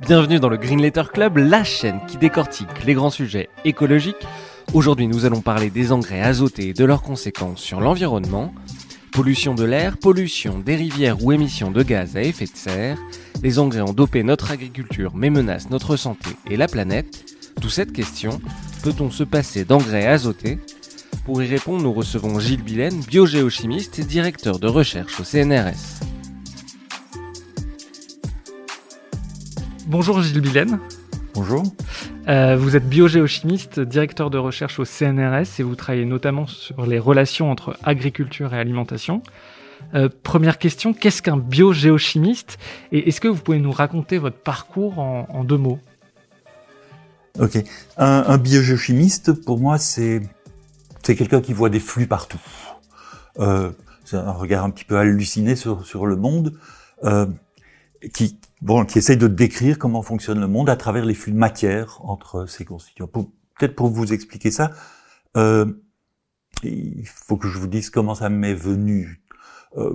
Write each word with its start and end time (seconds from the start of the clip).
Bienvenue 0.00 0.40
dans 0.40 0.48
le 0.48 0.56
Green 0.56 0.80
Letter 0.80 1.02
Club, 1.12 1.36
la 1.36 1.62
chaîne 1.62 2.00
qui 2.08 2.16
décortique 2.16 2.84
les 2.86 2.94
grands 2.94 3.10
sujets 3.10 3.50
écologiques. 3.66 4.26
Aujourd'hui, 4.72 5.06
nous 5.06 5.26
allons 5.26 5.42
parler 5.42 5.68
des 5.68 5.92
engrais 5.92 6.22
azotés 6.22 6.68
et 6.68 6.72
de 6.72 6.86
leurs 6.86 7.02
conséquences 7.02 7.60
sur 7.60 7.80
l'environnement. 7.80 8.54
Pollution 9.12 9.54
de 9.54 9.64
l'air, 9.64 9.98
pollution 9.98 10.58
des 10.58 10.74
rivières 10.74 11.22
ou 11.22 11.32
émissions 11.32 11.70
de 11.70 11.82
gaz 11.82 12.16
à 12.16 12.22
effet 12.22 12.46
de 12.46 12.56
serre. 12.56 12.96
Les 13.42 13.58
engrais 13.58 13.82
ont 13.82 13.92
dopé 13.92 14.22
notre 14.22 14.50
agriculture 14.50 15.12
mais 15.14 15.28
menacent 15.28 15.68
notre 15.68 15.96
santé 15.96 16.30
et 16.50 16.56
la 16.56 16.66
planète. 16.66 17.24
D'où 17.60 17.68
cette 17.68 17.92
question, 17.92 18.40
peut-on 18.82 19.10
se 19.10 19.22
passer 19.22 19.66
d'engrais 19.66 20.06
azotés? 20.06 20.58
Pour 21.26 21.42
y 21.42 21.46
répondre, 21.46 21.82
nous 21.82 21.92
recevons 21.92 22.40
Gilles 22.40 22.62
Billen, 22.62 23.00
biogéochimiste 23.00 23.98
et 23.98 24.04
directeur 24.04 24.58
de 24.58 24.66
recherche 24.66 25.20
au 25.20 25.24
CNRS. 25.24 26.09
Bonjour 29.90 30.22
Gilles 30.22 30.40
Billen. 30.40 30.78
Bonjour. 31.34 31.64
Euh, 32.28 32.56
vous 32.56 32.76
êtes 32.76 32.88
biogéochimiste, 32.88 33.80
directeur 33.80 34.30
de 34.30 34.38
recherche 34.38 34.78
au 34.78 34.84
CNRS 34.84 35.58
et 35.58 35.64
vous 35.64 35.74
travaillez 35.74 36.04
notamment 36.04 36.46
sur 36.46 36.86
les 36.86 37.00
relations 37.00 37.50
entre 37.50 37.76
agriculture 37.82 38.54
et 38.54 38.58
alimentation. 38.60 39.20
Euh, 39.96 40.08
première 40.22 40.58
question, 40.58 40.92
qu'est-ce 40.92 41.22
qu'un 41.22 41.38
biogéochimiste 41.38 42.56
et 42.92 43.08
est-ce 43.08 43.20
que 43.20 43.26
vous 43.26 43.42
pouvez 43.42 43.58
nous 43.58 43.72
raconter 43.72 44.18
votre 44.18 44.36
parcours 44.36 45.00
en, 45.00 45.42
deux 45.42 45.58
mots? 45.58 45.80
Ok. 47.40 47.58
Un, 47.96 48.24
un, 48.28 48.38
biogéochimiste, 48.38 49.32
pour 49.44 49.58
moi, 49.58 49.76
c'est 49.76 50.22
c'est 51.02 51.16
quelqu'un 51.16 51.40
qui 51.40 51.52
voit 51.52 51.68
des 51.68 51.80
flux 51.80 52.06
partout. 52.06 52.40
Euh, 53.40 53.72
c'est 54.04 54.18
un 54.18 54.30
regard 54.30 54.62
un 54.64 54.70
petit 54.70 54.84
peu 54.84 54.98
halluciné 54.98 55.56
sur, 55.56 55.84
sur 55.84 56.06
le 56.06 56.14
monde, 56.14 56.52
euh, 57.02 57.26
qui, 58.14 58.38
bon, 58.62 58.84
qui 58.84 58.98
essaye 58.98 59.16
de 59.16 59.28
décrire 59.28 59.78
comment 59.78 60.02
fonctionne 60.02 60.40
le 60.40 60.48
monde 60.48 60.70
à 60.70 60.76
travers 60.76 61.04
les 61.04 61.14
flux 61.14 61.32
de 61.32 61.38
matière 61.38 62.00
entre 62.04 62.46
ces 62.46 62.64
constituants. 62.64 63.06
Peut-être 63.06 63.74
pour 63.74 63.88
vous 63.88 64.12
expliquer 64.12 64.50
ça, 64.50 64.70
euh, 65.36 65.66
il 66.62 67.06
faut 67.06 67.36
que 67.36 67.48
je 67.48 67.58
vous 67.58 67.68
dise 67.68 67.90
comment 67.90 68.14
ça 68.14 68.28
m'est 68.28 68.54
venu. 68.54 69.22
Euh, 69.76 69.94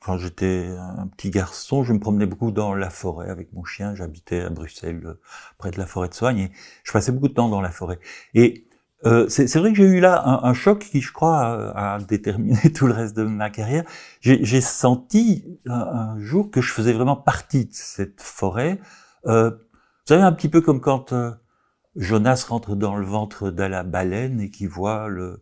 quand 0.00 0.18
j'étais 0.18 0.68
un 0.68 1.08
petit 1.08 1.30
garçon, 1.30 1.82
je 1.82 1.92
me 1.92 1.98
promenais 1.98 2.26
beaucoup 2.26 2.52
dans 2.52 2.74
la 2.74 2.90
forêt 2.90 3.28
avec 3.28 3.52
mon 3.52 3.64
chien. 3.64 3.94
J'habitais 3.94 4.40
à 4.40 4.50
Bruxelles, 4.50 5.02
euh, 5.04 5.20
près 5.58 5.72
de 5.72 5.78
la 5.78 5.86
forêt 5.86 6.08
de 6.08 6.14
Soigne, 6.14 6.38
et 6.38 6.52
je 6.84 6.92
passais 6.92 7.10
beaucoup 7.10 7.28
de 7.28 7.34
temps 7.34 7.48
dans 7.48 7.60
la 7.60 7.72
forêt. 7.72 7.98
Et 8.34 8.68
euh, 9.06 9.28
c'est 9.28 9.54
vrai 9.56 9.72
que 9.72 9.78
j'ai 9.78 9.84
eu 9.84 10.00
là 10.00 10.22
un, 10.26 10.50
un, 10.50 10.54
choc 10.54 10.80
qui, 10.80 11.00
je 11.00 11.12
crois, 11.12 11.72
a, 11.76 11.98
déterminé 12.00 12.58
tout 12.74 12.86
le 12.86 12.92
reste 12.92 13.16
de 13.16 13.22
ma 13.22 13.50
carrière. 13.50 13.84
J'ai 14.20 14.60
senti 14.60 15.58
un, 15.66 16.18
jour 16.18 16.50
que 16.50 16.60
je 16.60 16.72
faisais 16.72 16.92
vraiment 16.92 17.16
partie 17.16 17.66
de 17.66 17.72
cette 17.72 18.20
forêt. 18.20 18.80
Euh, 19.26 19.50
vous 19.50 20.14
savez, 20.14 20.22
un 20.22 20.32
petit 20.32 20.48
peu 20.48 20.60
comme 20.60 20.80
quand 20.80 21.12
euh, 21.12 21.30
Jonas 21.96 22.46
rentre 22.48 22.76
dans 22.76 22.96
le 22.96 23.06
ventre 23.06 23.50
de 23.50 23.62
la 23.62 23.82
baleine 23.82 24.40
et 24.40 24.50
qui 24.50 24.66
voit 24.66 25.08
le, 25.08 25.40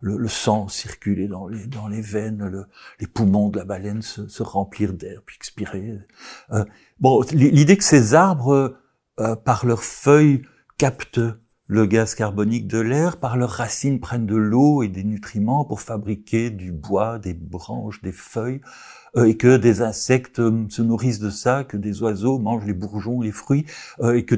le, 0.00 0.16
le, 0.16 0.28
sang 0.28 0.68
circuler 0.68 1.28
dans 1.28 1.46
les, 1.46 1.66
dans 1.66 1.88
les 1.88 2.00
veines, 2.00 2.46
le, 2.46 2.66
les 3.00 3.06
poumons 3.06 3.48
de 3.48 3.58
la 3.58 3.64
baleine 3.64 4.02
se, 4.02 4.28
se 4.28 4.42
remplir 4.42 4.92
d'air, 4.92 5.20
puis 5.26 5.36
expirer. 5.36 5.98
Euh, 6.52 6.64
bon, 6.98 7.22
l'idée 7.32 7.76
que 7.76 7.84
ces 7.84 8.14
arbres, 8.14 8.76
euh, 9.20 9.36
par 9.36 9.66
leurs 9.66 9.82
feuilles, 9.82 10.42
captent 10.78 11.20
le 11.70 11.86
gaz 11.86 12.16
carbonique 12.16 12.66
de 12.66 12.80
l'air, 12.80 13.16
par 13.16 13.36
leurs 13.36 13.50
racines 13.50 14.00
prennent 14.00 14.26
de 14.26 14.34
l'eau 14.34 14.82
et 14.82 14.88
des 14.88 15.04
nutriments 15.04 15.64
pour 15.64 15.80
fabriquer 15.80 16.50
du 16.50 16.72
bois, 16.72 17.20
des 17.20 17.32
branches, 17.32 18.02
des 18.02 18.10
feuilles, 18.10 18.60
euh, 19.16 19.26
et 19.26 19.36
que 19.36 19.56
des 19.56 19.80
insectes 19.80 20.40
euh, 20.40 20.66
se 20.68 20.82
nourrissent 20.82 21.20
de 21.20 21.30
ça, 21.30 21.62
que 21.62 21.76
des 21.76 22.02
oiseaux 22.02 22.40
mangent 22.40 22.66
les 22.66 22.74
bourgeons, 22.74 23.20
les 23.20 23.30
fruits, 23.30 23.66
euh, 24.00 24.14
et 24.14 24.24
que 24.24 24.34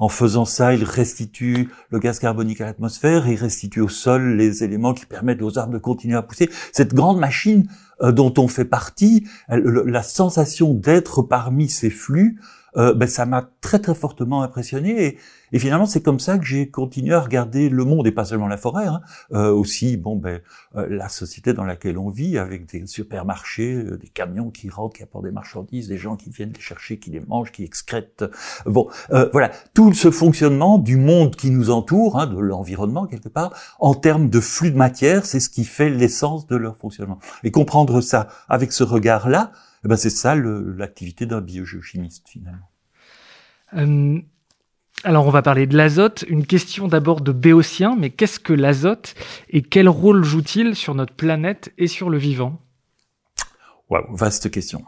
en 0.00 0.08
faisant 0.08 0.44
ça, 0.44 0.74
ils 0.74 0.82
restituent 0.82 1.68
le 1.90 2.00
gaz 2.00 2.18
carbonique 2.18 2.60
à 2.60 2.64
l'atmosphère, 2.64 3.28
ils 3.28 3.36
restituent 3.36 3.82
au 3.82 3.88
sol 3.88 4.34
les 4.34 4.64
éléments 4.64 4.94
qui 4.94 5.06
permettent 5.06 5.42
aux 5.42 5.58
arbres 5.58 5.74
de 5.74 5.78
continuer 5.78 6.16
à 6.16 6.22
pousser. 6.22 6.50
Cette 6.72 6.92
grande 6.92 7.18
machine 7.18 7.68
dont 8.00 8.32
on 8.38 8.46
fait 8.46 8.64
partie, 8.64 9.26
la 9.48 10.02
sensation 10.04 10.74
d'être 10.74 11.22
parmi 11.22 11.68
ces 11.68 11.90
flux, 11.90 12.38
ben, 12.76 13.06
ça 13.06 13.26
m'a 13.26 13.50
très 13.60 13.78
très 13.78 13.94
fortement 13.94 14.42
impressionné. 14.42 15.04
Et, 15.04 15.18
et 15.54 15.60
finalement, 15.60 15.86
c'est 15.86 16.02
comme 16.02 16.18
ça 16.18 16.36
que 16.36 16.44
j'ai 16.44 16.68
continué 16.68 17.14
à 17.14 17.20
regarder 17.20 17.68
le 17.68 17.84
monde, 17.84 18.08
et 18.08 18.10
pas 18.10 18.24
seulement 18.24 18.48
la 18.48 18.56
forêt, 18.56 18.86
hein, 18.86 19.02
euh, 19.32 19.52
aussi 19.52 19.96
bon, 19.96 20.16
ben, 20.16 20.40
euh, 20.74 20.88
la 20.90 21.08
société 21.08 21.52
dans 21.52 21.62
laquelle 21.62 21.96
on 21.96 22.10
vit, 22.10 22.38
avec 22.38 22.66
des 22.66 22.84
supermarchés, 22.88 23.74
euh, 23.74 23.96
des 23.96 24.08
camions 24.08 24.50
qui 24.50 24.68
rentrent, 24.68 24.96
qui 24.96 25.04
apportent 25.04 25.26
des 25.26 25.30
marchandises, 25.30 25.86
des 25.86 25.96
gens 25.96 26.16
qui 26.16 26.30
viennent 26.30 26.52
les 26.52 26.60
chercher, 26.60 26.98
qui 26.98 27.10
les 27.10 27.20
mangent, 27.20 27.52
qui 27.52 27.62
excrètent. 27.62 28.24
Bon, 28.66 28.88
voilà, 29.32 29.52
tout 29.74 29.92
ce 29.92 30.10
fonctionnement 30.10 30.78
du 30.78 30.96
monde 30.96 31.36
qui 31.36 31.50
nous 31.50 31.70
entoure, 31.70 32.18
hein, 32.18 32.26
de 32.26 32.38
l'environnement 32.38 33.06
quelque 33.06 33.28
part, 33.28 33.52
en 33.78 33.94
termes 33.94 34.28
de 34.28 34.40
flux 34.40 34.72
de 34.72 34.76
matière, 34.76 35.24
c'est 35.24 35.38
ce 35.38 35.50
qui 35.50 35.64
fait 35.64 35.88
l'essence 35.88 36.48
de 36.48 36.56
leur 36.56 36.76
fonctionnement. 36.76 37.20
Et 37.44 37.52
comprendre 37.52 38.00
ça 38.00 38.26
avec 38.48 38.72
ce 38.72 38.82
regard-là, 38.82 39.52
eh 39.84 39.88
ben 39.88 39.96
c'est 39.96 40.10
ça 40.10 40.34
l'activité 40.34 41.26
d'un 41.26 41.40
biogéochimiste 41.40 42.28
finalement. 42.28 42.70
Alors 45.04 45.26
on 45.26 45.30
va 45.30 45.42
parler 45.42 45.66
de 45.66 45.76
l'azote. 45.76 46.24
Une 46.28 46.46
question 46.46 46.88
d'abord 46.88 47.20
de 47.20 47.32
béotien, 47.32 47.94
mais 47.98 48.08
qu'est-ce 48.08 48.40
que 48.40 48.54
l'azote 48.54 49.14
et 49.50 49.60
quel 49.60 49.88
rôle 49.88 50.24
joue-t-il 50.24 50.74
sur 50.74 50.94
notre 50.94 51.14
planète 51.14 51.72
et 51.76 51.86
sur 51.86 52.08
le 52.08 52.16
vivant? 52.16 52.60
Wow, 53.90 54.16
vaste 54.16 54.50
question. 54.50 54.82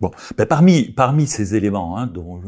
Bon, 0.00 0.12
ben 0.36 0.46
parmi 0.46 0.90
parmi 0.90 1.26
ces 1.26 1.56
éléments, 1.56 1.98
hein, 1.98 2.06
dont 2.06 2.40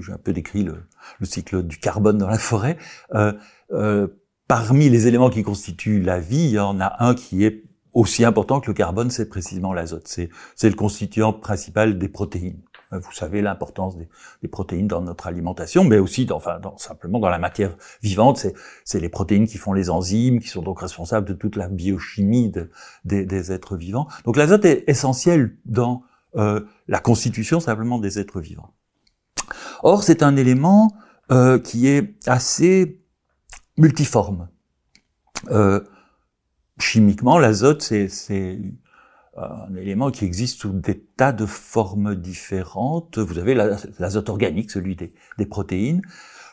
j'ai 0.00 0.12
un 0.12 0.18
peu 0.18 0.32
décrit 0.34 0.64
le, 0.64 0.84
cycle 1.22 1.62
du 1.62 1.78
carbone 1.78 2.18
dans 2.18 2.28
la 2.28 2.38
forêt, 2.38 2.76
euh, 3.14 3.32
euh, 3.72 4.08
parmi 4.46 4.90
les 4.90 5.06
éléments 5.06 5.30
qui 5.30 5.42
constituent 5.42 6.02
la 6.02 6.20
vie, 6.20 6.44
il 6.44 6.50
y 6.50 6.58
en 6.58 6.80
a 6.80 6.96
un 7.02 7.14
qui 7.14 7.44
est 7.44 7.64
aussi 7.94 8.24
important 8.24 8.60
que 8.60 8.66
le 8.66 8.74
carbone, 8.74 9.10
c'est 9.10 9.28
précisément 9.28 9.72
l'azote. 9.72 10.08
C'est 10.08 10.28
c'est 10.56 10.68
le 10.68 10.76
constituant 10.76 11.32
principal 11.32 11.98
des 11.98 12.08
protéines. 12.08 12.60
Euh, 12.92 12.98
vous 12.98 13.12
savez 13.12 13.42
l'importance 13.42 13.96
des, 13.96 14.48
protéines 14.48 14.88
dans 14.88 15.00
notre 15.00 15.26
alimentation, 15.26 15.84
mais 15.84 15.98
aussi 15.98 16.26
enfin, 16.30 16.58
dans, 16.60 16.76
simplement 16.76 17.18
dans 17.18 17.28
la 17.28 17.38
matière 17.38 17.76
vivante. 18.02 18.46
C'est 18.84 19.00
les 19.00 19.08
protéines 19.08 19.46
qui 19.46 19.58
font 19.58 19.72
les 19.72 19.90
enzymes, 19.90 20.40
qui 20.40 20.48
sont 20.48 20.62
donc 20.62 20.80
responsables 20.80 21.26
de 21.26 21.34
toute 21.34 21.56
la 21.56 21.68
biochimie 21.68 22.52
des, 23.04 23.52
êtres 23.52 23.76
vivants. 23.76 24.06
Donc 24.24 24.36
l'azote 24.36 24.64
est 24.64 24.84
essentiel 24.86 25.56
dans 25.64 26.02
euh, 26.36 26.60
la 26.88 27.00
constitution 27.00 27.60
simplement 27.60 27.98
des 27.98 28.18
êtres 28.18 28.40
vivants. 28.40 28.70
Or, 29.82 30.02
c'est 30.02 30.22
un 30.22 30.36
élément 30.36 30.92
euh, 31.30 31.58
qui 31.58 31.86
est 31.86 32.14
assez 32.26 33.00
multiforme. 33.76 34.48
Chimiquement, 36.78 37.38
l'azote, 37.38 37.82
c'est 37.82 38.08
un 39.36 39.74
élément 39.76 40.10
qui 40.10 40.24
existe 40.24 40.60
sous 40.60 40.72
des 40.72 41.00
tas 41.00 41.32
de 41.32 41.46
formes 41.46 42.14
différentes. 42.14 43.18
Vous 43.18 43.38
avez 43.38 43.54
l'azote 43.98 44.28
organique, 44.28 44.70
celui 44.70 44.96
des, 44.96 45.12
des 45.38 45.46
protéines. 45.46 46.02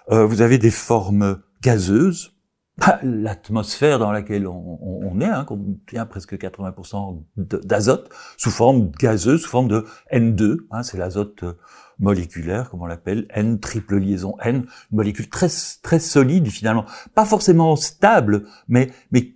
Euh, 0.10 0.26
vous 0.26 0.42
avez 0.42 0.58
des 0.58 0.72
formes 0.72 1.42
gazeuses. 1.62 2.36
Bah, 2.78 3.00
l'atmosphère 3.04 4.00
dans 4.00 4.12
laquelle 4.12 4.48
on, 4.48 4.80
on, 4.82 5.22
est, 5.22 5.26
hein, 5.26 5.46
contient 5.46 6.06
presque 6.06 6.34
80% 6.34 7.24
d'azote, 7.38 8.10
sous 8.38 8.50
forme 8.50 8.92
gazeuse, 8.92 9.42
sous 9.42 9.50
forme 9.50 9.68
de 9.68 9.86
N2. 10.12 10.58
Hein, 10.72 10.82
c'est 10.82 10.98
l'azote 10.98 11.44
moléculaire, 12.00 12.70
comme 12.70 12.82
on 12.82 12.88
l'appelle, 12.88 13.28
N 13.30 13.60
triple 13.60 13.98
liaison 13.98 14.36
N, 14.42 14.56
une 14.56 14.66
molécule 14.92 15.30
très 15.30 15.50
très 15.84 16.00
solide 16.00 16.48
finalement, 16.48 16.86
pas 17.14 17.26
forcément 17.26 17.76
stable, 17.76 18.48
mais 18.68 18.90
mais 19.12 19.36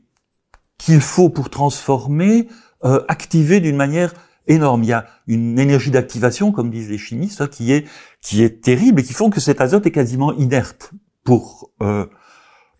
qu'il 0.77 1.01
faut 1.01 1.29
pour 1.29 1.49
transformer 1.49 2.47
euh, 2.83 3.03
activé 3.07 3.59
d'une 3.59 3.75
manière 3.75 4.13
énorme. 4.47 4.83
Il 4.83 4.89
y 4.89 4.93
a 4.93 5.05
une 5.27 5.57
énergie 5.57 5.91
d'activation, 5.91 6.51
comme 6.51 6.69
disent 6.69 6.89
les 6.89 6.97
chimistes, 6.97 7.41
hein, 7.41 7.47
qui 7.47 7.71
est 7.71 7.87
qui 8.21 8.43
est 8.43 8.61
terrible 8.61 9.01
et 9.01 9.03
qui 9.03 9.13
font 9.13 9.29
que 9.29 9.39
cet 9.39 9.61
azote 9.61 9.85
est 9.85 9.91
quasiment 9.91 10.33
inerte 10.33 10.91
pour 11.23 11.71
euh, 11.81 12.05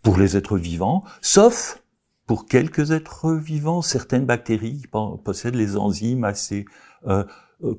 pour 0.04 0.18
les 0.18 0.38
êtres 0.38 0.58
vivants, 0.58 1.04
sauf 1.22 1.82
pour 2.28 2.46
quelques 2.46 2.92
êtres 2.92 3.34
vivants, 3.34 3.82
certaines 3.82 4.26
bactéries 4.26 4.84
possèdent 5.24 5.56
les 5.56 5.78
enzymes 5.78 6.24
assez 6.24 6.66
euh, 7.08 7.24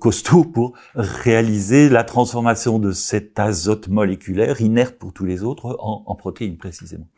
costaud 0.01 0.45
pour 0.45 0.73
réaliser 0.95 1.89
la 1.89 2.03
transformation 2.03 2.79
de 2.79 2.93
cet 2.93 3.39
azote 3.39 3.89
moléculaire 3.89 4.61
inerte 4.61 4.97
pour 4.97 5.13
tous 5.13 5.25
les 5.25 5.43
autres 5.43 5.77
en, 5.81 6.03
en 6.07 6.15
protéines 6.15 6.57
précisément. 6.57 7.09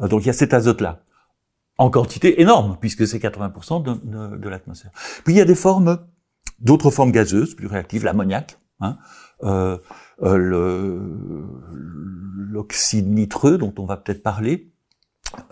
donc 0.00 0.22
il 0.22 0.26
y 0.26 0.30
a 0.30 0.34
cet 0.34 0.54
azote-là 0.54 1.02
en 1.78 1.90
quantité 1.90 2.40
énorme 2.40 2.76
puisque 2.80 3.06
c'est 3.06 3.18
80% 3.18 3.82
de, 3.82 4.36
de, 4.36 4.48
l'atmosphère. 4.48 4.90
Puis 5.24 5.34
il 5.34 5.36
y 5.36 5.40
a 5.40 5.44
des 5.44 5.54
formes, 5.54 5.98
d'autres 6.60 6.90
formes 6.90 7.12
gazeuses 7.12 7.54
plus 7.54 7.66
réactives, 7.66 8.04
l'ammoniac, 8.04 8.58
hein, 8.80 8.96
euh, 9.42 9.78
l'oxyde 12.50 13.08
nitreux 13.08 13.58
dont 13.58 13.74
on 13.78 13.84
va 13.84 13.96
peut-être 13.96 14.22
parler, 14.22 14.72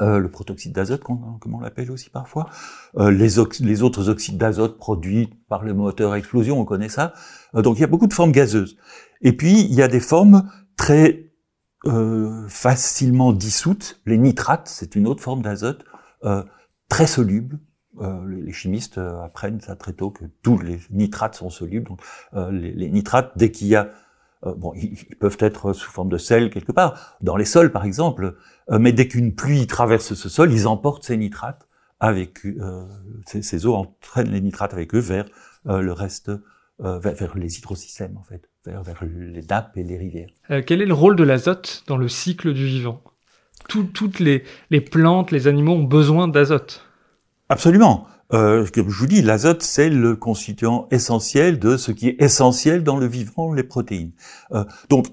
euh, 0.00 0.18
le 0.18 0.28
protoxyde 0.30 0.72
d'azote, 0.72 1.02
comme 1.02 1.54
on 1.54 1.60
l'appelle 1.60 1.90
aussi 1.90 2.08
parfois, 2.08 2.48
euh, 2.96 3.10
les, 3.10 3.28
les, 3.60 3.82
autres 3.82 4.08
oxydes 4.08 4.38
d'azote 4.38 4.78
produits 4.78 5.30
par 5.48 5.62
le 5.64 5.74
moteur 5.74 6.12
à 6.12 6.18
explosion, 6.18 6.58
on 6.60 6.64
connaît 6.64 6.88
ça. 6.88 7.12
Euh, 7.54 7.62
donc 7.62 7.78
il 7.78 7.80
y 7.80 7.84
a 7.84 7.88
beaucoup 7.88 8.06
de 8.06 8.12
formes 8.12 8.32
gazeuses. 8.32 8.76
Et 9.20 9.32
puis 9.32 9.60
il 9.60 9.74
y 9.74 9.82
a 9.82 9.88
des 9.88 10.00
formes 10.00 10.48
très 10.76 11.32
euh, 11.86 12.46
facilement 12.48 13.32
dissoutes. 13.32 14.00
Les 14.06 14.16
nitrates, 14.16 14.68
c'est 14.68 14.96
une 14.96 15.06
autre 15.06 15.22
forme 15.22 15.42
d'azote 15.42 15.84
très 16.88 17.06
soluble. 17.06 17.58
les 18.26 18.52
chimistes 18.52 18.98
apprennent 18.98 19.60
ça 19.60 19.76
très 19.76 19.92
tôt 19.92 20.10
que 20.10 20.24
tous 20.42 20.58
les 20.58 20.80
nitrates 20.90 21.34
sont 21.34 21.50
solubles. 21.50 21.88
Donc 21.88 22.00
les, 22.50 22.72
les 22.72 22.90
nitrates, 22.90 23.32
dès 23.36 23.50
qu'il 23.50 23.68
y 23.68 23.76
a 23.76 23.90
euh, 24.46 24.54
bon, 24.54 24.72
ils, 24.74 24.96
peuvent 25.16 25.36
être 25.40 25.72
sous 25.72 25.90
forme 25.90 26.08
de 26.08 26.18
sel 26.18 26.50
quelque 26.50 26.72
part, 26.72 27.16
dans 27.20 27.36
les 27.36 27.44
sols 27.44 27.72
par 27.72 27.84
exemple, 27.84 28.36
euh, 28.70 28.78
mais 28.78 28.92
dès 28.92 29.08
qu'une 29.08 29.34
pluie 29.34 29.66
traverse 29.66 30.14
ce 30.14 30.28
sol, 30.28 30.52
ils 30.52 30.66
emportent 30.66 31.04
ces 31.04 31.16
nitrates 31.16 31.66
avec 32.00 32.44
euh, 32.44 32.84
ces, 33.26 33.66
eaux 33.66 33.74
entraînent 33.74 34.30
les 34.30 34.40
nitrates 34.40 34.74
avec 34.74 34.94
eux 34.94 35.00
vers 35.00 35.26
le 35.66 35.92
reste, 35.92 36.30
vers, 36.78 37.38
les 37.38 37.58
hydrosystèmes 37.58 38.18
en 38.18 38.22
fait, 38.22 38.50
vers, 38.66 38.82
les 39.02 39.40
nappes 39.42 39.76
et 39.76 39.82
les 39.82 39.96
rivières. 39.96 40.28
quel 40.66 40.82
est 40.82 40.86
le 40.86 40.92
rôle 40.92 41.16
de 41.16 41.24
l'azote 41.24 41.84
dans 41.86 41.96
le 41.96 42.08
cycle 42.08 42.52
du 42.52 42.66
vivant? 42.66 43.00
Toutes 43.68 44.20
les, 44.20 44.44
plantes, 44.80 45.30
les 45.30 45.46
animaux 45.46 45.74
ont 45.74 45.84
besoin 45.84 46.28
d'azote. 46.28 46.84
Absolument. 47.48 48.06
Euh, 48.32 48.66
je 48.74 48.80
vous 48.80 49.06
dis, 49.06 49.22
l'azote, 49.22 49.62
c'est 49.62 49.90
le 49.90 50.16
constituant 50.16 50.88
essentiel 50.90 51.58
de 51.58 51.76
ce 51.76 51.92
qui 51.92 52.08
est 52.08 52.16
essentiel 52.20 52.82
dans 52.82 52.96
le 52.96 53.06
vivant, 53.06 53.52
les 53.52 53.62
protéines. 53.62 54.12
Euh, 54.52 54.64
donc, 54.88 55.06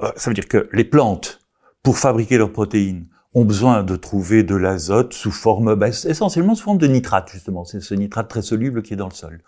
euh, 0.00 0.10
ça 0.16 0.30
veut 0.30 0.34
dire 0.34 0.48
que 0.48 0.68
les 0.72 0.84
plantes, 0.84 1.40
pour 1.82 1.98
fabriquer 1.98 2.38
leurs 2.38 2.52
protéines, 2.52 3.08
ont 3.34 3.44
besoin 3.44 3.82
de 3.82 3.96
trouver 3.96 4.42
de 4.42 4.54
l'azote 4.54 5.14
sous 5.14 5.30
forme, 5.30 5.74
bah, 5.74 5.88
essentiellement 5.88 6.54
sous 6.54 6.64
forme 6.64 6.78
de 6.78 6.86
nitrate, 6.86 7.30
justement. 7.30 7.64
C'est 7.64 7.80
ce 7.80 7.94
nitrate 7.94 8.28
très 8.28 8.42
soluble 8.42 8.82
qui 8.82 8.92
est 8.92 8.96
dans 8.96 9.08
le 9.08 9.14
sol. 9.14 9.42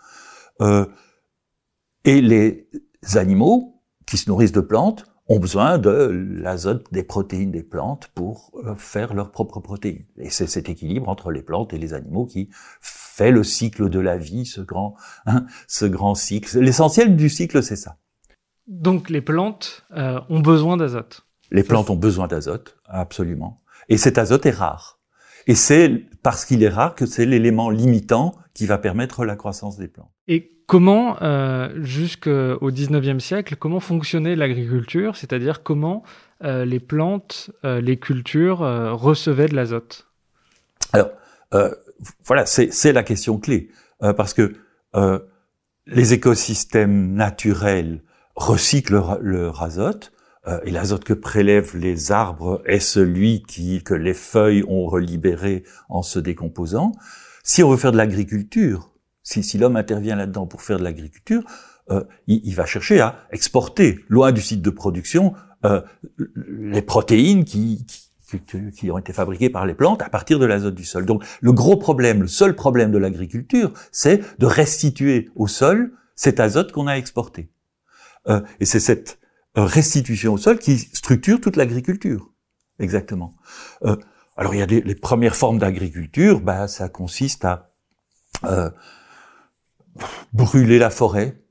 Et 2.03 2.21
les 2.21 2.67
animaux 3.15 3.81
qui 4.07 4.17
se 4.17 4.29
nourrissent 4.29 4.51
de 4.51 4.61
plantes 4.61 5.05
ont 5.27 5.39
besoin 5.39 5.77
de 5.77 6.09
l'azote 6.39 6.85
des 6.91 7.03
protéines 7.03 7.51
des 7.51 7.63
plantes 7.63 8.09
pour 8.13 8.51
euh, 8.63 8.75
faire 8.75 9.13
leurs 9.13 9.31
propres 9.31 9.59
protéines. 9.59 10.05
Et 10.17 10.29
c'est 10.29 10.47
cet 10.47 10.69
équilibre 10.69 11.09
entre 11.09 11.31
les 11.31 11.41
plantes 11.41 11.73
et 11.73 11.77
les 11.77 11.93
animaux 11.93 12.25
qui 12.25 12.49
fait 12.79 13.31
le 13.31 13.43
cycle 13.43 13.89
de 13.89 13.99
la 13.99 14.17
vie, 14.17 14.45
ce 14.45 14.61
grand, 14.61 14.95
hein, 15.25 15.45
ce 15.67 15.85
grand 15.85 16.15
cycle. 16.15 16.59
L'essentiel 16.59 17.15
du 17.15 17.29
cycle, 17.29 17.63
c'est 17.63 17.75
ça. 17.75 17.97
Donc 18.67 19.09
les 19.09 19.21
plantes 19.21 19.85
euh, 19.95 20.19
ont 20.29 20.39
besoin 20.39 20.77
d'azote. 20.77 21.25
Les 21.51 21.63
plantes 21.63 21.89
ont 21.89 21.95
besoin 21.95 22.27
d'azote, 22.27 22.77
absolument. 22.85 23.61
Et 23.89 23.97
cet 23.97 24.17
azote 24.17 24.45
est 24.45 24.51
rare. 24.51 24.99
Et 25.47 25.53
c'est 25.53 25.89
parce 26.23 26.45
qu'il 26.45 26.63
est 26.63 26.69
rare 26.69 26.95
que 26.95 27.05
c'est 27.05 27.25
l'élément 27.25 27.69
limitant 27.69 28.33
qui 28.53 28.65
va 28.65 28.79
permettre 28.79 29.25
la 29.25 29.35
croissance 29.35 29.77
des 29.77 29.87
plantes. 29.87 30.14
Et 30.27 30.51
comment, 30.67 31.21
euh, 31.21 31.69
jusqu'au 31.83 32.71
19e 32.71 33.19
siècle, 33.19 33.55
comment 33.57 33.79
fonctionnait 33.79 34.35
l'agriculture 34.35 35.15
C'est-à-dire 35.15 35.63
comment 35.63 36.03
euh, 36.43 36.65
les 36.65 36.81
plantes, 36.81 37.49
euh, 37.63 37.79
les 37.79 37.97
cultures 37.97 38.61
euh, 38.61 38.93
recevaient 38.93 39.47
de 39.47 39.55
l'azote? 39.55 40.07
Alors, 40.91 41.11
voilà, 42.25 42.45
c'est 42.45 42.91
la 42.91 43.03
question 43.03 43.37
clé. 43.37 43.69
parce 43.99 44.33
que 44.33 44.53
les 45.87 46.13
écosystèmes 46.13 47.13
naturels 47.13 48.03
recyclent 48.35 49.01
leur 49.21 49.63
azote, 49.63 50.11
et 50.65 50.71
l'azote 50.71 51.05
que 51.05 51.13
prélèvent 51.13 51.77
les 51.77 52.11
arbres 52.11 52.61
est 52.65 52.79
celui 52.79 53.43
qui, 53.43 53.83
que 53.83 53.93
les 53.93 54.13
feuilles 54.13 54.65
ont 54.67 54.85
relibéré 54.85 55.63
en 55.87 56.01
se 56.01 56.19
décomposant. 56.19 56.91
Si 57.43 57.63
on 57.63 57.69
veut 57.69 57.77
faire 57.77 57.93
de 57.93 57.97
l'agriculture, 57.97 58.91
si, 59.25 59.43
si 59.43 59.57
l'homme 59.57 59.75
intervient 59.75 60.15
là-dedans 60.15 60.45
pour 60.45 60.61
faire 60.61 60.79
de 60.79 60.83
l'agriculture, 60.83 61.43
euh, 61.91 62.03
il, 62.27 62.39
il, 62.45 62.55
va 62.55 62.65
chercher 62.65 63.01
à 63.01 63.27
exporter, 63.31 63.99
loin 64.07 64.31
du 64.31 64.41
site 64.41 64.61
de 64.61 64.69
production, 64.69 65.33
euh, 65.65 65.81
les 66.47 66.81
protéines 66.81 67.43
qui, 67.43 67.85
qui, 68.27 68.71
qui, 68.71 68.91
ont 68.91 68.97
été 68.97 69.13
fabriquées 69.13 69.49
par 69.49 69.65
les 69.65 69.73
plantes 69.73 70.01
à 70.01 70.09
partir 70.09 70.39
de 70.39 70.45
l'azote 70.45 70.75
du 70.75 70.85
sol. 70.85 71.05
Donc 71.05 71.23
le 71.41 71.51
gros 71.51 71.75
problème, 71.75 72.21
le 72.21 72.27
seul 72.27 72.55
problème 72.55 72.91
de 72.91 72.97
l'agriculture, 72.97 73.73
c'est 73.91 74.21
de 74.39 74.45
restituer 74.45 75.29
au 75.35 75.47
sol 75.47 75.91
cet 76.15 76.39
azote 76.39 76.71
qu'on 76.71 76.87
a 76.87 76.93
exporté. 76.93 77.49
Euh, 78.27 78.41
et 78.59 78.65
c'est 78.65 78.79
cette 78.79 79.19
restitution 79.55 80.33
au 80.33 80.37
sol 80.37 80.59
qui 80.59 80.77
structure 80.77 81.41
toute 81.41 81.55
l'agriculture. 81.55 82.31
Exactement. 82.79 83.35
Euh, 83.83 83.95
alors 84.37 84.53
il 84.53 84.59
y 84.59 84.63
a 84.63 84.67
des, 84.67 84.81
les 84.81 84.95
premières 84.95 85.35
formes 85.35 85.59
d'agriculture, 85.59 86.41
bah, 86.41 86.67
ça 86.67 86.89
consiste 86.89 87.45
à 87.45 87.71
euh, 88.43 88.69
brûler 90.33 90.79
la 90.79 90.89
forêt 90.89 91.41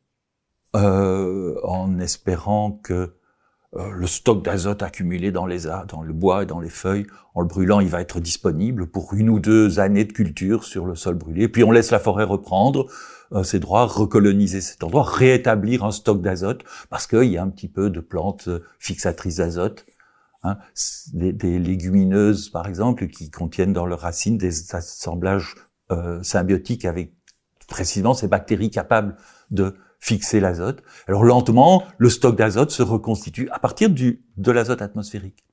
euh, 0.77 1.55
en 1.63 1.99
espérant 1.99 2.73
que 2.73 3.15
euh, 3.77 3.91
le 3.91 4.07
stock 4.07 4.45
d'azote 4.45 4.83
accumulé 4.83 5.33
dans 5.33 5.47
les 5.47 5.67
dans 5.89 6.03
le 6.03 6.13
bois 6.13 6.45
et 6.45 6.47
dans 6.47 6.61
les 6.61 6.69
feuilles, 6.69 7.07
en 7.35 7.41
le 7.41 7.47
brûlant, 7.47 7.81
il 7.81 7.89
va 7.89 8.01
être 8.01 8.21
disponible 8.21 8.87
pour 8.87 9.15
une 9.15 9.31
ou 9.31 9.41
deux 9.41 9.81
années 9.81 10.05
de 10.05 10.13
culture 10.13 10.65
sur 10.65 10.87
le 10.87 10.95
sol 10.95 11.15
brûlé. 11.15 11.49
Puis 11.49 11.65
on 11.65 11.71
laisse 11.71 11.91
la 11.91 11.99
forêt 11.99 12.25
reprendre 12.25 12.87
ses 13.43 13.59
droits, 13.59 13.87
recoloniser 13.87 14.61
cet 14.61 14.85
endroit, 14.85 15.03
rétablir 15.03 15.85
un 15.85 15.91
stock 15.91 16.23
d'azote 16.23 16.63
parce 16.89 17.09
qu'il 17.09 17.25
y 17.25 17.37
a 17.37 17.43
un 17.43 17.49
petit 17.49 17.69
peu 17.69 17.91
de 17.91 17.99
plantes 17.99 18.49
fixatrices 18.79 19.37
d'azote 19.37 19.87
Hein, 20.45 20.59
des, 21.15 21.33
des, 21.33 21.59
légumineuses, 21.59 22.51
par 22.51 22.69
exemple, 22.69 23.09
qui 23.09 23.31
contiennent 23.31 23.73
dans 23.73 23.87
leurs 23.87 24.01
racines 24.01 24.37
des 24.37 24.75
assemblages 24.75 25.55
euh, 25.91 26.23
symbiotiques 26.23 26.85
avec 26.85 27.15
précisément 27.69 28.15
ces 28.15 28.29
bactéries 28.29 28.71
capables 28.71 29.17
de 29.51 29.77
fixer 30.01 30.41
l'azote. 30.41 30.83
Alors 31.09 31.25
lentement, 31.25 31.85
le 31.99 32.11
stock 32.11 32.37
d'azote 32.37 32.71
se 32.71 32.83
reconstitue 32.83 33.49
à 33.51 33.59
partir 33.59 33.89
du, 33.89 34.25
de 34.37 34.53
l'azote 34.53 34.83
atmosphérique. 34.83 35.45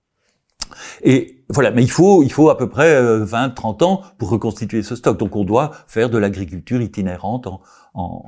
Et 1.04 1.44
voilà, 1.50 1.72
mais 1.72 1.84
il 1.84 1.92
faut, 1.92 2.24
il 2.24 2.32
faut 2.32 2.50
à 2.50 2.58
peu 2.58 2.70
près 2.70 3.02
20-30 3.02 3.84
euh, 3.84 3.86
ans 3.86 4.02
pour 4.18 4.30
reconstituer 4.30 4.84
ce 4.84 4.96
stock. 4.96 5.18
Donc 5.18 5.36
on 5.36 5.44
doit 5.44 5.72
faire 5.88 6.10
de 6.10 6.18
l'agriculture 6.18 6.82
itinérante 6.82 7.48
en, 7.48 7.62
en, 7.94 8.24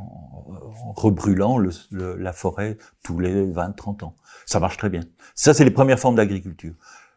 en 0.85 0.91
rebrûlant 0.93 1.57
le, 1.57 1.71
la 1.91 2.33
forêt 2.33 2.77
tous 3.03 3.19
les 3.19 3.45
20-30 3.45 4.05
ans. 4.05 4.15
Ça 4.45 4.59
marche 4.59 4.77
très 4.77 4.89
bien. 4.89 5.01
Ça, 5.35 5.53
c'est 5.53 5.63
les 5.63 5.71
premières 5.71 5.99
formes 5.99 6.15
d'agriculture. 6.15 6.73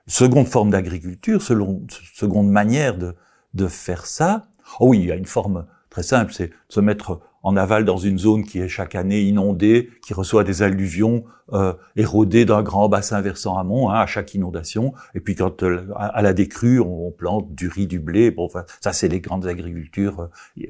Seconde 0.07 0.47
forme 0.47 0.71
d'agriculture, 0.71 1.43
seconde 1.43 2.49
manière 2.49 2.97
de, 2.97 3.17
de 3.55 3.67
faire 3.67 4.07
ça. 4.07 4.49
Oh 4.79 4.89
oui, 4.89 5.01
il 5.01 5.07
y 5.07 5.13
a 5.13 5.17
une 5.17 5.27
forme 5.27 5.67
très 5.97 6.03
simple, 6.03 6.35
c'est 6.35 6.51
se 6.69 6.81
mettre 6.81 7.21
en 7.43 7.57
aval 7.57 7.87
dans 7.87 7.97
une 7.97 8.19
zone 8.19 8.45
qui 8.45 8.59
est 8.59 8.69
chaque 8.69 8.95
année 8.95 9.23
inondée, 9.23 9.89
qui 10.05 10.13
reçoit 10.13 10.45
des 10.45 10.63
alluvions 10.63 11.25
euh, 11.55 11.73
érodées 11.95 12.45
d'un 12.45 12.63
grand 12.63 12.91
bassin 12.91 13.23
versant 13.23 13.57
amont 13.57 13.89
hein, 13.89 14.01
à 14.01 14.07
chaque 14.07 14.35
inondation. 14.35 14.93
Et 15.15 15.21
puis 15.21 15.35
quand 15.35 15.63
euh, 15.63 15.87
à 15.97 16.21
la 16.21 16.35
décrue, 16.35 16.81
on, 16.81 17.11
plante 17.13 17.55
du 17.55 17.69
riz, 17.69 17.87
du 17.87 17.99
blé. 17.99 18.31
Bon, 18.31 18.45
enfin, 18.45 18.65
ça 18.83 18.93
c'est 18.93 19.09
les 19.09 19.21
grandes 19.21 19.47
agricultures 19.47 20.29
euh, 20.59 20.67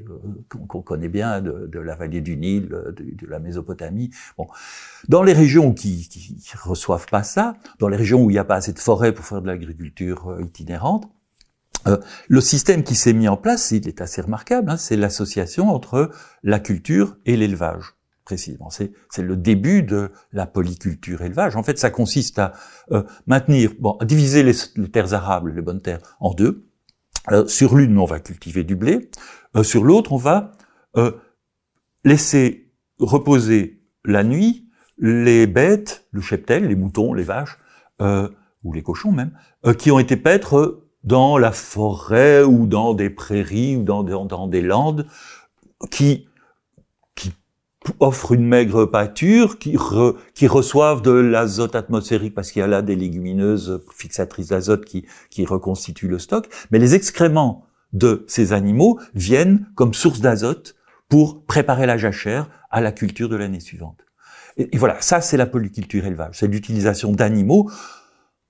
qu'on 0.69 0.81
connaît 0.81 1.09
bien 1.09 1.41
de, 1.41 1.77
la 1.77 1.95
vallée 1.97 2.21
du 2.21 2.37
Nil, 2.37 2.69
de, 2.69 2.95
de, 2.95 3.27
la 3.27 3.39
Mésopotamie. 3.39 4.11
Bon, 4.37 4.47
dans 5.09 5.23
les 5.23 5.33
régions 5.33 5.73
qui, 5.73 6.07
reçoivent 6.63 7.07
pas 7.07 7.23
ça, 7.23 7.57
dans 7.79 7.89
les 7.89 7.97
régions 7.97 8.23
où 8.23 8.29
il 8.29 8.33
n'y 8.33 8.39
a 8.39 8.45
pas 8.45 8.55
assez 8.55 8.71
de 8.71 8.79
forêt 8.79 9.11
pour 9.11 9.25
faire 9.25 9.41
de 9.41 9.47
l'agriculture 9.47 10.29
euh, 10.29 10.41
itinérante, 10.41 11.09
euh, 11.87 11.97
le 12.27 12.41
système 12.41 12.83
qui 12.83 12.95
s'est 12.95 13.13
mis 13.13 13.27
en 13.27 13.37
place, 13.37 13.71
il 13.71 13.87
est 13.87 14.01
assez 14.01 14.21
remarquable, 14.21 14.69
hein, 14.69 14.77
c'est 14.77 14.95
l'association 14.95 15.69
entre 15.69 16.11
la 16.43 16.59
culture 16.59 17.17
et 17.25 17.37
l'élevage 17.37 17.93
précisément. 18.25 18.69
C'est, 18.69 18.91
le 19.19 19.37
début 19.37 19.83
de 19.83 20.11
la 20.33 20.45
polyculture 20.45 21.21
élevage. 21.21 21.55
En 21.55 21.63
fait, 21.63 21.79
ça 21.79 21.89
consiste 21.89 22.39
à 22.39 22.51
euh, 22.91 23.03
maintenir, 23.25 23.71
bon, 23.79 23.95
à 24.01 24.05
diviser 24.05 24.43
les, 24.43 24.53
terres 24.89 25.13
arables, 25.13 25.53
les 25.53 25.61
bonnes 25.61 25.81
terres, 25.81 26.01
en 26.19 26.33
deux. 26.33 26.67
Euh, 27.31 27.47
sur 27.47 27.73
l'une, 27.75 27.97
on 27.97 28.03
va 28.03 28.19
cultiver 28.19 28.65
du 28.65 28.75
blé. 28.75 29.09
sur 29.63 29.85
l'autre, 29.85 30.11
on 30.11 30.17
va 30.17 30.53
laisser 32.03 32.73
reposer 32.99 33.81
la 34.03 34.23
nuit 34.23 34.67
les 34.97 35.45
bêtes, 35.45 36.07
le 36.11 36.21
cheptel, 36.21 36.67
les 36.67 36.75
moutons, 36.75 37.13
les 37.13 37.23
vaches, 37.23 37.57
ou 38.01 38.73
les 38.73 38.81
cochons 38.81 39.11
même, 39.11 39.31
qui 39.77 39.91
ont 39.91 39.99
été 39.99 40.17
paître 40.17 40.86
dans 41.07 41.37
la 41.37 41.53
forêt 41.53 42.43
ou 42.43 42.67
dans 42.67 42.93
des 42.93 43.09
prairies 43.09 43.77
ou 43.77 43.83
dans, 43.83 44.03
dans, 44.03 44.47
des 44.47 44.61
landes 44.61 45.07
qui, 45.89 46.27
qui 47.15 47.31
offrent 48.01 48.33
une 48.33 48.45
maigre 48.45 48.85
pâture, 48.85 49.57
qui, 49.57 49.77
qui 50.33 50.47
reçoivent 50.47 51.01
de 51.01 51.11
l'azote 51.11 51.75
atmosphérique 51.75 52.35
parce 52.35 52.51
qu'il 52.51 52.59
y 52.59 52.63
a 52.63 52.67
là 52.67 52.81
des 52.81 52.97
légumineuses 52.97 53.81
fixatrices 53.95 54.49
d'azote 54.49 54.83
qui, 54.83 55.05
qui 55.29 55.45
reconstituent 55.45 56.09
le 56.09 56.19
stock. 56.19 56.49
Mais 56.71 56.77
les 56.77 56.93
excréments 56.93 57.63
de 57.93 58.25
ces 58.27 58.51
animaux 58.51 58.99
viennent 59.15 59.65
comme 59.75 59.93
source 59.93 60.19
d'azote 60.19 60.75
pour 61.07 61.45
préparer 61.45 61.85
la 61.85 61.97
jachère 61.97 62.49
à 62.69 62.81
la 62.81 62.91
culture 62.91 63.29
de 63.29 63.37
l'année 63.37 63.61
suivante. 63.61 64.05
Et, 64.57 64.77
voilà, 64.77 64.99
ça 64.99 65.21
c'est 65.21 65.37
la 65.37 65.45
polyculture 65.45 66.05
élevage, 66.05 66.39
c'est 66.39 66.47
l'utilisation 66.47 67.13
d'animaux 67.13 67.71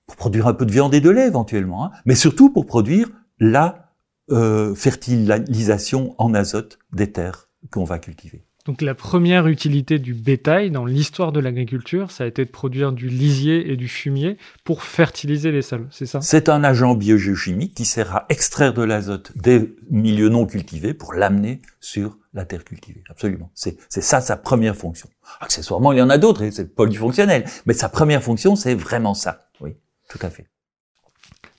pour 0.08 0.16
produire 0.16 0.48
un 0.48 0.54
peu 0.54 0.66
de 0.66 0.72
viande 0.72 0.94
et 0.94 1.00
de 1.00 1.10
lait 1.10 1.28
éventuellement, 1.28 1.84
hein, 1.84 1.90
mais 2.04 2.16
surtout 2.16 2.50
pour 2.50 2.66
produire 2.66 3.08
la 3.38 3.92
euh, 4.32 4.74
fertilisation 4.74 6.16
en 6.18 6.34
azote 6.34 6.80
des 6.92 7.12
terres 7.12 7.48
qu'on 7.70 7.84
va 7.84 8.00
cultiver. 8.00 8.42
Donc 8.66 8.82
la 8.82 8.94
première 8.94 9.46
utilité 9.46 9.98
du 9.98 10.12
bétail 10.12 10.70
dans 10.70 10.84
l'histoire 10.84 11.32
de 11.32 11.40
l'agriculture, 11.40 12.10
ça 12.10 12.24
a 12.24 12.26
été 12.26 12.44
de 12.44 12.50
produire 12.50 12.92
du 12.92 13.08
lisier 13.08 13.70
et 13.72 13.76
du 13.76 13.88
fumier 13.88 14.36
pour 14.64 14.82
fertiliser 14.82 15.52
les 15.52 15.62
sols, 15.62 15.88
c'est 15.90 16.04
ça? 16.04 16.20
C'est 16.20 16.50
un 16.50 16.62
agent 16.64 16.94
biogéochimique 16.94 17.74
qui 17.74 17.86
sert 17.86 18.14
à 18.14 18.26
extraire 18.28 18.74
de 18.74 18.82
l'azote 18.82 19.32
des 19.36 19.74
milieux 19.90 20.28
non 20.28 20.44
cultivés 20.44 20.92
pour 20.92 21.14
l'amener 21.14 21.62
sur 21.80 22.18
la 22.34 22.44
terre 22.44 22.64
cultivée. 22.64 23.02
Absolument. 23.08 23.50
C'est 23.54 23.78
ça 23.88 24.20
sa 24.20 24.36
première 24.36 24.76
fonction. 24.76 25.08
Accessoirement, 25.40 25.92
il 25.92 25.98
y 25.98 26.02
en 26.02 26.10
a 26.10 26.18
d'autres 26.18 26.42
et 26.42 26.50
c'est 26.50 26.74
polyfonctionnel. 26.74 27.44
Mais 27.64 27.72
sa 27.72 27.88
première 27.88 28.22
fonction, 28.22 28.54
c'est 28.54 28.74
vraiment 28.74 29.14
ça. 29.14 29.48
Oui, 29.62 29.76
tout 30.08 30.18
à 30.22 30.30
fait. 30.30 30.46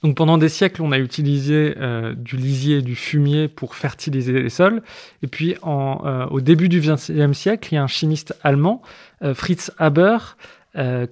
Donc 0.04 0.16
pendant 0.16 0.38
des 0.38 0.50
siècles, 0.50 0.82
on 0.82 0.92
a 0.92 0.98
utilisé 0.98 1.76
euh, 1.78 2.14
du 2.16 2.38
lisier 2.38 2.78
et 2.78 2.82
du 2.82 2.96
fumier 2.96 3.48
pour 3.48 3.76
fertiliser 3.76 4.32
les 4.32 4.50
sols. 4.50 4.82
Et 5.24 5.28
puis 5.28 5.58
en, 5.62 6.02
euh, 6.06 6.26
au 6.28 6.40
début 6.40 6.70
du 6.70 6.80
XXe 6.80 7.38
siècle, 7.38 7.70
il 7.72 7.76
y 7.76 7.78
a 7.78 7.84
un 7.84 7.88
chimiste 7.88 8.34
allemand, 8.44 8.82
euh, 9.24 9.34
Fritz 9.34 9.72
Haber, 9.78 10.38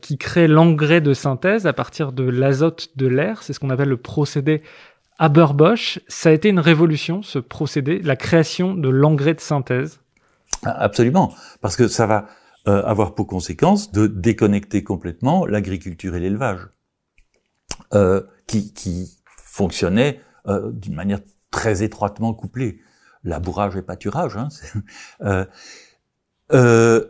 qui 0.01 0.17
crée 0.17 0.47
l'engrais 0.47 1.01
de 1.01 1.13
synthèse 1.13 1.65
à 1.65 1.73
partir 1.73 2.13
de 2.13 2.23
l'azote 2.23 2.89
de 2.95 3.05
l'air. 3.05 3.43
C'est 3.43 3.51
ce 3.51 3.59
qu'on 3.59 3.71
appelle 3.71 3.89
le 3.89 3.97
procédé 3.97 4.61
Haber-Bosch. 5.17 5.99
Ça 6.07 6.29
a 6.29 6.31
été 6.31 6.47
une 6.47 6.59
révolution, 6.59 7.21
ce 7.21 7.39
procédé, 7.39 7.99
la 7.99 8.15
création 8.15 8.75
de 8.75 8.87
l'engrais 8.87 9.33
de 9.33 9.41
synthèse. 9.41 9.99
Ah, 10.63 10.77
absolument, 10.79 11.33
parce 11.59 11.75
que 11.75 11.89
ça 11.89 12.05
va 12.05 12.27
avoir 12.65 13.13
pour 13.15 13.27
conséquence 13.27 13.91
de 13.91 14.07
déconnecter 14.07 14.83
complètement 14.83 15.45
l'agriculture 15.45 16.15
et 16.15 16.19
l'élevage. 16.21 16.67
Euh, 17.93 18.21
qui, 18.47 18.73
qui 18.73 19.17
fonctionnait 19.27 20.21
euh, 20.47 20.71
d'une 20.71 20.95
manière 20.95 21.19
très 21.51 21.83
étroitement 21.83 22.33
couplée. 22.33 22.81
Labourage 23.23 23.75
et 23.75 23.81
pâturage. 23.81 24.37
Hein, 24.37 24.47
euh, 25.21 25.45
euh, 26.53 27.05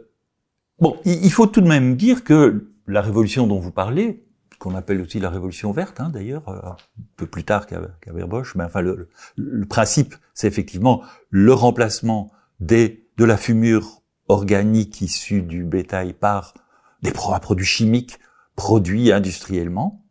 bon, 0.79 0.97
il, 1.05 1.31
faut 1.31 1.47
tout 1.47 1.61
de 1.61 1.67
même 1.67 1.95
dire 1.95 2.23
que 2.23 2.69
la 2.87 3.01
révolution 3.01 3.45
dont 3.45 3.59
vous 3.59 3.71
parlez, 3.71 4.25
qu'on 4.59 4.73
appelle 4.73 5.01
aussi 5.01 5.19
la 5.19 5.29
révolution 5.29 5.71
verte, 5.71 5.99
hein, 5.99 6.09
d'ailleurs, 6.09 6.47
euh, 6.49 6.59
un 6.63 6.75
peu 7.17 7.27
plus 7.27 7.43
tard 7.43 7.67
qu'à 7.67 7.79
qu 8.01 8.11
mais 8.11 8.63
enfin 8.63 8.81
le, 8.81 9.09
le 9.35 9.65
principe, 9.65 10.15
c'est 10.33 10.47
effectivement 10.47 11.03
le 11.29 11.53
remplacement 11.53 12.31
des, 12.59 13.07
de 13.17 13.25
la 13.25 13.37
fumure 13.37 14.01
organique 14.27 15.01
issue 15.01 15.41
du 15.41 15.63
bétail 15.63 16.13
par 16.13 16.55
des 17.03 17.11
produits 17.11 17.65
chimiques 17.65 18.19
produits 18.55 19.11
industriellement. 19.11 20.03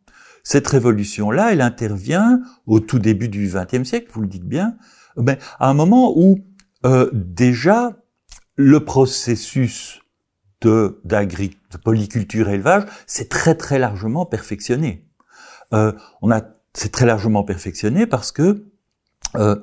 Cette 0.49 0.69
révolution-là, 0.69 1.51
elle 1.51 1.59
intervient 1.59 2.39
au 2.67 2.79
tout 2.79 2.99
début 2.99 3.27
du 3.27 3.51
XXe 3.53 3.83
siècle, 3.83 4.09
vous 4.13 4.21
le 4.21 4.29
dites 4.29 4.47
bien, 4.47 4.77
mais 5.17 5.39
à 5.59 5.69
un 5.69 5.73
moment 5.73 6.13
où 6.15 6.39
euh, 6.85 7.09
déjà 7.11 7.97
le 8.55 8.85
processus 8.85 9.99
de, 10.61 11.01
de 11.03 11.77
polyculture 11.83 12.47
élevage 12.47 12.83
s'est 13.07 13.27
très 13.27 13.55
très 13.55 13.77
largement 13.77 14.25
perfectionné. 14.25 15.05
Euh, 15.73 15.91
on 16.21 16.31
a 16.31 16.43
c'est 16.73 16.93
très 16.93 17.05
largement 17.05 17.43
perfectionné 17.43 18.07
parce 18.07 18.31
que 18.31 18.67
euh, 19.35 19.57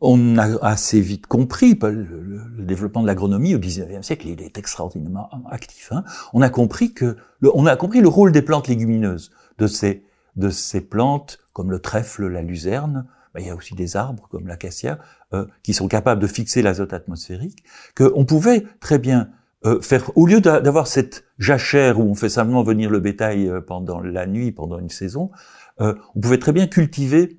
on 0.00 0.38
a 0.38 0.60
assez 0.66 1.00
vite 1.00 1.28
compris, 1.28 1.78
le, 1.80 2.02
le 2.02 2.64
développement 2.64 3.02
de 3.02 3.06
l'agronomie 3.06 3.54
au 3.54 3.60
XIXe 3.60 4.04
siècle, 4.04 4.26
il 4.26 4.42
est 4.42 4.58
extraordinairement 4.58 5.30
actif. 5.52 5.92
Hein. 5.92 6.02
On 6.32 6.42
a 6.42 6.50
compris 6.50 6.94
que, 6.94 7.16
le, 7.38 7.52
on 7.54 7.64
a 7.66 7.76
compris 7.76 8.00
le 8.00 8.08
rôle 8.08 8.32
des 8.32 8.42
plantes 8.42 8.66
légumineuses, 8.66 9.30
de 9.58 9.68
ces 9.68 10.05
de 10.36 10.50
ces 10.50 10.80
plantes, 10.80 11.38
comme 11.52 11.70
le 11.70 11.80
trèfle, 11.80 12.26
la 12.26 12.42
luzerne, 12.42 13.06
ben, 13.36 13.40
il 13.42 13.48
y 13.48 13.50
a 13.50 13.54
aussi 13.54 13.74
des 13.74 13.96
arbres 13.96 14.28
comme 14.30 14.46
l'acacia, 14.46 14.98
euh, 15.34 15.46
qui 15.62 15.74
sont 15.74 15.88
capables 15.88 16.22
de 16.22 16.26
fixer 16.26 16.62
l'azote 16.62 16.92
atmosphérique, 16.92 17.64
qu'on 17.94 18.24
pouvait 18.24 18.66
très 18.80 18.98
bien 18.98 19.30
euh, 19.66 19.80
faire, 19.80 20.10
au 20.16 20.26
lieu 20.26 20.40
d'avoir 20.40 20.86
cette 20.86 21.24
jachère 21.38 21.98
où 21.98 22.04
on 22.04 22.14
fait 22.14 22.30
simplement 22.30 22.62
venir 22.62 22.88
le 22.88 22.98
bétail 23.00 23.48
euh, 23.48 23.60
pendant 23.60 24.00
la 24.00 24.26
nuit, 24.26 24.52
pendant 24.52 24.78
une 24.78 24.88
saison, 24.88 25.30
on 25.78 26.20
pouvait 26.22 26.38
très 26.38 26.52
bien 26.52 26.66
cultiver 26.66 27.38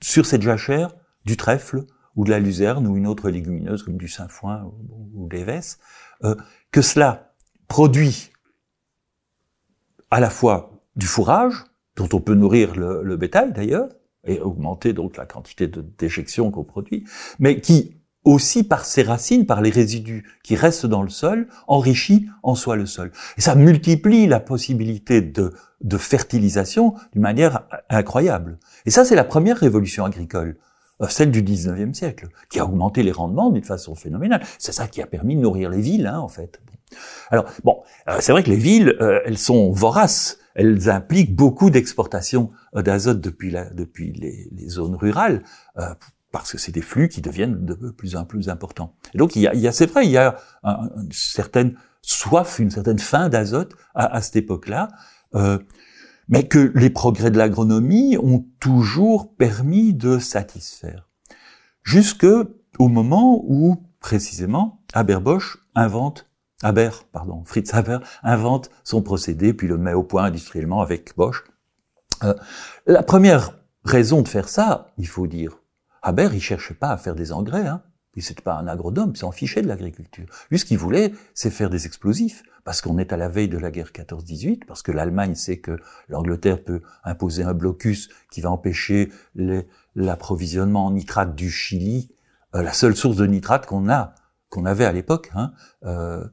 sur 0.00 0.26
cette 0.26 0.42
jachère 0.42 0.94
du 1.24 1.36
trèfle 1.36 1.86
ou 2.14 2.24
de 2.24 2.30
la 2.30 2.38
luzerne 2.38 2.86
ou 2.86 2.96
une 2.96 3.08
autre 3.08 3.30
légumineuse 3.30 3.82
comme 3.82 3.96
du 3.96 4.06
sainfoin 4.06 4.62
ou, 4.62 5.10
ou 5.24 5.28
l'évesse, 5.28 5.80
que 6.70 6.82
cela 6.82 7.34
produit 7.66 8.30
à 10.12 10.20
la 10.20 10.30
fois 10.30 10.84
du 10.94 11.06
fourrage, 11.06 11.64
dont 11.96 12.08
on 12.12 12.20
peut 12.20 12.34
nourrir 12.34 12.74
le, 12.76 13.02
le 13.02 13.16
bétail 13.16 13.52
d'ailleurs, 13.52 13.88
et 14.24 14.40
augmenter 14.40 14.92
donc 14.92 15.16
la 15.16 15.26
quantité 15.26 15.66
de 15.66 15.84
déjection 15.98 16.50
qu'on 16.50 16.64
produit, 16.64 17.04
mais 17.38 17.60
qui 17.60 17.96
aussi 18.24 18.62
par 18.62 18.84
ses 18.84 19.02
racines, 19.02 19.46
par 19.46 19.60
les 19.60 19.70
résidus 19.70 20.24
qui 20.44 20.54
restent 20.54 20.86
dans 20.86 21.02
le 21.02 21.08
sol, 21.08 21.48
enrichit 21.66 22.28
en 22.42 22.54
soi 22.54 22.76
le 22.76 22.86
sol. 22.86 23.10
Et 23.36 23.40
ça 23.40 23.54
multiplie 23.54 24.26
la 24.26 24.40
possibilité 24.40 25.20
de, 25.20 25.52
de 25.80 25.96
fertilisation 25.96 26.94
d'une 27.12 27.22
manière 27.22 27.62
incroyable. 27.88 28.58
Et 28.86 28.90
ça, 28.90 29.04
c'est 29.04 29.16
la 29.16 29.24
première 29.24 29.56
révolution 29.56 30.04
agricole, 30.04 30.56
euh, 31.00 31.08
celle 31.08 31.32
du 31.32 31.42
19e 31.42 31.94
siècle, 31.94 32.28
qui 32.48 32.60
a 32.60 32.64
augmenté 32.64 33.02
les 33.02 33.12
rendements 33.12 33.50
d'une 33.50 33.64
façon 33.64 33.94
phénoménale. 33.94 34.42
C'est 34.58 34.72
ça 34.72 34.86
qui 34.86 35.02
a 35.02 35.06
permis 35.06 35.34
de 35.34 35.40
nourrir 35.40 35.68
les 35.70 35.80
villes, 35.80 36.06
hein, 36.06 36.20
en 36.20 36.28
fait. 36.28 36.60
Alors, 37.30 37.46
bon, 37.64 37.82
euh, 38.08 38.18
c'est 38.20 38.32
vrai 38.32 38.44
que 38.44 38.50
les 38.50 38.56
villes, 38.56 38.96
euh, 39.00 39.20
elles 39.24 39.38
sont 39.38 39.72
voraces 39.72 40.38
elles 40.54 40.90
impliquent 40.90 41.34
beaucoup 41.34 41.70
d'exportation 41.70 42.50
d'azote 42.74 43.20
depuis, 43.20 43.50
les, 43.50 44.68
zones 44.68 44.94
rurales, 44.94 45.42
euh, 45.78 45.94
parce 46.30 46.52
que 46.52 46.58
c'est 46.58 46.72
des 46.72 46.82
flux 46.82 47.08
qui 47.08 47.20
deviennent 47.20 47.64
de 47.64 47.74
plus 47.90 48.16
en 48.16 48.24
plus 48.24 48.48
importants. 48.48 48.94
Donc, 49.14 49.36
il 49.36 49.42
y 49.42 49.46
a, 49.46 49.68
a 49.68 49.72
c'est 49.72 49.86
vrai, 49.86 50.06
il 50.06 50.12
y 50.12 50.18
a 50.18 50.36
une 50.64 51.12
certaine 51.12 51.76
soif, 52.00 52.58
une 52.58 52.70
certaine 52.70 52.98
faim 52.98 53.28
d'azote 53.28 53.74
à, 53.94 54.14
à, 54.16 54.22
cette 54.22 54.36
époque-là, 54.36 54.88
euh, 55.34 55.58
mais 56.28 56.48
que 56.48 56.72
les 56.74 56.90
progrès 56.90 57.30
de 57.30 57.38
l'agronomie 57.38 58.16
ont 58.18 58.46
toujours 58.60 59.34
permis 59.34 59.94
de 59.94 60.18
satisfaire. 60.18 61.08
Jusque 61.82 62.26
au 62.78 62.88
moment 62.88 63.42
où, 63.44 63.86
précisément, 64.00 64.82
Haber-Bosch 64.94 65.58
invente 65.74 66.28
Haber, 66.62 66.90
pardon, 67.12 67.42
Fritz 67.44 67.72
Haber 67.74 67.98
invente 68.22 68.70
son 68.84 69.02
procédé, 69.02 69.52
puis 69.52 69.68
le 69.68 69.78
met 69.78 69.94
au 69.94 70.02
point 70.02 70.24
industriellement 70.24 70.80
avec 70.80 71.16
Bosch. 71.16 71.44
Euh, 72.24 72.34
la 72.86 73.02
première 73.02 73.58
raison 73.84 74.22
de 74.22 74.28
faire 74.28 74.48
ça, 74.48 74.92
il 74.98 75.08
faut 75.08 75.26
dire, 75.26 75.58
Haber, 76.02 76.30
il 76.32 76.40
cherchait 76.40 76.74
pas 76.74 76.90
à 76.90 76.96
faire 76.96 77.14
des 77.14 77.32
engrais, 77.32 77.66
hein. 77.66 77.82
Il 78.14 78.22
n'était 78.22 78.42
pas 78.42 78.56
un 78.56 78.68
agronome, 78.68 79.12
il 79.14 79.18
s'en 79.18 79.32
fichait 79.32 79.62
de 79.62 79.68
l'agriculture. 79.68 80.26
Lui, 80.50 80.58
ce 80.58 80.66
qu'il 80.66 80.76
voulait, 80.76 81.14
c'est 81.32 81.48
faire 81.48 81.70
des 81.70 81.86
explosifs, 81.86 82.42
parce 82.62 82.82
qu'on 82.82 82.98
est 82.98 83.12
à 83.12 83.16
la 83.16 83.28
veille 83.28 83.48
de 83.48 83.56
la 83.56 83.70
guerre 83.70 83.90
14-18, 83.90 84.66
parce 84.66 84.82
que 84.82 84.92
l'Allemagne 84.92 85.34
sait 85.34 85.60
que 85.60 85.78
l'Angleterre 86.08 86.62
peut 86.62 86.82
imposer 87.04 87.42
un 87.42 87.54
blocus 87.54 88.10
qui 88.30 88.42
va 88.42 88.50
empêcher 88.50 89.10
l'approvisionnement 89.94 90.86
en 90.86 90.90
nitrate 90.90 91.34
du 91.34 91.50
Chili, 91.50 92.14
euh, 92.54 92.62
la 92.62 92.74
seule 92.74 92.94
source 92.94 93.16
de 93.16 93.26
nitrate 93.26 93.64
qu'on 93.64 93.88
a, 93.88 94.14
qu'on 94.50 94.66
avait 94.66 94.84
à 94.84 94.92
l'époque. 94.92 95.30
Hein, 95.34 95.52
euh, 95.84 96.24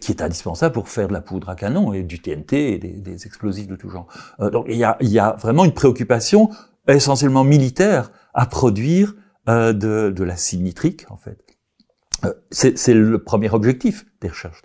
qui 0.00 0.12
est 0.12 0.22
indispensable 0.22 0.72
pour 0.72 0.88
faire 0.88 1.08
de 1.08 1.12
la 1.12 1.20
poudre 1.20 1.50
à 1.50 1.54
canon 1.54 1.92
et 1.92 2.02
du 2.02 2.20
TNT 2.20 2.72
et 2.72 2.78
des, 2.78 2.92
des 3.00 3.26
explosifs 3.26 3.66
de 3.66 3.76
tout 3.76 3.90
genre. 3.90 4.06
Euh, 4.40 4.50
donc 4.50 4.66
il 4.68 4.76
y 4.76 4.84
a, 4.84 4.96
y 5.00 5.18
a, 5.18 5.36
vraiment 5.38 5.64
une 5.64 5.74
préoccupation 5.74 6.50
essentiellement 6.86 7.44
militaire 7.44 8.10
à 8.32 8.46
produire 8.46 9.14
euh, 9.48 9.72
de, 9.74 10.10
de 10.10 10.24
l'acide 10.24 10.62
nitrique 10.62 11.04
en 11.10 11.16
fait. 11.16 11.44
Euh, 12.24 12.32
c'est 12.50 12.94
le 12.94 13.22
premier 13.22 13.50
objectif 13.50 14.06
des 14.20 14.28
recherches. 14.28 14.62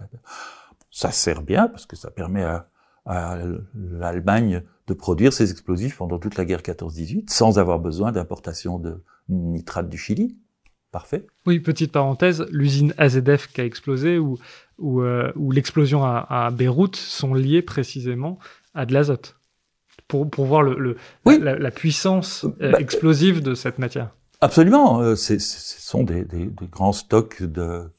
Ça 0.90 1.12
sert 1.12 1.42
bien 1.42 1.68
parce 1.68 1.86
que 1.86 1.96
ça 1.96 2.10
permet 2.10 2.44
à, 2.44 2.70
à 3.06 3.38
l'Allemagne 3.76 4.64
de 4.88 4.94
produire 4.94 5.34
ses 5.34 5.52
explosifs 5.52 5.98
pendant 5.98 6.18
toute 6.18 6.38
la 6.38 6.46
guerre 6.46 6.62
14-18 6.62 7.30
sans 7.30 7.60
avoir 7.60 7.80
besoin 7.80 8.12
d'importation 8.12 8.80
de 8.80 9.04
nitrate 9.28 9.90
du 9.90 9.98
Chili. 9.98 10.38
Parfait. 10.92 11.26
Oui, 11.48 11.60
petite 11.60 11.92
parenthèse, 11.92 12.46
l'usine 12.52 12.94
AZF 13.00 13.48
qui 13.52 13.62
a 13.62 13.66
explosé 13.66 14.20
ou, 14.20 14.38
ou, 14.80 15.02
euh, 15.02 15.32
l'explosion 15.52 16.04
à, 16.04 16.26
à, 16.30 16.52
Beyrouth 16.52 16.96
sont 16.96 17.34
liées 17.34 17.62
précisément 17.62 18.40
à 18.74 18.86
de 18.86 18.94
l'azote. 18.94 19.38
Pour, 20.08 20.30
pour 20.30 20.46
voir 20.46 20.64
le, 20.64 20.76
le 20.78 20.98
oui. 21.26 21.40
la, 21.40 21.58
la, 21.58 21.72
puissance 21.72 22.46
euh, 22.62 22.72
bah, 22.72 22.80
explosive 22.80 23.42
de 23.42 23.56
cette 23.56 23.80
matière. 23.80 24.10
Absolument. 24.42 25.00
Euh, 25.02 25.16
ce 25.16 25.40
sont 25.40 26.04
des, 26.04 26.26
des, 26.26 26.48
des, 26.48 26.68
grands 26.68 26.92
stocks 26.92 27.42
de 27.42 27.90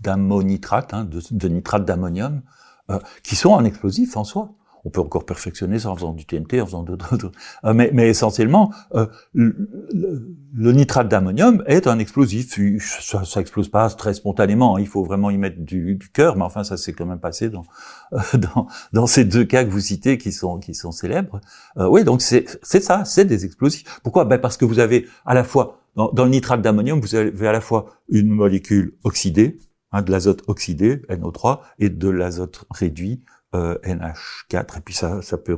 d'ammonitrate, 0.00 0.94
hein, 0.94 1.04
de, 1.04 1.20
de, 1.30 1.48
nitrate 1.48 1.84
d'ammonium, 1.84 2.42
euh, 2.90 2.98
qui 3.22 3.36
sont 3.36 3.56
un 3.56 3.64
explosif 3.64 4.16
en 4.16 4.24
soi. 4.24 4.54
On 4.84 4.90
peut 4.90 5.00
encore 5.00 5.24
perfectionner 5.24 5.78
ça 5.78 5.90
en 5.90 5.96
faisant 5.96 6.12
du 6.12 6.24
TNT, 6.24 6.60
en 6.60 6.66
faisant 6.66 6.82
d'autres. 6.82 7.32
Euh, 7.64 7.74
mais, 7.74 7.90
mais, 7.92 8.08
essentiellement, 8.08 8.72
euh, 8.94 9.06
le, 9.34 10.72
nitrate 10.72 11.08
d'ammonium 11.08 11.62
est 11.66 11.86
un 11.86 11.98
explosif. 11.98 12.58
Ça, 12.80 13.24
ça 13.24 13.40
explose 13.40 13.68
pas 13.68 13.88
très 13.90 14.14
spontanément. 14.14 14.76
Hein. 14.76 14.80
Il 14.80 14.88
faut 14.88 15.04
vraiment 15.04 15.30
y 15.30 15.38
mettre 15.38 15.60
du, 15.60 15.96
du 15.96 16.10
cœur. 16.10 16.36
Mais 16.36 16.44
enfin, 16.44 16.64
ça 16.64 16.76
s'est 16.76 16.92
quand 16.92 17.06
même 17.06 17.20
passé 17.20 17.50
dans, 17.50 17.64
dans, 18.34 18.66
dans 18.92 19.06
ces 19.06 19.24
deux 19.24 19.44
cas 19.44 19.64
que 19.64 19.70
vous 19.70 19.80
citez, 19.80 20.18
qui 20.18 20.32
sont 20.32 20.58
qui 20.58 20.74
sont 20.74 20.92
célèbres. 20.92 21.40
oui, 21.76 22.04
donc 22.04 22.22
c'est 22.22 22.46
c'est 22.62 22.80
ça, 22.80 23.04
c'est 23.04 23.24
des 23.24 23.44
explosifs. 23.44 24.00
Pourquoi? 24.02 24.24
Ben 24.24 24.38
parce 24.38 24.56
que 24.56 24.64
vous 24.64 24.78
avez 24.78 25.06
à 25.26 25.34
la 25.34 25.44
fois 25.44 25.80
dans, 25.96 26.10
dans 26.12 26.24
le 26.24 26.30
nitrate 26.30 26.62
d'ammonium, 26.62 27.00
vous 27.00 27.14
avez 27.14 27.48
à 27.48 27.52
la 27.52 27.60
fois 27.60 27.86
une 28.08 28.28
molécule 28.28 28.94
oxydée, 29.04 29.58
hein, 29.92 30.02
de 30.02 30.10
l'azote 30.10 30.42
oxydé, 30.46 31.02
NO3, 31.08 31.60
et 31.78 31.90
de 31.90 32.08
l'azote 32.08 32.64
réduit, 32.70 33.22
euh, 33.54 33.76
NH4, 33.84 34.78
et 34.78 34.80
puis 34.80 34.94
ça, 34.94 35.22
ça 35.22 35.38
peut 35.38 35.56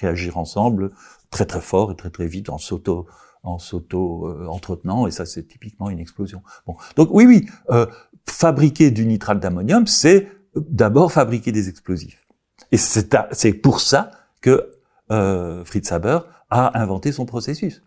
réagir 0.00 0.38
ensemble 0.38 0.90
très 1.30 1.44
très 1.44 1.60
fort 1.60 1.92
et 1.92 1.96
très 1.96 2.10
très 2.10 2.26
vite 2.26 2.48
en 2.48 2.58
s'auto 2.58 3.06
en 3.42 3.58
s'auto 3.58 4.26
euh, 4.26 4.46
entretenant, 4.46 5.06
et 5.06 5.10
ça 5.10 5.24
c'est 5.24 5.44
typiquement 5.44 5.88
une 5.90 5.98
explosion. 5.98 6.42
Bon, 6.66 6.76
donc 6.96 7.08
oui 7.12 7.26
oui, 7.26 7.46
euh, 7.70 7.86
fabriquer 8.26 8.90
du 8.90 9.06
nitrate 9.06 9.40
d'ammonium, 9.40 9.86
c'est 9.86 10.28
d'abord 10.54 11.12
fabriquer 11.12 11.52
des 11.52 11.68
explosifs, 11.68 12.26
et 12.72 12.76
c'est 12.76 13.16
c'est 13.32 13.54
pour 13.54 13.80
ça 13.80 14.10
que 14.40 14.70
euh, 15.10 15.64
Fritz 15.64 15.90
Haber 15.92 16.20
a 16.50 16.80
inventé 16.80 17.12
son 17.12 17.26
processus. 17.26 17.82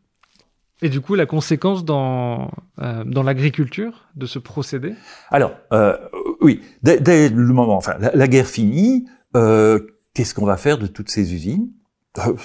Et 0.81 0.89
du 0.89 0.99
coup, 0.99 1.15
la 1.15 1.25
conséquence 1.25 1.85
dans, 1.85 2.51
euh, 2.79 3.05
dans 3.05 3.23
l'agriculture 3.23 4.09
de 4.15 4.25
ce 4.25 4.37
procédé? 4.37 4.95
Alors, 5.29 5.53
euh, 5.71 5.95
oui, 6.41 6.61
dès, 6.81 6.99
dès, 6.99 7.29
le 7.29 7.53
moment, 7.53 7.77
enfin, 7.77 7.95
la, 7.99 8.27
guerre 8.27 8.47
finie, 8.47 9.07
euh, 9.35 9.79
qu'est-ce 10.13 10.33
qu'on 10.33 10.45
va 10.45 10.57
faire 10.57 10.77
de 10.77 10.87
toutes 10.87 11.09
ces 11.09 11.33
usines? 11.33 11.71
Euh, 12.19 12.35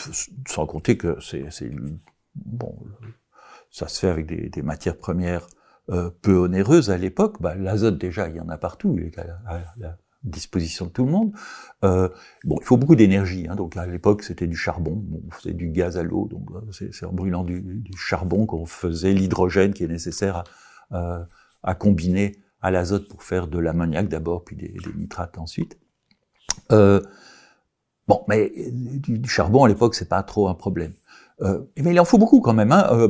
Sans 0.46 0.66
compter 0.66 0.96
que 0.96 1.18
c'est, 1.20 1.70
bon, 2.34 2.76
ça 3.70 3.88
se 3.88 4.00
fait 4.00 4.08
avec 4.08 4.26
des, 4.26 4.62
matières 4.62 4.96
premières 4.96 5.46
euh, 5.90 6.10
peu 6.22 6.36
onéreuses 6.36 6.90
à 6.90 6.98
l'époque. 6.98 7.40
Bah, 7.40 7.54
l'azote 7.54 7.98
déjà, 7.98 8.28
il 8.28 8.36
y 8.36 8.40
en 8.40 8.48
a 8.48 8.58
partout. 8.58 8.96
Il 8.98 9.06
est 9.06 9.18
à, 9.18 9.96
disposition 10.24 10.86
de 10.86 10.90
tout 10.90 11.04
le 11.04 11.12
monde. 11.12 11.32
Bon, 11.82 12.58
il 12.60 12.64
faut 12.64 12.76
beaucoup 12.76 12.96
d'énergie. 12.96 13.46
Hein, 13.48 13.54
donc 13.54 13.76
à 13.76 13.86
l'époque, 13.86 14.24
c'était 14.24 14.48
du 14.48 14.56
charbon. 14.56 15.04
on 15.26 15.30
faisait 15.30 15.54
du 15.54 15.68
gaz 15.68 15.96
à 15.96 16.02
l'eau. 16.02 16.28
Donc 16.28 16.50
c'est 16.72 17.06
en 17.06 17.12
brûlant 17.12 17.44
du, 17.44 17.82
charbon 17.96 18.44
qu'on 18.44 18.66
faisait 18.66 19.12
l'hydrogène 19.12 19.72
qui 19.72 19.84
est 19.84 19.88
nécessaire 19.88 20.44
à, 20.90 21.74
combiner 21.78 22.36
à 22.60 22.70
l'azote 22.70 23.08
pour 23.08 23.22
faire 23.22 23.46
de 23.46 23.58
l'ammoniac 23.58 24.08
d'abord, 24.08 24.44
puis 24.44 24.56
des, 24.56 24.74
nitrates 24.96 25.38
ensuite. 25.38 25.78
Euh, 26.72 27.00
bon, 28.06 28.24
mais 28.28 28.52
du, 28.70 29.18
du 29.18 29.28
charbon 29.28 29.64
à 29.64 29.68
l'époque, 29.68 29.94
c'est 29.94 30.08
pas 30.08 30.22
trop 30.22 30.48
un 30.48 30.54
problème. 30.54 30.92
Euh, 31.42 31.60
mais 31.76 31.92
il 31.92 32.00
en 32.00 32.04
faut 32.04 32.18
beaucoup 32.18 32.40
quand 32.40 32.54
même. 32.54 32.72
Hein. 32.72 32.86
Euh, 32.92 33.08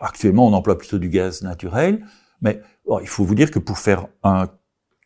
actuellement, 0.00 0.46
on 0.46 0.52
emploie 0.52 0.78
plutôt 0.78 0.98
du 0.98 1.08
gaz 1.08 1.42
naturel, 1.42 2.04
mais 2.40 2.60
il 3.02 3.08
faut 3.08 3.24
vous 3.24 3.34
dire 3.34 3.50
que 3.50 3.58
pour 3.58 3.78
faire 3.78 4.06
un, 4.22 4.48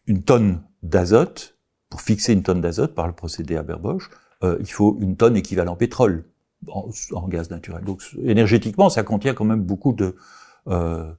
une 0.06 0.22
tonne 0.22 0.62
d'azote, 0.82 1.56
pour 1.88 2.00
fixer 2.00 2.32
une 2.32 2.42
tonne 2.42 2.60
d'azote 2.60 2.94
par 2.94 3.06
le 3.06 3.12
procédé 3.12 3.56
Haber-Bosch, 3.56 4.10
euh, 4.42 4.56
il 4.60 4.70
faut 4.70 4.96
une 5.00 5.16
tonne 5.16 5.36
équivalent 5.36 5.76
pétrole 5.76 6.24
en, 6.68 6.88
en, 7.12 7.28
gaz 7.28 7.50
naturel. 7.50 7.84
Donc 7.84 8.02
énergétiquement, 8.22 8.90
ça 8.90 9.02
contient 9.02 9.34
quand 9.34 9.44
même 9.44 9.62
beaucoup 9.62 9.92
de 9.92 10.16
euh, 10.68 11.12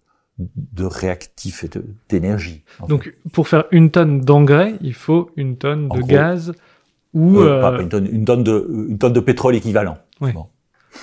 de 0.55 0.85
réactifs 0.85 1.63
et 1.63 1.69
d'énergie. 2.09 2.63
Donc 2.87 3.05
fait. 3.05 3.15
pour 3.31 3.47
faire 3.47 3.65
une 3.71 3.91
tonne 3.91 4.21
d'engrais, 4.21 4.75
il 4.81 4.93
faut 4.93 5.31
une 5.35 5.57
tonne 5.57 5.83
de 5.83 5.99
gros, 5.99 6.07
gaz 6.07 6.53
ou 7.13 7.39
euh, 7.39 7.61
pas, 7.61 7.71
pas 7.73 7.81
une, 7.81 7.89
tonne, 7.89 8.07
une, 8.11 8.25
tonne, 8.25 8.43
de 8.43 8.67
une 8.89 8.97
tonne 8.97 9.13
de 9.13 9.19
pétrole 9.19 9.55
équivalent. 9.55 9.97
Bon. 10.19 10.45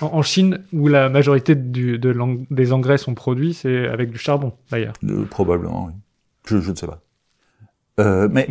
En 0.00 0.22
Chine, 0.22 0.62
où 0.72 0.86
la 0.86 1.08
majorité 1.08 1.54
du, 1.54 1.98
de 1.98 2.14
des 2.50 2.72
engrais 2.72 2.98
sont 2.98 3.14
produits, 3.14 3.54
c'est 3.54 3.88
avec 3.88 4.10
du 4.10 4.18
charbon, 4.18 4.52
d'ailleurs. 4.70 4.92
Euh, 5.04 5.24
probablement, 5.24 5.86
oui. 5.86 5.92
Je, 6.46 6.60
je 6.60 6.70
ne 6.70 6.76
sais 6.76 6.86
pas. 6.86 7.00
Euh, 7.98 8.28
mais, 8.30 8.46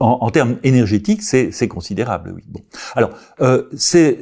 en, 0.00 0.18
en, 0.22 0.30
termes 0.30 0.56
énergétiques, 0.64 1.22
c'est 1.22 1.68
considérable, 1.68 2.32
oui. 2.34 2.42
Bon. 2.48 2.60
Alors, 2.96 3.10
ces, 3.74 4.18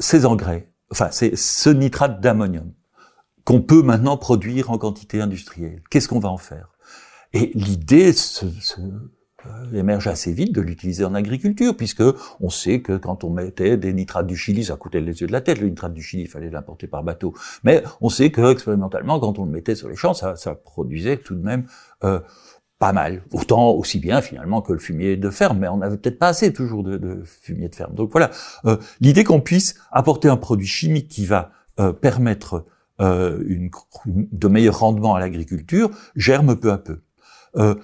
ces 0.00 0.26
engrais, 0.26 0.68
enfin, 0.90 1.08
c'est 1.12 1.36
ce 1.36 1.70
nitrate 1.70 2.20
d'ammonium 2.20 2.72
qu'on 3.44 3.60
peut 3.60 3.82
maintenant 3.82 4.16
produire 4.16 4.70
en 4.70 4.78
quantité 4.78 5.20
industrielle. 5.20 5.82
Qu'est-ce 5.90 6.08
qu'on 6.08 6.18
va 6.18 6.28
en 6.28 6.38
faire? 6.38 6.70
Et 7.32 7.52
l'idée 7.54 8.12
se, 8.12 8.46
se, 8.60 8.80
euh, 8.80 9.72
émerge 9.72 10.06
assez 10.06 10.32
vite 10.32 10.52
de 10.54 10.60
l'utiliser 10.60 11.04
en 11.04 11.14
agriculture, 11.14 11.76
puisque 11.76 12.02
on 12.40 12.50
sait 12.50 12.80
que 12.80 12.96
quand 12.96 13.24
on 13.24 13.30
mettait 13.30 13.76
des 13.76 13.92
nitrates 13.92 14.26
du 14.26 14.36
Chili, 14.36 14.64
ça 14.64 14.76
coûtait 14.76 15.00
les 15.00 15.20
yeux 15.20 15.26
de 15.26 15.32
la 15.32 15.40
tête. 15.40 15.60
Le 15.60 15.68
nitrate 15.68 15.94
du 15.94 16.02
Chili, 16.02 16.24
il 16.24 16.28
fallait 16.28 16.50
l'importer 16.50 16.86
par 16.86 17.02
bateau. 17.02 17.34
Mais 17.64 17.82
on 18.00 18.08
sait 18.08 18.30
que 18.30 18.50
expérimentalement, 18.50 19.18
quand 19.20 19.38
on 19.38 19.44
le 19.44 19.50
mettait 19.50 19.74
sur 19.74 19.88
les 19.88 19.96
champs, 19.96 20.14
ça, 20.14 20.36
ça 20.36 20.54
produisait 20.54 21.16
tout 21.16 21.34
de 21.34 21.42
même 21.42 21.66
euh, 22.04 22.20
pas 22.80 22.92
mal, 22.92 23.22
autant 23.32 23.70
aussi 23.70 23.98
bien 23.98 24.22
finalement 24.22 24.62
que 24.62 24.72
le 24.72 24.78
fumier 24.78 25.18
de 25.18 25.28
ferme, 25.30 25.58
mais 25.58 25.68
on 25.68 25.76
n'avait 25.76 25.98
peut-être 25.98 26.18
pas 26.18 26.28
assez 26.28 26.50
toujours 26.50 26.82
de, 26.82 26.96
de, 26.96 27.22
fumier 27.24 27.68
de 27.68 27.74
ferme. 27.74 27.94
Donc 27.94 28.10
voilà, 28.10 28.30
euh, 28.64 28.78
l'idée 29.02 29.22
qu'on 29.22 29.42
puisse 29.42 29.74
apporter 29.92 30.28
un 30.28 30.38
produit 30.38 30.66
chimique 30.66 31.08
qui 31.08 31.26
va 31.26 31.50
euh, 31.78 31.92
permettre 31.92 32.64
euh, 33.00 33.42
une, 33.46 33.70
de 34.06 34.48
meilleurs 34.48 34.78
rendements 34.78 35.14
à 35.14 35.20
l'agriculture 35.20 35.90
germe 36.16 36.56
peu 36.56 36.72
à 36.72 36.78
peu. 36.78 37.02
Euh, 37.56 37.74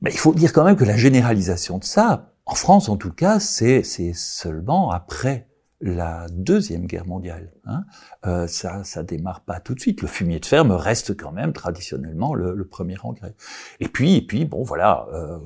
mais 0.00 0.10
il 0.12 0.18
faut 0.18 0.34
dire 0.34 0.52
quand 0.52 0.64
même 0.64 0.76
que 0.76 0.84
la 0.84 0.96
généralisation 0.96 1.78
de 1.78 1.84
ça, 1.84 2.32
en 2.46 2.54
France 2.54 2.88
en 2.88 2.96
tout 2.96 3.12
cas, 3.12 3.40
c'est 3.40 3.82
seulement 4.14 4.90
après 4.90 5.48
la 5.80 6.26
deuxième 6.32 6.86
guerre 6.86 7.06
mondiale. 7.06 7.52
Hein. 7.64 7.84
Euh, 8.26 8.46
ça, 8.48 8.82
ça 8.82 9.02
démarre 9.02 9.42
pas 9.42 9.60
tout 9.60 9.74
de 9.74 9.80
suite. 9.80 10.02
Le 10.02 10.08
fumier 10.08 10.40
de 10.40 10.46
ferme 10.46 10.72
reste 10.72 11.16
quand 11.16 11.30
même 11.30 11.52
traditionnellement 11.52 12.34
le, 12.34 12.54
le 12.54 12.64
premier 12.66 12.96
engrais. 13.02 13.34
Et 13.78 13.88
puis, 13.88 14.16
et 14.16 14.22
puis, 14.22 14.44
bon, 14.44 14.62
voilà, 14.64 15.06
euh, 15.12 15.38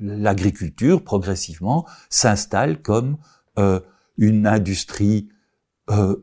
l'agriculture 0.00 1.02
progressivement 1.04 1.86
s'installe 2.08 2.80
comme 2.80 3.16
euh, 3.58 3.80
une 4.18 4.46
industrie 4.46 5.28
euh, 5.90 6.16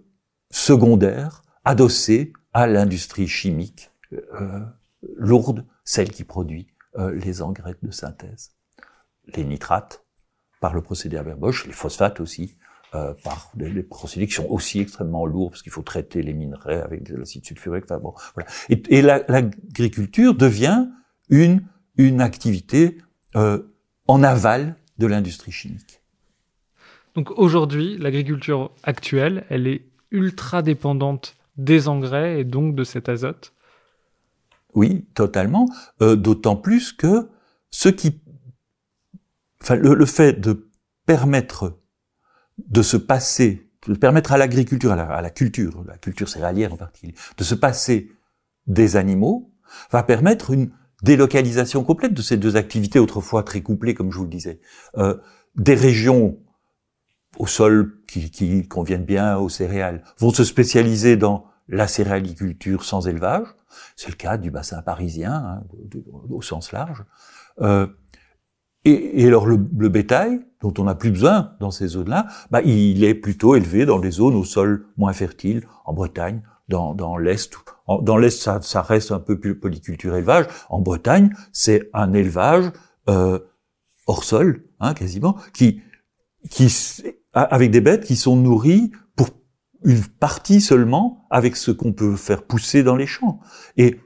secondaire 0.58 1.44
adossée 1.66 2.34
à 2.54 2.68
l'industrie 2.68 3.28
chimique 3.28 3.92
euh, 4.14 4.62
lourde, 5.16 5.66
celle 5.84 6.12
qui 6.12 6.24
produit 6.24 6.68
euh, 6.98 7.12
les 7.12 7.42
engrais 7.42 7.76
de 7.82 7.92
synthèse, 7.92 8.52
les 9.36 9.44
nitrates 9.44 10.04
par 10.60 10.74
le 10.74 10.82
procédé 10.82 11.18
Haber-Bosch, 11.18 11.68
les 11.68 11.74
phosphates 11.74 12.20
aussi, 12.20 12.58
euh, 12.96 13.14
par 13.24 13.52
des, 13.56 13.84
procédés 13.84 14.28
qui 14.28 14.34
sont 14.34 14.48
aussi 14.50 14.80
extrêmement 14.80 15.26
lourds 15.26 15.52
parce 15.52 15.62
qu'il 15.62 15.72
faut 15.72 15.82
traiter 15.84 16.24
les 16.24 16.34
minerais 16.34 16.82
avec 16.82 17.04
de 17.04 17.16
l'acide 17.16 17.46
sulfurique. 17.46 17.84
Enfin 17.84 18.00
bon, 18.00 18.14
voilà. 18.34 18.50
Et, 18.70 18.82
et 18.90 19.02
l'agriculture 19.02 20.32
la, 20.32 20.38
devient 20.38 20.88
une 21.30 21.68
une 21.98 22.22
activité 22.22 22.98
euh, 23.36 23.62
en 24.08 24.24
aval 24.24 24.76
de 24.98 25.08
l'industrie 25.08 25.52
chimique. 25.52 26.02
Donc 27.16 27.32
aujourd'hui, 27.32 27.98
l'agriculture 27.98 28.72
actuelle, 28.84 29.46
elle 29.50 29.68
est 29.68 29.82
ultra 30.12 30.62
dépendante 30.62 31.36
des 31.58 31.88
engrais 31.88 32.40
et 32.40 32.44
donc 32.44 32.76
de 32.76 32.84
cet 32.84 33.10
azote. 33.10 33.54
Oui, 34.74 35.08
totalement. 35.16 35.68
Euh, 36.02 36.16
D'autant 36.16 36.56
plus 36.56 36.94
que 36.94 37.30
ce 37.72 37.90
qui 37.90 38.22
enfin, 39.62 39.76
le, 39.76 40.06
fait 40.06 40.40
de 40.40 40.70
permettre 41.06 41.80
de 42.58 42.82
se 42.82 42.98
passer, 42.98 43.70
de 43.88 43.96
permettre 43.96 44.32
à 44.32 44.38
l'agriculture, 44.38 44.92
à, 44.92 45.02
à, 45.02 45.22
la 45.22 45.30
culture, 45.30 45.84
la 45.88 45.98
culture 45.98 46.30
céréalière 46.30 46.74
en 46.74 46.78
particulier, 46.78 47.16
de 47.38 47.44
se 47.44 47.56
passer 47.56 48.12
des 48.68 48.96
animaux, 48.96 49.52
va 49.92 50.04
permettre 50.04 50.52
une 50.52 50.72
délocalisation 51.04 51.84
complète 51.84 52.14
de 52.14 52.22
ces 52.22 52.38
deux 52.38 52.56
activités 52.56 53.00
autrefois 53.00 53.44
très 53.44 53.62
couplées, 53.62 53.94
comme 53.94 54.12
je 54.12 54.18
vous 54.18 54.24
le 54.24 54.30
disais. 54.30 54.60
Euh, 54.98 55.16
des 55.56 55.76
régions 55.76 56.38
au 57.38 57.48
sol 57.48 57.94
qui, 58.08 58.32
qui 58.32 58.68
conviennent 58.68 59.06
bien 59.06 59.38
aux 59.38 59.50
céréales 59.50 60.04
vont 60.20 60.32
se 60.32 60.44
spécialiser 60.44 61.18
dans 61.18 61.46
la 61.68 61.88
céréaliculture 61.88 62.84
sans 62.84 63.08
élevage. 63.08 63.48
C'est 63.96 64.10
le 64.10 64.16
cas 64.16 64.38
du 64.38 64.52
bassin 64.52 64.82
parisien, 64.82 65.34
hein, 65.34 65.64
au 66.30 66.42
sens 66.42 66.72
large. 66.72 67.04
Euh, 67.62 67.88
et, 68.86 69.22
et, 69.22 69.28
alors 69.28 69.46
le, 69.46 69.60
le, 69.78 69.90
bétail, 69.90 70.40
dont 70.62 70.74
on 70.78 70.86
n'a 70.86 70.96
plus 70.96 71.12
besoin 71.12 71.56
dans 71.60 71.72
ces 71.72 71.88
zones-là, 71.88 72.28
bah, 72.52 72.62
il 72.62 73.04
est 73.04 73.16
plutôt 73.16 73.56
élevé 73.56 73.86
dans 73.86 74.00
des 74.00 74.12
zones 74.12 74.36
au 74.36 74.46
sol 74.46 74.86
moins 74.96 75.14
fertiles, 75.14 75.68
en 75.86 75.94
Bretagne, 75.94 76.42
dans, 76.70 76.94
dans 76.94 77.18
l'Est. 77.18 77.54
Dans 78.02 78.18
l'Est, 78.18 78.42
ça, 78.42 78.62
ça, 78.62 78.82
reste 78.82 79.12
un 79.12 79.20
peu 79.20 79.40
plus 79.40 79.60
polyculture 79.60 80.16
élevage. 80.16 80.46
En 80.70 80.80
Bretagne, 80.80 81.34
c'est 81.52 81.90
un 81.94 82.14
élevage 82.14 82.72
euh, 83.10 83.40
hors 84.06 84.24
sol, 84.24 84.64
hein, 84.80 84.94
quasiment, 84.94 85.38
qui, 85.54 85.82
qui, 86.50 86.70
avec 87.44 87.72
des 87.72 87.82
bêtes 87.82 88.04
qui 88.04 88.16
sont 88.16 88.36
nourries 88.36 88.92
pour 89.16 89.30
une 89.84 90.04
partie 90.04 90.62
seulement 90.62 91.26
avec 91.30 91.56
ce 91.56 91.72
qu'on 91.72 91.94
peut 91.94 92.16
faire 92.16 92.44
pousser 92.44 92.84
dans 92.84 92.96
les 92.96 93.08
champs. 93.08 93.40
Et 93.78 94.00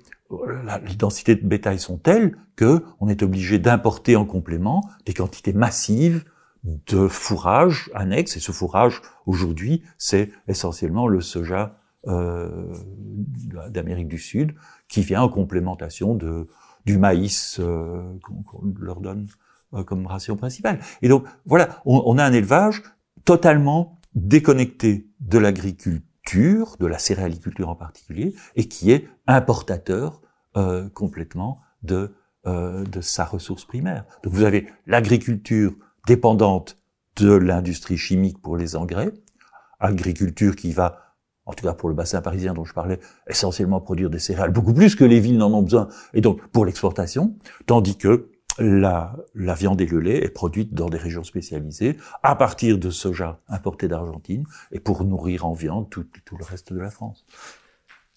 les 0.88 0.96
densités 0.96 1.36
de 1.36 1.46
bétail 1.46 1.80
sont 1.80 1.98
telles 1.98 2.38
que 2.56 2.84
on 3.00 3.10
est 3.10 3.24
obligé 3.24 3.60
d'importer 3.60 4.16
en 4.16 4.26
complément 4.26 4.88
des 5.06 5.14
quantités 5.14 5.54
massives 5.54 6.24
de 6.64 7.08
fourrage 7.08 7.90
annexe. 7.94 8.38
Et 8.38 8.40
ce 8.40 8.52
fourrage, 8.52 9.02
aujourd'hui, 9.26 9.84
c'est 9.98 10.32
essentiellement 10.48 11.08
le 11.08 11.22
soja 11.22 11.80
euh, 12.08 12.74
d'Amérique 13.70 14.08
du 14.08 14.18
Sud, 14.18 14.56
qui 14.88 15.02
vient 15.02 15.22
en 15.22 15.30
complémentation 15.30 16.16
de, 16.16 16.48
du 16.86 16.98
maïs 16.98 17.60
euh, 17.60 18.02
qu'on 18.24 18.74
leur 18.80 19.02
donne 19.02 19.28
euh, 19.74 19.84
comme 19.84 20.06
ration 20.06 20.36
principale. 20.36 20.80
Et 21.02 21.10
donc, 21.10 21.26
voilà, 21.46 21.82
on 21.86 22.18
a 22.18 22.24
un 22.24 22.34
élevage 22.34 22.84
totalement 23.26 24.00
déconnecté 24.16 25.08
de 25.20 25.38
l'agriculture, 25.38 26.76
de 26.80 26.86
la 26.86 27.00
céréaliculture 27.00 27.70
en 27.70 27.76
particulier, 27.76 28.34
et 28.56 28.68
qui 28.68 28.92
est 28.92 29.08
importateur 29.28 30.22
euh, 30.58 30.90
complètement 30.90 31.60
de, 31.84 32.14
euh, 32.46 32.84
de 32.84 33.02
sa 33.02 33.26
ressource 33.26 33.66
primaire. 33.66 34.06
Donc 34.24 34.34
vous 34.34 34.44
avez 34.44 34.68
l'agriculture 34.86 35.74
dépendante 36.08 36.78
de 37.16 37.32
l'industrie 37.32 37.98
chimique 37.98 38.42
pour 38.42 38.58
les 38.58 38.76
engrais, 38.76 39.14
agriculture 39.80 40.56
qui 40.56 40.72
va, 40.72 41.16
en 41.46 41.54
tout 41.54 41.66
cas 41.66 41.74
pour 41.74 41.90
le 41.90 41.96
bassin 41.96 42.22
parisien 42.22 42.54
dont 42.54 42.66
je 42.66 42.74
parlais, 42.74 43.00
essentiellement 43.28 43.82
produire 43.82 44.10
des 44.10 44.20
céréales, 44.20 44.52
beaucoup 44.52 44.74
plus 44.74 44.96
que 44.96 45.04
les 45.04 45.20
villes 45.20 45.38
n'en 45.38 45.54
ont 45.54 45.62
besoin, 45.62 45.88
et 46.14 46.22
donc 46.22 46.46
pour 46.50 46.66
l'exportation, 46.66 47.36
tandis 47.66 47.98
que 47.98 48.31
la, 48.60 49.16
la, 49.34 49.54
viande 49.54 49.82
et 49.82 49.86
le 49.86 50.00
lait 50.00 50.24
est 50.24 50.30
produite 50.30 50.74
dans 50.74 50.90
des 50.90 50.98
régions 50.98 51.24
spécialisées 51.24 51.98
à 52.24 52.36
partir 52.36 52.78
de 52.78 52.90
soja 52.90 53.40
importé 53.48 53.88
d'Argentine 53.88 54.46
et 54.72 54.80
pour 54.80 55.04
nourrir 55.04 55.46
en 55.46 55.54
viande 55.54 55.90
tout, 55.90 56.06
tout, 56.26 56.38
le 56.38 56.44
reste 56.44 56.74
de 56.74 56.80
la 56.80 56.90
France. 56.90 57.26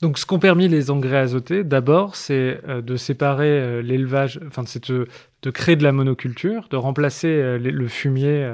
Donc, 0.00 0.18
ce 0.18 0.26
qu'ont 0.26 0.40
permis 0.40 0.68
les 0.68 0.90
engrais 0.90 1.18
azotés, 1.18 1.64
d'abord, 1.64 2.16
c'est 2.16 2.60
euh, 2.68 2.82
de 2.82 2.96
séparer 2.96 3.48
euh, 3.48 3.80
l'élevage, 3.80 4.40
enfin, 4.46 4.64
c'est 4.66 4.90
de, 4.90 5.06
de, 5.42 5.50
créer 5.50 5.76
de 5.76 5.84
la 5.84 5.92
monoculture, 5.92 6.68
de 6.68 6.76
remplacer 6.76 7.28
euh, 7.28 7.58
le 7.58 7.88
fumier 7.88 8.46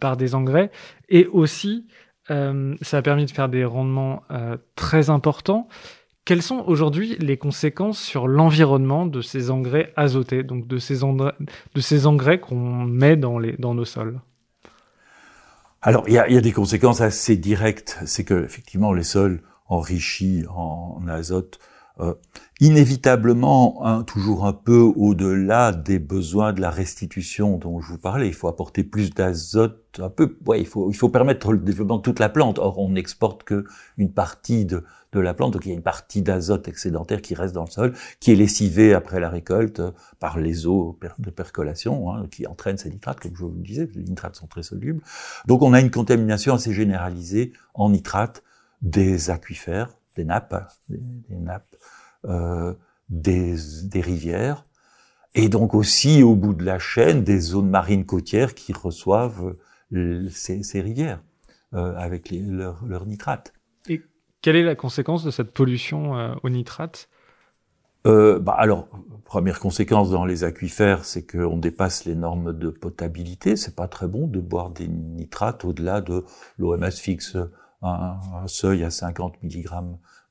par 0.00 0.16
des 0.16 0.34
engrais, 0.34 0.70
et 1.08 1.26
aussi, 1.26 1.86
ça 2.28 2.96
a 2.96 3.02
permis 3.02 3.26
de 3.26 3.30
faire 3.30 3.50
des 3.50 3.64
rendements 3.64 4.22
très 4.74 5.10
importants. 5.10 5.68
Quelles 6.24 6.42
sont 6.42 6.62
aujourd'hui 6.68 7.16
les 7.18 7.36
conséquences 7.36 7.98
sur 7.98 8.28
l'environnement 8.28 9.06
de 9.06 9.22
ces 9.22 9.50
engrais 9.50 9.92
azotés, 9.96 10.44
donc 10.44 10.68
de 10.68 10.78
ces, 10.78 11.02
engrais 11.02 12.38
qu'on 12.38 12.84
met 12.84 13.16
dans, 13.16 13.40
nos 13.40 13.84
sols? 13.84 14.20
Alors, 15.80 16.04
il 16.06 16.14
y 16.14 16.18
a, 16.18 16.40
des 16.40 16.52
conséquences 16.52 17.00
assez 17.00 17.36
directes. 17.36 17.98
C'est 18.06 18.22
que, 18.22 18.44
effectivement, 18.44 18.92
les 18.92 19.02
sols 19.02 19.42
enrichis 19.66 20.44
en, 20.48 21.02
azote 21.08 21.58
euh, 21.98 22.14
inévitablement 22.60 23.84
hein, 23.84 24.04
toujours 24.04 24.46
un 24.46 24.52
peu 24.52 24.78
au-delà 24.78 25.72
des 25.72 25.98
besoins 25.98 26.52
de 26.52 26.60
la 26.60 26.70
restitution 26.70 27.58
dont 27.58 27.80
je 27.80 27.88
vous 27.88 27.98
parlais. 27.98 28.28
Il 28.28 28.34
faut 28.34 28.48
apporter 28.48 28.84
plus 28.84 29.10
d'azote, 29.10 29.98
un 29.98 30.08
peu. 30.08 30.38
Ouais, 30.46 30.60
il 30.60 30.66
faut 30.66 30.88
il 30.88 30.94
faut 30.94 31.08
permettre 31.08 31.52
le 31.52 31.58
développement 31.58 31.96
de 31.96 32.02
toute 32.02 32.20
la 32.20 32.28
plante. 32.28 32.60
Or, 32.60 32.78
on 32.78 32.90
n'exporte 32.90 33.42
que 33.42 33.64
une 33.98 34.12
partie 34.12 34.64
de 34.64 34.84
de 35.12 35.20
la 35.20 35.34
plante, 35.34 35.52
donc 35.52 35.66
il 35.66 35.68
y 35.68 35.72
a 35.72 35.74
une 35.74 35.82
partie 35.82 36.22
d'azote 36.22 36.68
excédentaire 36.68 37.20
qui 37.20 37.34
reste 37.34 37.54
dans 37.54 37.64
le 37.64 37.70
sol, 37.70 37.92
qui 38.18 38.32
est 38.32 38.34
lessivée 38.34 38.94
après 38.94 39.20
la 39.20 39.28
récolte 39.28 39.80
euh, 39.80 39.90
par 40.18 40.38
les 40.38 40.66
eaux 40.66 40.98
de 41.18 41.30
percolation, 41.30 42.12
hein, 42.12 42.26
qui 42.30 42.46
entraînent 42.46 42.78
ces 42.78 42.90
nitrates, 42.90 43.20
comme 43.20 43.36
je 43.36 43.44
vous 43.44 43.52
le 43.52 43.62
disais. 43.62 43.88
Les 43.94 44.04
nitrates 44.04 44.36
sont 44.36 44.46
très 44.46 44.62
solubles. 44.62 45.02
Donc, 45.46 45.62
on 45.62 45.72
a 45.74 45.80
une 45.80 45.90
contamination 45.90 46.54
assez 46.54 46.72
généralisée 46.72 47.52
en 47.74 47.90
nitrates 47.90 48.42
des 48.80 49.30
aquifères, 49.30 49.90
des 50.16 50.24
nappes, 50.24 50.72
des 50.88 51.36
nappes 51.36 51.76
euh, 52.24 52.74
des, 53.08 53.56
des, 53.84 54.00
rivières, 54.00 54.64
et 55.34 55.50
donc 55.50 55.74
aussi 55.74 56.22
au 56.22 56.34
bout 56.34 56.54
de 56.54 56.64
la 56.64 56.78
chaîne 56.78 57.24
des 57.24 57.40
zones 57.40 57.68
marines 57.68 58.06
côtières 58.06 58.54
qui 58.54 58.72
reçoivent 58.72 59.54
euh, 59.92 60.28
ces, 60.30 60.62
ces, 60.62 60.80
rivières 60.80 61.22
euh, 61.74 61.94
avec 61.96 62.30
leurs 62.30 62.82
leur 62.86 63.04
nitrates. 63.04 63.52
Quelle 64.42 64.56
est 64.56 64.64
la 64.64 64.74
conséquence 64.74 65.24
de 65.24 65.30
cette 65.30 65.52
pollution 65.52 66.18
euh, 66.18 66.34
aux 66.42 66.50
nitrates 66.50 67.08
euh, 68.04 68.40
bah 68.40 68.56
alors, 68.58 68.88
première 69.24 69.60
conséquence 69.60 70.10
dans 70.10 70.24
les 70.24 70.42
aquifères, 70.42 71.04
c'est 71.04 71.24
qu'on 71.24 71.56
dépasse 71.56 72.04
les 72.04 72.16
normes 72.16 72.52
de 72.52 72.68
potabilité. 72.68 73.54
C'est 73.54 73.76
pas 73.76 73.86
très 73.86 74.08
bon 74.08 74.26
de 74.26 74.40
boire 74.40 74.70
des 74.70 74.88
nitrates 74.88 75.64
au-delà 75.64 76.00
de 76.00 76.24
l'OMS 76.58 76.90
fixe 76.90 77.36
un, 77.82 78.18
un, 78.34 78.46
seuil 78.48 78.82
à 78.82 78.90
50 78.90 79.42
mg 79.44 79.68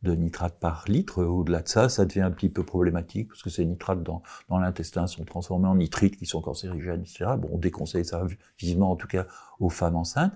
de 0.04 0.16
nitrate 0.16 0.60
par 0.60 0.84
litre. 0.88 1.24
Au-delà 1.24 1.62
de 1.62 1.70
ça, 1.70 1.88
ça 1.88 2.06
devient 2.06 2.22
un 2.22 2.32
petit 2.32 2.50
peu 2.50 2.64
problématique 2.64 3.30
parce 3.30 3.42
que 3.44 3.50
ces 3.50 3.66
nitrates 3.66 4.04
dans, 4.04 4.22
dans 4.50 4.58
l'intestin 4.58 5.08
sont 5.08 5.24
transformés 5.24 5.68
en 5.68 5.76
nitrites 5.76 6.18
qui 6.18 6.26
sont 6.26 6.42
cancérigènes, 6.42 7.02
etc. 7.02 7.32
Bon, 7.38 7.52
on 7.54 7.58
déconseille 7.58 8.06
ça 8.06 8.26
vivement, 8.60 8.92
en 8.92 8.96
tout 8.98 9.08
cas, 9.08 9.26
aux 9.62 9.70
femmes 9.70 9.96
enceintes. 9.96 10.34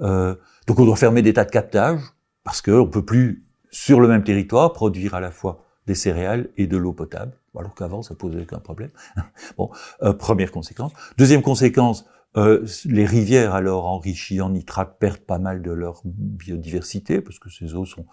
Euh, 0.00 0.36
donc 0.66 0.78
on 0.78 0.86
doit 0.86 0.96
fermer 0.96 1.20
des 1.20 1.34
tas 1.34 1.44
de 1.44 1.50
captages 1.50 2.00
parce 2.44 2.62
qu'on 2.62 2.86
peut 2.86 3.04
plus, 3.04 3.44
sur 3.70 4.00
le 4.00 4.08
même 4.08 4.24
territoire, 4.24 4.72
produire 4.72 5.14
à 5.14 5.20
la 5.20 5.30
fois 5.30 5.68
des 5.88 5.94
céréales 5.94 6.50
et 6.56 6.66
de 6.66 6.76
l'eau 6.76 6.92
potable, 6.92 7.32
alors 7.58 7.74
qu'avant 7.74 8.02
ça 8.02 8.14
posait 8.14 8.42
aucun 8.42 8.60
problème. 8.60 8.90
bon, 9.56 9.70
euh, 10.02 10.12
première 10.12 10.52
conséquence. 10.52 10.92
Deuxième 11.16 11.42
conséquence, 11.42 12.04
euh, 12.36 12.64
les 12.84 13.06
rivières, 13.06 13.54
alors 13.54 13.86
enrichies 13.86 14.42
en 14.42 14.50
nitrate, 14.50 14.98
perdent 15.00 15.18
pas 15.18 15.38
mal 15.38 15.62
de 15.62 15.72
leur 15.72 16.02
biodiversité 16.04 17.22
parce 17.22 17.38
que 17.38 17.48
ces 17.50 17.74
eaux 17.74 17.86
sont, 17.86 18.06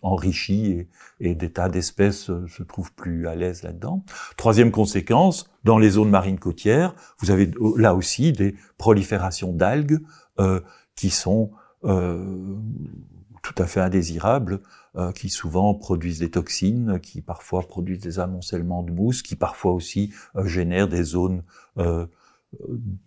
enrichies 0.00 0.88
et, 1.20 1.34
des 1.34 1.52
tas 1.52 1.68
d'espèces 1.68 2.30
euh, 2.30 2.48
se 2.48 2.62
trouvent 2.62 2.92
plus 2.94 3.28
à 3.28 3.34
l'aise 3.34 3.62
là-dedans. 3.62 4.02
Troisième 4.38 4.70
conséquence, 4.70 5.48
dans 5.62 5.78
les 5.78 5.90
zones 5.90 6.10
marines 6.10 6.40
côtières, 6.40 6.94
vous 7.18 7.30
avez 7.30 7.50
là 7.76 7.94
aussi 7.94 8.32
des 8.32 8.56
proliférations 8.78 9.52
d'algues 9.52 10.00
qui 10.96 11.10
sont 11.10 11.50
tout 13.42 13.54
à 13.58 13.66
fait 13.66 13.80
indésirables, 13.80 14.60
euh, 14.96 15.12
qui 15.12 15.28
souvent 15.28 15.74
produisent 15.74 16.18
des 16.18 16.30
toxines, 16.30 17.00
qui 17.00 17.22
parfois 17.22 17.62
produisent 17.62 18.02
des 18.02 18.18
amoncellements 18.18 18.82
de 18.82 18.92
mousse, 18.92 19.22
qui 19.22 19.36
parfois 19.36 19.72
aussi 19.72 20.12
euh, 20.36 20.46
génèrent 20.46 20.88
des 20.88 21.04
zones 21.04 21.42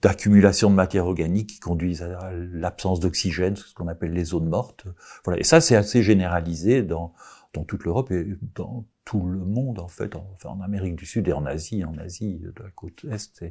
d'accumulation 0.02 0.70
de 0.70 0.76
matière 0.76 1.06
organique 1.06 1.50
qui 1.50 1.60
conduisent 1.60 2.02
à 2.02 2.32
l'absence 2.34 3.00
d'oxygène, 3.02 3.56
ce 3.58 3.74
qu'on 3.74 3.88
appelle 3.88 4.14
les 4.14 4.24
zones 4.24 4.48
mortes. 4.48 4.88
Voilà. 5.26 5.40
Et 5.40 5.44
ça, 5.44 5.60
c'est 5.60 5.76
assez 5.76 6.02
généralisé 6.02 6.82
dans, 6.82 7.14
dans 7.54 7.64
toute 7.66 7.84
l'Europe 7.84 8.12
et 8.12 8.26
dans 8.56 8.86
tout 9.06 9.26
le 9.28 9.44
monde, 9.44 9.80
en 9.80 9.88
fait, 9.88 10.16
en, 10.16 10.28
enfin, 10.34 10.50
en 10.50 10.62
Amérique 10.62 10.96
du 10.96 11.06
Sud 11.06 11.28
et 11.28 11.34
en 11.34 11.46
Asie. 11.46 11.84
En 11.84 11.98
Asie, 11.98 12.40
de 12.40 12.54
la 12.64 12.70
côte 12.72 13.06
Est, 13.12 13.44
euh, 13.44 13.50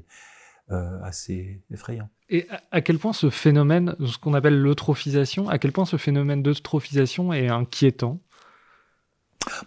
assez 1.02 1.60
effrayant. 1.70 2.08
Et 2.28 2.46
à, 2.70 2.80
quel 2.80 2.98
point 2.98 3.12
ce 3.12 3.28
phénomène, 3.28 3.94
ce 4.04 4.16
qu'on 4.16 4.34
appelle 4.34 4.58
l'eutrophisation, 4.58 5.48
à 5.48 5.58
quel 5.58 5.72
point 5.72 5.84
ce 5.84 5.98
phénomène 5.98 6.42
d'eutrophisation 6.42 7.32
est 7.32 7.48
inquiétant? 7.48 8.20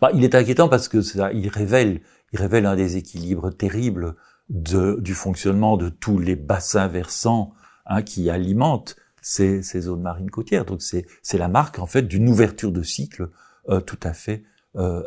Bah, 0.01 0.09
Il 0.13 0.23
est 0.23 0.35
inquiétant 0.35 0.67
parce 0.67 0.87
que 0.87 1.01
ça, 1.01 1.31
il 1.31 1.47
révèle, 1.47 2.01
il 2.33 2.39
révèle 2.39 2.65
un 2.65 2.75
déséquilibre 2.75 3.51
terrible 3.51 4.15
de, 4.49 4.97
du 4.99 5.13
fonctionnement 5.13 5.77
de 5.77 5.89
tous 5.89 6.17
les 6.17 6.35
bassins 6.35 6.87
versants 6.87 7.53
hein, 7.85 8.01
qui 8.01 8.29
alimentent 8.29 8.95
ces, 9.21 9.61
ces, 9.63 9.81
zones 9.81 10.01
marines 10.01 10.31
côtières. 10.31 10.65
Donc 10.65 10.81
c'est 10.81 11.05
la 11.33 11.47
marque 11.47 11.79
en 11.79 11.87
fait 11.87 12.03
d'une 12.03 12.29
ouverture 12.29 12.71
de 12.71 12.83
cycle 12.83 13.29
euh, 13.69 13.81
tout 13.81 13.99
à 14.03 14.13
fait 14.13 14.43
euh, 14.75 15.03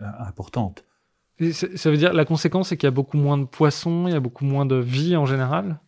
importante. 0.00 0.84
Ça 1.52 1.90
veut 1.90 1.96
dire 1.96 2.12
la 2.12 2.24
conséquence 2.24 2.68
c'est 2.68 2.76
qu'il 2.76 2.86
y 2.86 2.88
a 2.88 2.92
beaucoup 2.92 3.16
moins 3.16 3.38
de 3.38 3.44
poissons, 3.44 4.06
il 4.06 4.12
y 4.12 4.16
a 4.16 4.20
beaucoup 4.20 4.44
moins 4.44 4.66
de 4.66 4.76
vie 4.76 5.16
en 5.16 5.26
général? 5.26 5.80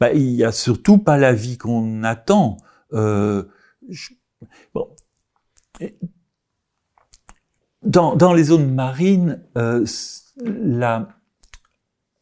Bah, 0.00 0.12
il 0.12 0.30
y 0.30 0.44
a 0.44 0.52
surtout 0.52 0.98
pas 0.98 1.16
la 1.16 1.32
vie 1.32 1.58
qu'on 1.58 2.04
attend. 2.04 2.58
Euh, 2.92 3.44
je, 3.88 4.10
bon. 4.74 4.88
Dans, 7.82 8.16
dans 8.16 8.32
les 8.32 8.44
zones 8.44 8.72
marines, 8.74 9.42
euh, 9.56 9.84
la 10.44 11.08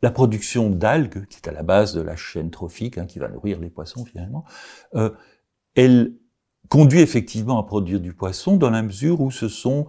la 0.03 0.11
production 0.11 0.71
d'algues, 0.71 1.27
qui 1.27 1.39
est 1.39 1.49
à 1.49 1.53
la 1.53 1.63
base 1.63 1.95
de 1.95 2.01
la 2.01 2.17
chaîne 2.17 2.51
trophique, 2.51 2.99
hein, 2.99 3.07
qui 3.07 3.19
va 3.19 3.29
nourrir 3.29 3.59
les 3.59 3.71
poissons 3.71 4.05
finalement, 4.05 4.45
euh, 4.95 5.11
elle 5.75 6.15
conduit 6.69 7.01
effectivement 7.01 7.59
à 7.59 7.65
produire 7.65 8.01
du 8.01 8.13
poisson 8.13 8.57
dans 8.57 8.71
la 8.71 8.83
mesure 8.83 9.21
où 9.21 9.31
ce 9.31 9.49
sont 9.49 9.87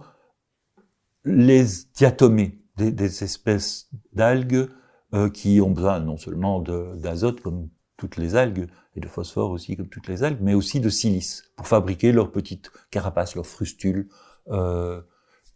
les 1.24 1.64
diatomées 1.94 2.58
des, 2.78 2.92
des 2.92 3.24
espèces 3.24 3.90
d'algues 4.12 4.68
euh, 5.14 5.28
qui 5.28 5.60
ont 5.60 5.70
besoin 5.70 6.00
non 6.00 6.16
seulement 6.16 6.60
d'azote 6.60 7.40
comme 7.40 7.68
toutes 7.96 8.16
les 8.16 8.36
algues, 8.36 8.68
et 8.94 9.00
de 9.00 9.08
phosphore 9.08 9.50
aussi 9.50 9.76
comme 9.76 9.88
toutes 9.88 10.06
les 10.06 10.22
algues, 10.22 10.38
mais 10.40 10.54
aussi 10.54 10.80
de 10.80 10.88
silice 10.88 11.44
pour 11.56 11.66
fabriquer 11.66 12.12
leurs 12.12 12.30
petites 12.30 12.70
carapaces, 12.90 13.34
leurs 13.34 13.46
frustules, 13.46 14.08
euh, 14.48 15.00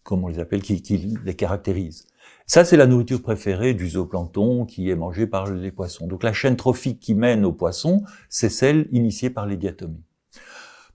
comme 0.03 0.25
on 0.25 0.29
les 0.29 0.41
appelle, 0.41 0.63
qui, 0.63 0.83
qui 0.83 1.17
les 1.25 1.35
caractérisent. 1.35 2.07
Ça, 2.47 2.65
c'est 2.65 2.77
la 2.77 2.87
nourriture 2.87 3.23
préférée 3.23 3.75
du 3.75 3.91
zooplancton 3.91 4.67
qui 4.67 4.91
est 4.91 4.97
mangé 4.97 5.27
par 5.27 5.51
les 5.51 5.71
poissons. 5.71 6.09
Donc 6.09 6.25
la 6.25 6.33
chaîne 6.33 6.57
trophique 6.57 6.99
qui 6.99 7.15
mène 7.15 7.45
aux 7.45 7.53
poissons, 7.53 8.03
c'est 8.29 8.49
celle 8.49 8.89
initiée 8.91 9.31
par 9.31 9.47
les 9.47 9.57
diatomées. 9.57 10.03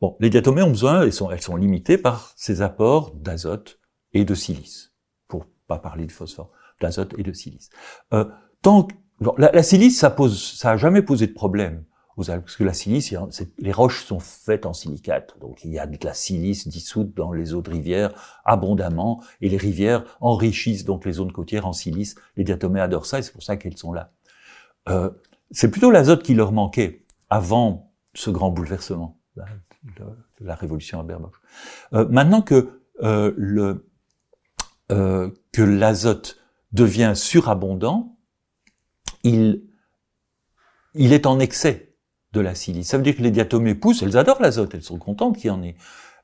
Bon, 0.02 0.18
les 0.20 0.30
diatomées 0.30 0.62
ont 0.62 0.72
besoin, 0.72 1.04
elles 1.04 1.14
sont, 1.14 1.32
elles 1.32 1.42
sont 1.42 1.56
limitées 1.56 1.98
par 1.98 2.34
ces 2.36 2.62
apports 2.62 3.16
d'azote 3.16 3.80
et 4.14 4.26
de 4.26 4.36
silice 4.36 4.97
pas 5.68 5.80
parler 5.80 6.06
de 6.06 6.12
phosphore, 6.12 6.52
d'azote 6.82 7.14
et 7.18 7.24
de 7.24 7.34
silice. 7.34 7.70
Euh, 8.14 8.26
tant 8.62 8.84
que, 8.84 8.96
la, 9.38 9.52
la, 9.52 9.64
silice, 9.64 10.00
ça 10.00 10.10
pose, 10.10 10.56
ça 10.56 10.72
a 10.72 10.78
jamais 10.78 11.02
posé 11.02 11.28
de 11.28 11.34
problème 11.34 11.84
aux 12.18 12.24
parce 12.24 12.56
que 12.56 12.64
la 12.64 12.74
silice, 12.74 13.14
les 13.60 13.72
roches 13.72 14.04
sont 14.04 14.20
faites 14.20 14.66
en 14.66 14.74
silicate, 14.74 15.38
donc 15.40 15.64
il 15.64 15.72
y 15.72 15.78
a 15.78 15.86
de 15.86 15.98
la 16.04 16.16
silice 16.16 16.68
dissoute 16.68 17.16
dans 17.16 17.32
les 17.32 17.54
eaux 17.54 17.62
de 17.62 17.70
rivière 17.70 18.42
abondamment, 18.44 19.24
et 19.40 19.50
les 19.50 19.58
rivières 19.58 20.18
enrichissent 20.20 20.84
donc 20.84 21.06
les 21.06 21.14
zones 21.14 21.32
côtières 21.32 21.68
en 21.68 21.74
silice. 21.74 22.16
Les 22.36 22.44
diatomées 22.44 22.82
adorent 22.82 23.06
ça, 23.06 23.20
et 23.20 23.22
c'est 23.22 23.32
pour 23.32 23.44
ça 23.44 23.56
qu'elles 23.56 23.78
sont 23.78 23.94
là. 23.94 24.12
Euh, 24.90 25.12
c'est 25.52 25.70
plutôt 25.70 25.92
l'azote 25.92 26.24
qui 26.24 26.34
leur 26.34 26.52
manquait 26.52 27.06
avant 27.30 27.94
ce 28.16 28.32
grand 28.32 28.50
bouleversement, 28.50 29.20
la, 29.36 29.46
la 30.42 30.56
révolution 30.56 31.00
à 31.00 31.04
Berboche. 31.04 31.40
Euh, 31.94 32.08
maintenant 32.10 32.42
que 32.42 32.82
euh, 33.04 33.32
le 33.38 33.88
euh, 34.92 35.30
que 35.52 35.62
l'azote 35.62 36.38
devient 36.72 37.14
surabondant, 37.16 38.18
il 39.24 39.64
il 40.94 41.14
est 41.14 41.26
en 41.26 41.40
excès 41.40 41.96
de 42.34 42.42
la 42.42 42.56
silice. 42.56 42.90
Ça 42.90 42.98
veut 42.98 43.04
dire 43.04 43.16
que 43.16 43.22
les 43.22 43.32
diatomées 43.32 43.76
poussent, 43.76 44.02
elles 44.02 44.18
adorent 44.18 44.42
l'azote, 44.42 44.74
elles 44.74 44.84
sont 44.84 44.98
contentes 44.98 45.38
qu'il 45.38 45.48
y 45.48 45.52
en 45.52 45.64
ait. 45.64 45.76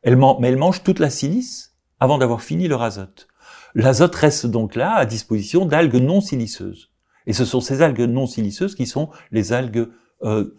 Elles 0.02 0.18
mais 0.18 0.50
elles 0.50 0.58
mangent 0.58 0.84
toute 0.84 1.00
la 1.00 1.10
silice 1.10 1.76
avant 2.00 2.18
d'avoir 2.18 2.42
fini 2.42 2.68
leur 2.68 2.82
azote. 2.82 3.28
L'azote 3.76 4.16
reste 4.16 4.46
donc 4.46 4.76
là 4.76 4.94
à 4.94 5.06
disposition 5.06 5.66
d'algues 5.66 5.96
non 5.96 6.22
siliceuses. 6.22 6.92
Et 7.26 7.34
ce 7.34 7.46
sont 7.46 7.62
ces 7.62 7.82
algues 7.82 8.02
non 8.02 8.28
siliceuses 8.28 8.76
qui 8.76 8.86
sont 8.86 9.10
les 9.32 9.54
algues 9.54 9.90
euh, 10.24 10.56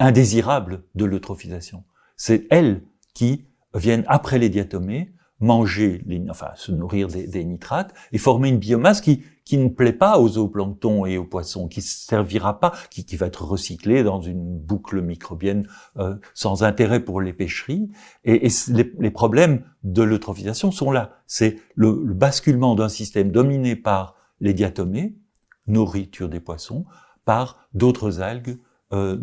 indésirables 0.00 0.82
de 0.94 1.04
l'eutrophisation. 1.04 1.84
C'est 2.16 2.46
elles 2.50 2.82
qui 3.14 3.46
viennent 3.74 4.04
après 4.08 4.38
les 4.38 4.48
diatomées 4.48 5.12
manger, 5.40 6.02
les, 6.06 6.22
enfin 6.30 6.50
se 6.54 6.72
nourrir 6.72 7.08
des, 7.08 7.26
des, 7.26 7.44
nitrates 7.44 7.92
et 8.12 8.18
former 8.18 8.48
une 8.48 8.58
biomasse 8.58 9.00
qui, 9.00 9.22
qui 9.44 9.58
ne 9.58 9.68
plaît 9.68 9.92
pas 9.92 10.18
aux 10.18 10.28
zooplanctons 10.28 11.04
et 11.06 11.18
aux 11.18 11.24
poissons, 11.24 11.68
qui 11.68 11.82
servira 11.82 12.58
pas, 12.58 12.72
qui, 12.90 13.04
qui 13.04 13.16
va 13.16 13.26
être 13.26 13.44
recyclé 13.44 14.02
dans 14.02 14.20
une 14.20 14.58
boucle 14.58 15.02
microbienne 15.02 15.66
euh, 15.98 16.16
sans 16.34 16.64
intérêt 16.64 17.00
pour 17.00 17.20
les 17.20 17.32
pêcheries. 17.32 17.90
Et, 18.24 18.46
et 18.46 18.50
les, 18.68 18.92
les, 18.98 19.10
problèmes 19.10 19.62
de 19.84 20.02
l'eutrophisation 20.02 20.70
sont 20.70 20.90
là. 20.90 21.18
C'est 21.26 21.58
le, 21.74 22.02
le, 22.04 22.14
basculement 22.14 22.74
d'un 22.74 22.88
système 22.88 23.30
dominé 23.30 23.76
par 23.76 24.16
les 24.40 24.54
diatomées, 24.54 25.16
nourriture 25.66 26.28
des 26.28 26.40
poissons, 26.40 26.86
par 27.24 27.68
d'autres 27.74 28.20
algues 28.20 28.58
euh, 28.92 29.18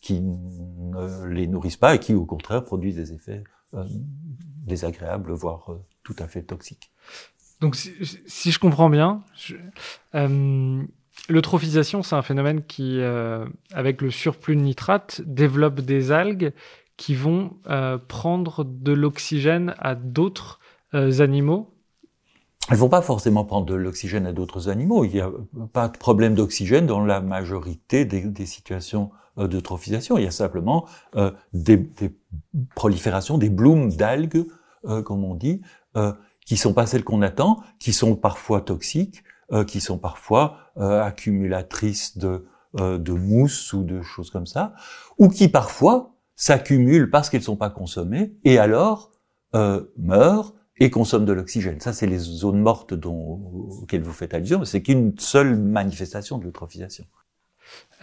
qui 0.00 0.20
ne 0.20 1.26
les 1.26 1.46
nourrissent 1.46 1.76
pas 1.76 1.94
et 1.94 1.98
qui, 1.98 2.14
au 2.14 2.24
contraire, 2.24 2.64
produisent 2.64 2.96
des 2.96 3.12
effets 3.12 3.44
euh, 3.74 3.84
désagréable, 4.68 5.32
voire 5.32 5.72
euh, 5.72 5.80
tout 6.04 6.14
à 6.18 6.28
fait 6.28 6.42
toxique. 6.42 6.92
Donc, 7.60 7.74
si, 7.74 7.92
si 8.26 8.52
je 8.52 8.58
comprends 8.58 8.88
bien, 8.88 9.22
euh, 10.14 10.82
l'eutrophisation, 11.28 12.02
c'est 12.02 12.14
un 12.14 12.22
phénomène 12.22 12.62
qui, 12.64 13.00
euh, 13.00 13.46
avec 13.72 14.00
le 14.00 14.10
surplus 14.10 14.56
de 14.56 14.60
nitrate, 14.60 15.20
développe 15.26 15.80
des 15.80 16.12
algues 16.12 16.52
qui 16.96 17.14
vont 17.14 17.56
euh, 17.68 17.98
prendre 17.98 18.64
de 18.64 18.92
l'oxygène 18.92 19.74
à 19.78 19.94
d'autres 19.94 20.60
animaux. 20.92 21.74
Elles 22.70 22.78
vont 22.78 22.88
pas 22.88 23.02
forcément 23.02 23.44
prendre 23.44 23.66
de 23.66 23.74
l'oxygène 23.74 24.26
à 24.26 24.32
d'autres 24.32 24.68
animaux. 24.68 25.04
Il 25.04 25.12
n'y 25.12 25.20
a 25.20 25.30
pas 25.72 25.88
de 25.88 25.98
problème 25.98 26.34
d'oxygène 26.34 26.86
dans 26.86 27.04
la 27.04 27.20
majorité 27.20 28.04
des, 28.04 28.22
des 28.22 28.46
situations 28.46 29.10
d'eutrophisation. 29.36 30.18
Il 30.18 30.24
y 30.24 30.26
a 30.26 30.32
simplement 30.32 30.86
euh, 31.16 31.30
des, 31.52 31.76
des, 31.76 32.10
proliférations, 32.74 33.38
des 33.38 33.50
blooms 33.50 33.90
d'algues 33.90 34.44
euh, 34.88 35.02
comme 35.02 35.24
on 35.24 35.34
dit, 35.34 35.60
euh, 35.96 36.12
qui 36.46 36.56
sont 36.56 36.72
pas 36.72 36.86
celles 36.86 37.04
qu'on 37.04 37.22
attend, 37.22 37.62
qui 37.78 37.92
sont 37.92 38.16
parfois 38.16 38.60
toxiques, 38.60 39.22
euh, 39.52 39.64
qui 39.64 39.80
sont 39.80 39.98
parfois 39.98 40.58
accumulatrices 40.76 42.18
de, 42.18 42.46
de 42.76 43.12
mousse 43.12 43.72
ou 43.72 43.82
de 43.82 44.00
choses 44.00 44.30
comme 44.30 44.46
ça, 44.46 44.74
ou 45.18 45.28
qui 45.28 45.48
parfois 45.48 46.14
s'accumulent 46.36 47.10
parce 47.10 47.30
qu'elles 47.30 47.42
sont 47.42 47.56
pas 47.56 47.70
consommées, 47.70 48.36
et 48.44 48.58
alors 48.58 49.10
meurent 49.96 50.54
et 50.78 50.90
consomment 50.90 51.24
de 51.24 51.32
l'oxygène. 51.32 51.80
Ça, 51.80 51.92
c'est 51.92 52.06
les 52.06 52.18
zones 52.18 52.60
mortes 52.60 52.94
dont, 52.94 53.80
auxquelles 53.82 54.02
vous 54.02 54.12
faites 54.12 54.34
allusion, 54.34 54.60
mais 54.60 54.66
c'est 54.66 54.82
qu'une 54.82 55.18
seule 55.18 55.56
manifestation 55.56 56.38
de 56.38 56.44
l'eutrophisation. 56.44 57.04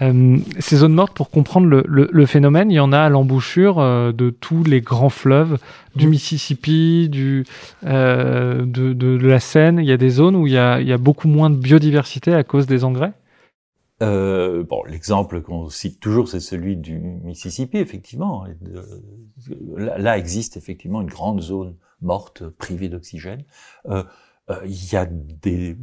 Euh, 0.01 0.37
ces 0.59 0.77
zones 0.77 0.93
mortes, 0.93 1.15
pour 1.15 1.29
comprendre 1.29 1.67
le, 1.67 1.83
le, 1.87 2.09
le, 2.11 2.25
phénomène, 2.25 2.69
il 2.69 2.75
y 2.75 2.79
en 2.79 2.91
a 2.91 2.99
à 2.99 3.09
l'embouchure 3.09 3.79
euh, 3.79 4.11
de 4.11 4.29
tous 4.29 4.63
les 4.63 4.81
grands 4.81 5.09
fleuves, 5.09 5.57
du 5.95 6.07
mmh. 6.07 6.09
Mississippi, 6.09 7.09
du, 7.09 7.45
euh, 7.85 8.65
de, 8.65 8.93
de, 8.93 9.17
de, 9.17 9.27
la 9.27 9.39
Seine. 9.39 9.79
Il 9.79 9.85
y 9.85 9.93
a 9.93 9.97
des 9.97 10.09
zones 10.09 10.35
où 10.35 10.47
il 10.47 10.53
y 10.53 10.57
a, 10.57 10.81
il 10.81 10.87
y 10.87 10.93
a 10.93 10.97
beaucoup 10.97 11.29
moins 11.29 11.49
de 11.49 11.55
biodiversité 11.55 12.33
à 12.33 12.43
cause 12.43 12.67
des 12.67 12.83
engrais? 12.83 13.13
Euh, 14.01 14.63
bon, 14.63 14.83
l'exemple 14.83 15.41
qu'on 15.41 15.69
cite 15.69 16.01
toujours, 16.01 16.27
c'est 16.27 16.41
celui 16.41 16.75
du 16.75 16.99
Mississippi, 16.99 17.77
effectivement. 17.77 18.45
Là, 19.77 19.97
là, 19.97 20.17
existe 20.17 20.57
effectivement 20.57 21.01
une 21.01 21.09
grande 21.09 21.41
zone 21.41 21.75
morte, 22.01 22.47
privée 22.49 22.89
d'oxygène. 22.89 23.43
Euh, 23.87 24.03
euh, 24.49 24.59
il 24.65 24.91
y 24.91 24.95
a 24.95 25.05
des 25.05 25.77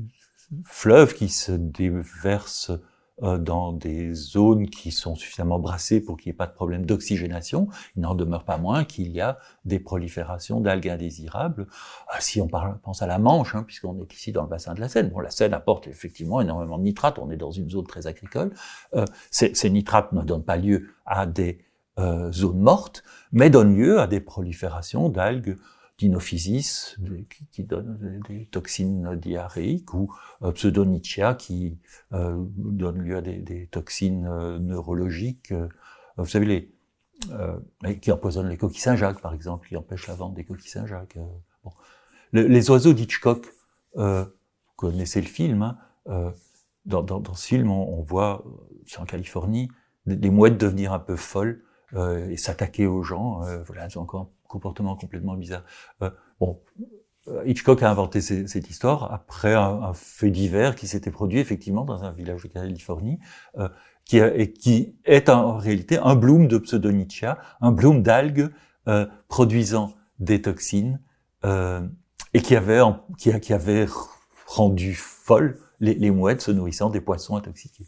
fleuves 0.64 1.14
qui 1.14 1.28
se 1.28 1.52
déversent 1.52 2.70
euh, 2.70 2.82
dans 3.20 3.72
des 3.72 4.14
zones 4.14 4.68
qui 4.68 4.90
sont 4.90 5.14
suffisamment 5.14 5.58
brassées 5.58 6.00
pour 6.00 6.16
qu'il 6.16 6.30
n'y 6.30 6.34
ait 6.34 6.36
pas 6.36 6.46
de 6.46 6.52
problème 6.52 6.86
d'oxygénation, 6.86 7.68
il 7.96 8.02
n'en 8.02 8.14
demeure 8.14 8.44
pas 8.44 8.58
moins 8.58 8.84
qu'il 8.84 9.12
y 9.12 9.20
a 9.20 9.38
des 9.64 9.78
proliférations 9.78 10.60
d'algues 10.60 10.88
indésirables. 10.88 11.62
Euh, 11.62 12.16
si 12.20 12.40
on 12.40 12.48
pense 12.48 13.02
à 13.02 13.06
la 13.06 13.18
Manche, 13.18 13.54
hein, 13.54 13.64
puisqu'on 13.64 14.00
est 14.02 14.14
ici 14.14 14.32
dans 14.32 14.42
le 14.42 14.48
bassin 14.48 14.74
de 14.74 14.80
la 14.80 14.88
Seine, 14.88 15.10
bon, 15.10 15.20
la 15.20 15.30
Seine 15.30 15.54
apporte 15.54 15.86
effectivement 15.88 16.40
énormément 16.40 16.78
de 16.78 16.84
nitrates, 16.84 17.18
on 17.18 17.30
est 17.30 17.36
dans 17.36 17.50
une 17.50 17.70
zone 17.70 17.86
très 17.86 18.06
agricole. 18.06 18.52
Euh, 18.94 19.04
ces, 19.30 19.54
ces, 19.54 19.70
nitrates 19.70 20.12
ne 20.12 20.22
donnent 20.22 20.44
pas 20.44 20.56
lieu 20.56 20.88
à 21.06 21.26
des 21.26 21.58
euh, 21.98 22.32
zones 22.32 22.60
mortes, 22.60 23.02
mais 23.32 23.50
donnent 23.50 23.76
lieu 23.76 24.00
à 24.00 24.06
des 24.06 24.20
proliférations 24.20 25.08
d'algues 25.08 25.56
Dinophysis, 26.02 26.96
qui, 27.30 27.46
qui, 27.52 27.62
donne 27.62 28.20
des 28.28 28.46
toxines 28.46 29.14
diarrhéiques, 29.14 29.94
ou 29.94 30.12
euh, 30.42 30.50
Pseudonychia, 30.50 31.34
qui 31.34 31.78
euh, 32.12 32.44
donne 32.56 32.98
lieu 32.98 33.16
à 33.16 33.20
des, 33.20 33.68
toxines 33.70 34.26
euh, 34.26 34.58
neurologiques. 34.58 35.52
Euh, 35.52 35.68
vous 36.16 36.26
savez, 36.26 36.46
les, 36.46 36.74
euh, 37.30 37.56
qui 38.00 38.10
empoisonnent 38.10 38.48
les 38.48 38.56
coquilles 38.56 38.80
Saint-Jacques, 38.80 39.20
par 39.20 39.32
exemple, 39.32 39.68
qui 39.68 39.76
empêchent 39.76 40.08
la 40.08 40.14
vente 40.14 40.34
des 40.34 40.44
coquilles 40.44 40.70
Saint-Jacques. 40.70 41.16
Bon. 41.62 41.70
Le, 42.32 42.48
les 42.48 42.68
oiseaux 42.70 42.92
d'Hitchcock, 42.92 43.46
vous 43.94 44.26
connaissez 44.74 45.20
le 45.20 45.28
film, 45.28 45.62
hein, 45.62 46.34
dans, 46.84 47.34
ce 47.34 47.46
film, 47.46 47.70
on, 47.70 48.02
voit, 48.02 48.44
c'est 48.86 48.98
en 48.98 49.04
Californie, 49.04 49.70
des, 50.06 50.30
mouettes 50.30 50.58
devenir 50.58 50.92
un 50.92 50.98
peu 50.98 51.14
folles 51.14 51.62
et 51.94 52.36
s'attaquer 52.36 52.86
aux 52.86 53.04
gens. 53.04 53.42
voilà, 53.66 53.84
elles 53.84 53.98
encore 53.98 54.30
comportement 54.52 54.94
complètement 54.96 55.34
bizarre. 55.34 55.64
Euh, 56.02 56.10
bon, 56.38 56.60
euh, 57.28 57.42
Hitchcock 57.46 57.82
a 57.82 57.90
inventé 57.90 58.20
cette 58.20 58.68
histoire 58.68 59.12
après 59.12 59.54
un, 59.54 59.92
fait 59.94 60.30
divers 60.30 60.74
qui 60.74 60.86
s'était 60.86 61.10
produit 61.10 61.38
effectivement 61.38 61.84
dans 61.84 62.04
un 62.04 62.10
village 62.10 62.42
de 62.42 62.48
Californie, 62.48 63.18
euh, 63.58 63.68
qui, 64.04 64.20
a, 64.20 64.34
et 64.34 64.52
qui 64.52 64.96
est 65.04 65.28
en 65.28 65.56
réalité 65.56 65.98
un 65.98 66.16
bloom 66.16 66.48
de 66.48 66.58
pseudonychia, 66.58 67.38
un 67.60 67.72
bloom 67.72 68.02
d'algues 68.02 68.50
euh, 68.88 69.06
produisant 69.28 69.94
des 70.18 70.42
toxines 70.42 71.00
euh, 71.44 71.86
et 72.34 72.42
qui 72.42 72.56
avait, 72.56 72.80
qui, 73.16 73.52
avait 73.52 73.86
rendu 74.46 74.94
folles 74.94 75.58
les, 75.80 75.94
les 75.94 76.10
mouettes 76.10 76.42
se 76.42 76.50
nourrissant 76.50 76.90
des 76.90 77.00
poissons 77.00 77.36
intoxiqués. 77.36 77.86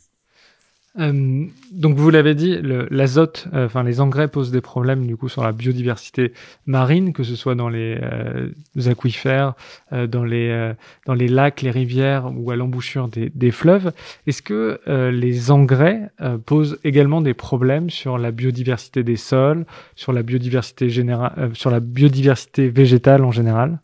Euh, 1.01 1.47
donc 1.73 1.97
vous 1.97 2.11
l'avez 2.11 2.35
dit, 2.37 2.57
l'azote, 2.63 3.49
euh, 3.53 3.67
enfin 3.67 3.83
les 3.83 4.01
engrais 4.01 4.29
posent 4.29 4.53
des 4.53 4.61
problèmes 4.61 5.07
du 5.07 5.17
coup 5.17 5.29
sur 5.29 5.43
la 5.43 5.51
biodiversité 5.51 6.33
marine, 6.67 7.13
que 7.13 7.25
ce 7.25 7.35
soit 7.35 7.57
dans 7.57 7.69
les, 7.69 7.99
euh, 8.01 8.51
aquifères, 8.87 9.55
dans 9.93 10.25
les 10.25 10.73
dans 11.07 11.15
les 11.15 11.29
lacs, 11.29 11.63
les 11.63 11.71
rivières 11.71 12.31
ou 12.37 12.51
à 12.51 12.57
l'embouchure 12.57 13.09
des, 13.09 13.31
des, 13.35 13.51
fleuves. 13.51 13.93
Est-ce 14.27 14.43
que 14.43 14.81
les 15.11 15.51
engrais 15.51 16.11
posent 16.47 16.79
également 16.85 17.21
des 17.21 17.35
problèmes 17.35 17.91
sur 17.91 18.19
la 18.19 18.31
biodiversité 18.31 19.03
des 19.03 19.17
sols, 19.17 19.67
sur 19.97 20.13
la 20.13 20.23
biodiversité 20.23 20.89
générale, 20.91 21.51
sur 21.55 21.71
la 21.71 21.81
biodiversité 21.81 22.69
végétale 22.69 23.25
en 23.25 23.33
général? 23.33 23.79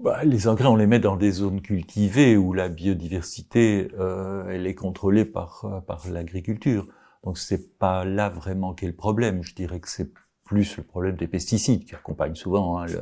Bah, 0.00 0.24
les 0.24 0.48
engrais, 0.48 0.66
on 0.66 0.76
les 0.76 0.86
met 0.86 0.98
dans 0.98 1.16
des 1.16 1.30
zones 1.30 1.60
cultivées 1.60 2.36
où 2.36 2.52
la 2.52 2.68
biodiversité, 2.68 3.88
euh, 3.98 4.48
elle 4.48 4.66
est 4.66 4.74
contrôlée 4.74 5.24
par 5.24 5.64
euh, 5.64 5.80
par 5.80 6.08
l'agriculture. 6.10 6.86
Donc 7.24 7.38
c'est 7.38 7.78
pas 7.78 8.04
là 8.04 8.28
vraiment 8.28 8.74
qu'est 8.74 8.86
le 8.86 8.94
problème. 8.94 9.42
Je 9.42 9.54
dirais 9.54 9.80
que 9.80 9.88
c'est 9.88 10.10
plus 10.44 10.76
le 10.76 10.82
problème 10.82 11.16
des 11.16 11.28
pesticides 11.28 11.84
qui 11.84 11.94
accompagnent 11.94 12.34
souvent. 12.34 12.78
Hein, 12.78 12.86
le, 12.86 13.00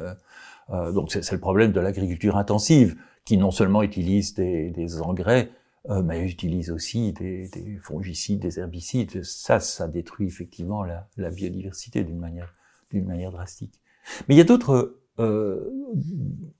euh, 0.71 0.93
donc 0.93 1.11
c'est 1.11 1.33
le 1.33 1.41
problème 1.41 1.73
de 1.73 1.81
l'agriculture 1.81 2.37
intensive 2.37 2.97
qui 3.25 3.37
non 3.37 3.51
seulement 3.51 3.83
utilise 3.83 4.35
des, 4.35 4.71
des 4.71 5.01
engrais, 5.01 5.51
euh, 5.91 6.03
mais 6.03 6.29
utilise 6.29 6.71
aussi 6.71 7.13
des, 7.13 7.49
des, 7.49 7.79
fongicides, 7.83 8.41
des 8.41 8.59
herbicides. 8.59 9.23
Ça, 9.25 9.61
ça 9.61 9.89
détruit 9.89 10.27
effectivement 10.27 10.83
la, 10.83 11.09
la 11.17 11.31
biodiversité 11.31 12.05
d'une 12.05 12.19
manière 12.19 12.53
d'une 12.91 13.07
manière 13.07 13.33
drastique. 13.33 13.81
Mais 14.29 14.35
il 14.35 14.39
y 14.39 14.41
a 14.41 14.45
d'autres 14.45 14.98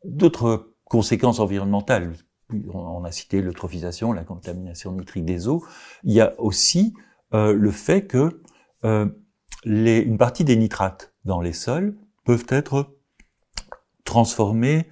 d'autres 0.05 0.75
conséquences 0.85 1.41
environnementales. 1.41 2.13
On 2.73 3.05
a 3.05 3.13
cité 3.13 3.43
l'eutrophisation, 3.43 4.13
la 4.13 4.25
contamination 4.25 4.93
nitrique 4.93 5.25
des 5.25 5.49
eaux. 5.49 5.65
Il 6.05 6.13
y 6.13 6.21
a 6.21 6.35
aussi 6.39 6.95
le 7.33 7.71
fait 7.71 8.07
que 8.07 8.43
les, 9.65 9.99
une 9.99 10.19
partie 10.19 10.45
des 10.45 10.57
nitrates 10.57 11.15
dans 11.25 11.41
les 11.41 11.53
sols 11.53 11.97
peuvent 12.25 12.47
être 12.49 12.99
transformés, 14.05 14.89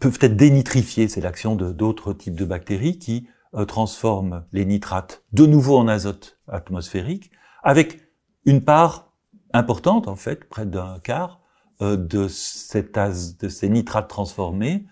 peuvent 0.00 0.18
être 0.20 0.36
dénitrifiés. 0.36 1.08
C'est 1.08 1.20
l'action 1.20 1.54
de 1.54 1.72
d'autres 1.72 2.12
types 2.12 2.34
de 2.34 2.44
bactéries 2.44 2.98
qui 2.98 3.28
euh, 3.54 3.64
transforment 3.64 4.44
les 4.52 4.64
nitrates 4.64 5.24
de 5.32 5.46
nouveau 5.46 5.76
en 5.76 5.86
azote 5.86 6.38
atmosphérique, 6.48 7.30
avec 7.62 8.08
une 8.44 8.62
part 8.62 9.12
importante, 9.52 10.08
en 10.08 10.16
fait, 10.16 10.48
près 10.48 10.66
d'un 10.66 10.98
quart, 10.98 11.40
euh, 11.82 11.96
de, 11.96 12.28
cet 12.28 12.94
de 12.94 13.48
ces 13.48 13.68
nitrates 13.68 14.08
transformés 14.08 14.86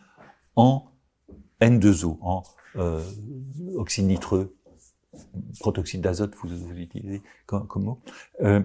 en 0.56 0.84
N2O, 1.60 2.18
en 2.20 2.42
euh, 2.76 3.02
oxyde 3.76 4.06
nitreux, 4.06 4.54
protoxyde 5.60 6.00
d'azote, 6.00 6.34
vous, 6.36 6.48
vous 6.48 6.74
utilisez 6.74 7.22
comme, 7.46 7.66
mot. 7.76 8.00
Euh, 8.40 8.62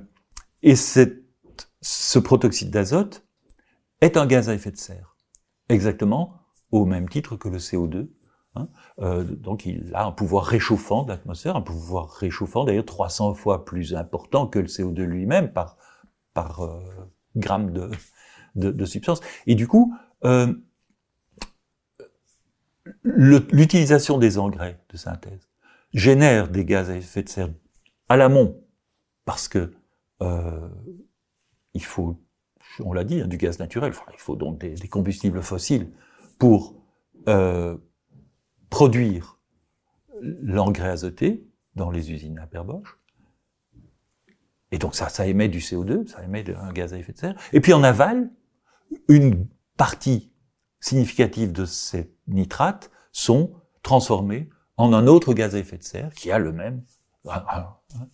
et 0.64 0.76
cette, 0.76 1.24
ce 1.82 2.20
protoxyde 2.20 2.72
d'azote 2.72 3.26
est 4.02 4.18
un 4.18 4.26
gaz 4.26 4.50
à 4.50 4.54
effet 4.54 4.72
de 4.72 4.78
serre, 4.78 5.16
exactement 5.70 6.34
au 6.72 6.86
même 6.86 7.10
titre 7.10 7.36
que 7.36 7.50
le 7.50 7.58
CO2. 7.58 8.10
Hein. 8.56 8.70
Euh, 9.00 9.24
donc 9.24 9.66
il 9.66 9.92
a 9.94 10.06
un 10.06 10.12
pouvoir 10.12 10.46
réchauffant 10.46 11.04
de 11.04 11.10
l'atmosphère, 11.10 11.56
un 11.56 11.62
pouvoir 11.62 12.10
réchauffant 12.10 12.64
d'ailleurs 12.64 12.86
300 12.86 13.34
fois 13.36 13.66
plus 13.66 13.94
important 13.94 14.48
que 14.48 14.60
le 14.60 14.68
CO2 14.68 15.04
lui-même 15.04 15.52
par, 15.52 15.78
par 16.34 16.62
gramme 17.38 17.72
de, 17.72 17.90
de, 18.56 18.72
de, 18.72 18.86
substance. 18.86 19.22
Et 19.46 19.56
du 19.56 19.68
coup, 19.68 19.96
euh, 20.26 20.54
l'utilisation 23.04 24.18
des 24.18 24.38
engrais 24.38 24.80
de 24.90 24.98
synthèse 24.98 25.50
génère 25.94 26.50
des 26.50 26.66
gaz 26.66 26.90
à 26.90 26.98
effet 26.98 27.24
de 27.24 27.30
serre 27.30 27.50
à 28.10 28.18
l'amont, 28.18 28.62
parce 29.26 29.48
que 29.48 29.74
euh, 30.22 30.70
il 31.74 31.84
faut 31.84 32.22
on 32.84 32.94
l'a 32.94 33.04
dit, 33.04 33.22
hein, 33.22 33.28
du 33.28 33.38
gaz 33.38 33.60
naturel. 33.60 33.94
il 34.14 34.20
faut 34.20 34.36
donc 34.36 34.60
des, 34.60 34.76
combustibles 34.88 35.42
fossiles 35.42 35.92
pour 36.38 36.76
euh, 37.28 37.78
produire 38.70 39.40
l'engrais 40.22 40.90
azoté 40.90 41.48
dans 41.76 41.92
les 41.92 42.12
usines 42.12 42.40
à 42.40 42.48
Perboche. 42.48 43.00
Et 44.72 44.78
donc 44.78 44.96
ça, 44.96 45.10
ça 45.10 45.28
émet 45.28 45.48
du 45.48 45.60
CO2, 45.60 46.08
ça 46.08 46.24
émet 46.24 46.44
un 46.56 46.72
gaz 46.74 46.94
à 46.94 46.98
effet 46.98 47.14
de 47.14 47.18
serre. 47.18 47.36
Et 47.54 47.62
puis 47.62 47.74
en 47.74 47.84
aval, 47.84 48.30
une 49.08 49.48
partie 49.78 50.32
significative 50.80 51.52
de 51.52 51.66
ces 51.66 52.14
nitrates 52.28 52.92
sont 53.12 53.54
transformés 53.84 54.50
en 54.76 54.94
un 54.94 55.08
autre 55.08 55.34
gaz 55.34 55.56
à 55.56 55.60
effet 55.60 55.78
de 55.78 55.84
serre 55.84 56.14
qui 56.14 56.32
a 56.32 56.40
le 56.40 56.52
même, 56.52 56.82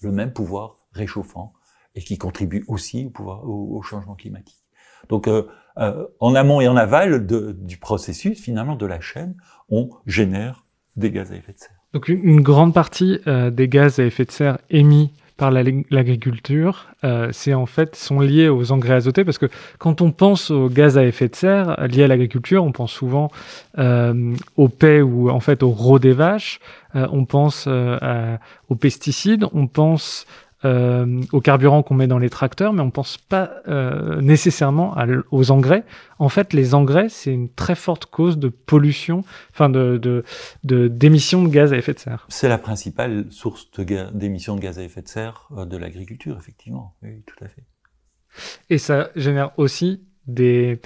le 0.02 0.12
même 0.12 0.32
pouvoir 0.32 0.78
réchauffant 0.92 1.54
et 1.96 2.02
qui 2.02 2.18
contribue 2.18 2.64
aussi 2.68 3.06
au, 3.06 3.10
pouvoir, 3.10 3.48
au, 3.48 3.82
changement 3.82 4.16
climatique. 4.16 4.64
Donc, 5.10 5.28
euh, 5.28 5.48
euh, 5.78 6.08
en 6.20 6.34
amont 6.36 6.62
et 6.62 6.68
en 6.68 6.78
aval 6.78 7.26
de, 7.26 7.52
du 7.52 7.78
processus, 7.78 8.40
finalement, 8.42 8.76
de 8.76 8.86
la 8.86 9.02
chaîne, 9.02 9.36
on 9.70 9.90
génère 10.06 10.64
des 10.96 11.12
gaz 11.12 11.32
à 11.32 11.36
effet 11.36 11.54
de 11.54 11.60
serre. 11.60 11.76
Donc, 11.94 12.08
une, 12.08 12.42
grande 12.42 12.74
partie 12.74 13.20
euh, 13.28 13.52
des 13.52 13.68
gaz 13.68 14.00
à 14.00 14.06
effet 14.06 14.26
de 14.26 14.32
serre 14.32 14.60
émis 14.70 15.14
par 15.38 15.52
l'agriculture, 15.52 16.88
euh, 17.04 17.30
c'est 17.32 17.54
en 17.54 17.66
fait 17.66 17.96
sont 17.96 18.20
liés 18.20 18.50
aux 18.50 18.72
engrais 18.72 18.94
azotés 18.94 19.26
parce 19.26 19.40
que 19.40 19.48
quand 19.80 20.02
on 20.02 20.12
pense 20.12 20.52
aux 20.52 20.70
gaz 20.70 20.98
à 20.98 21.06
effet 21.06 21.28
de 21.28 21.36
serre 21.36 21.76
liés 21.88 22.04
à 22.04 22.08
l'agriculture, 22.08 22.64
on 22.64 22.72
pense 22.72 22.92
souvent 22.92 23.32
euh, 23.80 24.36
au 24.58 24.70
paix 24.70 25.02
ou 25.02 25.32
en 25.32 25.40
fait 25.40 25.64
au 25.64 25.70
rot 25.70 25.98
des 25.98 26.14
vaches, 26.14 26.60
euh, 26.96 27.08
on 27.12 27.26
pense 27.26 27.68
aux 27.68 28.76
pesticides, 28.76 29.46
on 29.54 29.68
pense 29.68 30.28
euh, 30.66 31.22
au 31.32 31.42
carburant 31.42 31.84
qu'on 31.84 31.96
met 31.96 32.08
dans 32.08 32.20
les 32.20 32.30
tracteurs, 32.30 32.74
mais 32.74 32.82
on 32.82 32.92
pense 32.92 33.18
pas 33.18 33.52
euh, 33.68 34.22
nécessairement 34.22 34.96
aux 35.32 35.52
engrais. 35.52 35.84
En 36.20 36.30
fait, 36.30 36.54
les 36.54 36.74
engrais, 36.74 37.10
c'est 37.10 37.34
une 37.34 37.50
très 37.50 37.76
forte 37.76 38.06
cause 38.06 38.38
de 38.38 38.48
pollution, 38.48 39.24
enfin 39.52 39.70
de 39.70 40.24
d'émissions 40.64 41.44
de, 41.44 41.48
de, 41.48 41.54
gaz 41.54 41.74
à 41.74 41.78
effet 41.78 41.94
de 41.94 42.00
serre. 42.00 42.26
C'est 42.30 42.50
la 42.50 42.58
principale 42.58 43.26
source 43.30 43.70
d'émissions 44.14 44.56
de, 44.56 44.62
gaz 44.62 44.80
à 44.80 44.84
effet 44.84 45.02
de 45.02 45.08
serre 45.08 45.50
euh, 45.58 45.66
de 45.66 45.78
l'agriculture, 45.78 46.38
effectivement. 46.38 46.96
Oui, 47.04 47.24
tout 47.26 47.44
à 47.44 47.48
fait. 47.48 47.64
Et 48.70 48.78
ça 48.78 49.10
génère 49.16 49.52
aussi 49.58 50.02
des 50.26 50.80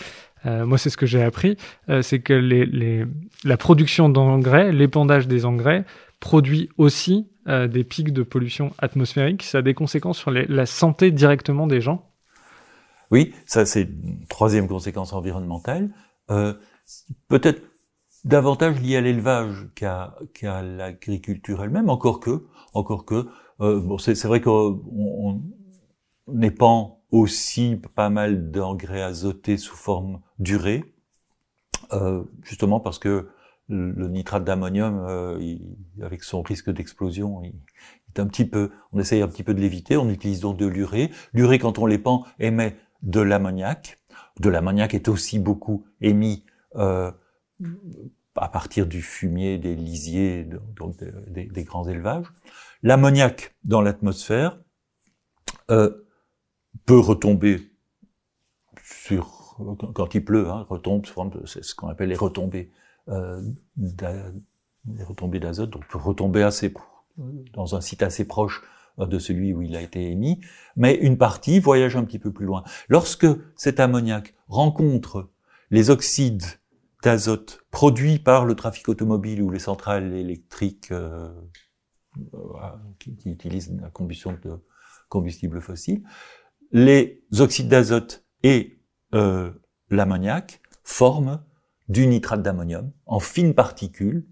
euh, 0.46 0.66
moi, 0.66 0.78
c'est 0.78 0.90
ce 0.90 0.98
que 0.98 1.06
j'ai 1.06 1.24
appris, 1.24 1.58
euh, 1.90 2.02
c'est 2.02 2.20
que 2.20 2.34
les, 2.34 2.66
les, 2.66 3.06
la 3.44 3.58
production 3.58 4.08
d'engrais, 4.08 4.72
l'épandage 4.72 5.28
des 5.28 5.46
engrais, 5.46 5.84
produit 6.20 6.70
aussi 6.78 7.30
euh, 7.48 7.68
des 7.68 7.84
pics 7.84 8.14
de 8.14 8.24
pollution 8.24 8.72
atmosphérique. 8.78 9.44
Ça 9.44 9.60
a 9.60 9.62
des 9.62 9.74
conséquences 9.74 10.18
sur 10.18 10.32
la 10.32 10.66
santé 10.66 11.12
directement 11.12 11.68
des 11.68 11.82
gens 11.82 12.12
Oui, 13.12 13.34
ça 13.46 13.66
c'est 13.66 13.84
une 13.84 14.26
troisième 14.28 14.68
conséquence 14.68 15.14
environnementale. 15.14 15.90
Euh, 16.30 16.54
Peut-être 17.28 17.62
davantage 18.24 18.80
liée 18.80 18.96
à 18.96 19.02
l'élevage 19.02 19.68
qu'à 19.76 20.16
l'agriculture 20.62 21.62
elle-même, 21.62 21.90
encore 21.90 22.22
que, 22.22 22.46
encore 22.74 23.04
que, 23.04 23.28
euh, 23.60 23.82
bon, 23.82 23.98
c'est 23.98 24.24
vrai 24.24 24.40
qu'on 24.40 24.82
on, 24.90 26.42
épand 26.42 26.94
aussi 27.12 27.78
pas 27.94 28.10
mal 28.10 28.52
d'engrais 28.52 29.02
azotés 29.02 29.58
sous 29.58 29.76
forme 29.76 30.22
d'urée, 30.40 30.94
justement 32.44 32.80
parce 32.80 33.00
que 33.00 33.28
le 33.70 34.08
nitrate 34.08 34.44
d'ammonium, 34.44 35.06
euh, 35.08 35.58
avec 36.02 36.24
son 36.24 36.42
risque 36.42 36.72
d'explosion, 36.72 37.42
il 37.44 37.54
est 38.16 38.20
un 38.20 38.28
petit 38.28 38.46
peu, 38.46 38.72
on 38.94 39.00
essaye 39.00 39.22
un 39.22 39.28
petit 39.28 39.44
peu 39.44 39.54
de 39.54 39.60
l'éviter. 39.60 39.98
On 39.98 40.10
utilise 40.10 40.40
donc 40.40 40.58
de 40.58 40.66
l'urée. 40.66 41.12
L'urée, 41.34 41.60
quand 41.60 41.78
on 41.80 41.86
l'épand, 41.86 42.24
émet 42.40 42.76
de 43.02 43.20
l'ammoniac. 43.20 44.00
De 44.40 44.50
l'ammoniac 44.50 44.94
est 44.94 45.08
aussi 45.08 45.40
beaucoup 45.40 45.86
émis 46.02 46.46
euh, 46.76 47.12
à 48.36 48.50
partir 48.50 48.88
du 48.88 49.02
fumier 49.02 49.58
des 49.58 49.76
lisiers, 49.76 50.48
donc 50.76 50.96
des, 51.30 51.64
grands 51.64 51.88
élevages. 51.88 52.28
L'ammoniac 52.84 53.56
dans 53.64 53.82
l'atmosphère 53.82 54.60
euh, 55.72 56.06
peut 56.86 57.00
retomber 57.00 57.72
sur 58.84 59.48
quand 59.96 60.14
il 60.14 60.24
pleut, 60.24 60.50
hein, 60.50 60.68
retombe, 60.70 61.04
c'est 61.46 61.64
ce 61.64 61.74
qu'on 61.74 61.88
appelle 61.88 62.10
les 62.10 62.16
retombées 62.16 62.72
des 63.08 65.04
retombées 65.04 65.40
d'azote, 65.40 65.70
donc 65.70 65.84
retomber 65.92 66.44
assez 66.44 66.74
dans 67.54 67.76
un 67.76 67.82
site 67.82 68.04
assez 68.04 68.26
proche 68.26 68.62
euh, 69.00 69.06
de 69.06 69.20
celui 69.20 69.54
où 69.54 69.62
il 69.62 69.76
a 69.76 69.82
été 69.82 70.12
émis, 70.12 70.40
mais 70.76 70.96
une 70.96 71.18
partie 71.18 71.60
voyage 71.60 71.96
un 71.96 72.04
petit 72.04 72.20
peu 72.20 72.32
plus 72.32 72.46
loin. 72.46 72.64
Lorsque 72.90 73.28
cet 73.56 73.80
ammoniac 73.80 74.36
rencontre 74.48 75.30
les 75.70 75.90
oxydes 75.90 76.46
d'azote 77.04 77.62
produits 77.72 78.20
par 78.20 78.46
le 78.46 78.56
trafic 78.56 78.90
automobile 78.90 79.42
ou 79.42 79.50
les 79.50 79.60
centrales 79.60 80.14
électriques 80.14 80.92
euh, 80.92 81.30
euh 82.34 82.72
qui, 83.00 83.16
qui, 83.16 83.30
utilisent 83.30 83.76
la 83.80 83.90
combustion 83.90 84.36
de 84.44 84.60
combustibles 85.10 85.62
fossiles, 85.62 86.04
les 86.72 87.24
oxydes 87.40 87.70
d'azote 87.70 88.26
et 88.44 88.80
euh, 89.14 89.52
l'ammoniac 89.90 90.62
forment 90.84 91.44
du 91.88 92.08
nitrate 92.08 92.42
d'ammonium 92.42 92.92
en 93.06 93.20
fines 93.20 93.54
particules, 93.54 94.26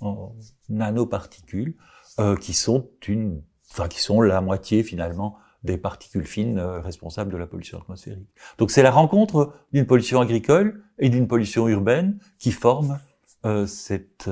en 0.00 0.34
nanoparticules, 0.68 1.76
euh, 2.18 2.36
qui 2.36 2.54
sont 2.54 2.88
une, 3.06 3.42
enfin 3.70 3.88
qui 3.88 4.00
sont 4.00 4.20
la 4.20 4.40
moitié 4.40 4.82
finalement 4.82 5.38
des 5.62 5.76
particules 5.76 6.26
fines 6.26 6.58
euh, 6.58 6.80
responsables 6.80 7.30
de 7.30 7.36
la 7.36 7.46
pollution 7.46 7.78
atmosphérique. 7.78 8.28
Donc 8.58 8.70
c'est 8.70 8.82
la 8.82 8.90
rencontre 8.90 9.54
d'une 9.72 9.86
pollution 9.86 10.20
agricole 10.20 10.82
et 10.98 11.08
d'une 11.08 11.26
pollution 11.26 11.68
urbaine 11.68 12.18
qui 12.38 12.52
forme 12.52 12.98
euh, 13.44 13.66
cette 13.66 14.30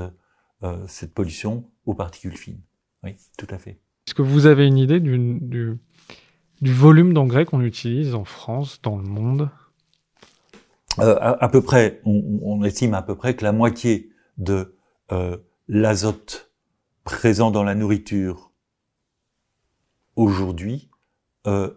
euh, 0.63 0.83
cette 0.87 1.13
pollution 1.13 1.65
aux 1.85 1.95
particules 1.95 2.37
fines. 2.37 2.61
Oui, 3.03 3.17
tout 3.37 3.49
à 3.51 3.59
fait. 3.59 3.81
Est-ce 4.07 4.15
que 4.15 4.23
vous 4.23 4.47
avez 4.47 4.67
une 4.67 4.79
idée 4.79 5.01
du, 5.01 5.39
du, 5.41 5.77
du 6.63 6.73
volume 6.73 7.13
d'engrais 7.13 7.45
qu'on 7.45 7.61
utilise 7.61 8.15
en 8.15 8.25
France, 8.25 8.81
dans 8.83 8.97
le 8.97 9.03
monde? 9.03 9.51
Euh, 11.01 11.17
à, 11.19 11.49
peu 11.49 11.63
près, 11.63 12.01
on, 12.05 12.63
estime 12.65 12.95
à 12.95 13.03
peu 13.03 13.15
près 13.15 13.35
que 13.35 13.45
la 13.45 13.53
moitié 13.53 14.11
de 14.39 14.77
euh, 15.13 15.37
l'azote 15.69 16.53
présent 17.05 17.51
dans 17.51 17.65
la 17.65 17.75
nourriture 17.75 18.53
aujourd'hui 20.17 20.89
euh, 21.47 21.71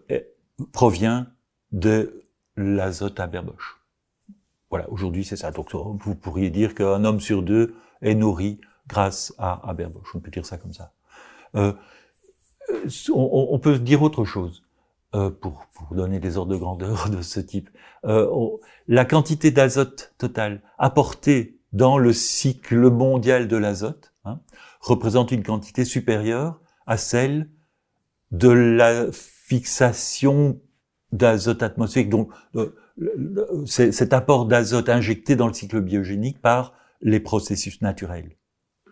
provient 0.71 1.27
de 1.71 2.23
l'azote 2.55 3.19
à 3.19 3.27
berboche. 3.27 3.81
Voilà, 4.69 4.89
aujourd'hui 4.91 5.23
c'est 5.23 5.35
ça. 5.35 5.51
Donc 5.51 5.73
vous 5.73 6.15
pourriez 6.15 6.49
dire 6.49 6.75
qu'un 6.75 7.03
homme 7.03 7.19
sur 7.19 7.41
deux 7.41 7.75
est 8.01 8.15
nourri 8.15 8.59
grâce 8.87 9.33
à, 9.37 9.67
à 9.67 9.73
berboche. 9.73 10.13
On 10.15 10.19
peut 10.19 10.31
dire 10.31 10.45
ça 10.45 10.57
comme 10.57 10.73
ça. 10.73 10.93
Euh, 11.55 11.73
on, 13.13 13.47
on, 13.51 13.59
peut 13.59 13.79
dire 13.79 14.01
autre 14.01 14.25
chose. 14.25 14.63
Euh, 15.15 15.29
pour, 15.29 15.65
pour, 15.73 15.95
donner 15.95 16.19
des 16.19 16.37
ordres 16.37 16.53
de 16.53 16.57
grandeur 16.57 17.09
de 17.11 17.21
ce 17.21 17.39
type, 17.39 17.69
euh, 18.05 18.27
la 18.87 19.05
quantité 19.05 19.51
d'azote 19.51 20.13
totale 20.17 20.61
apportée 20.77 21.59
dans 21.73 21.97
le 21.97 22.13
cycle 22.13 22.89
mondial 22.89 23.47
de 23.47 23.57
l'azote 23.57 24.13
hein, 24.25 24.39
représente 24.81 25.31
une 25.31 25.43
quantité 25.43 25.85
supérieure 25.85 26.61
à 26.85 26.97
celle 26.97 27.49
de 28.31 28.49
la 28.49 29.11
fixation 29.11 30.59
d'azote 31.11 31.63
atmosphérique. 31.63 32.09
Donc, 32.09 32.31
euh, 32.55 32.75
cet 33.65 34.13
apport 34.13 34.45
d'azote 34.45 34.89
injecté 34.89 35.35
dans 35.35 35.47
le 35.47 35.53
cycle 35.53 35.81
biogénique 35.81 36.41
par 36.41 36.73
les 37.01 37.19
processus 37.19 37.81
naturels 37.81 38.37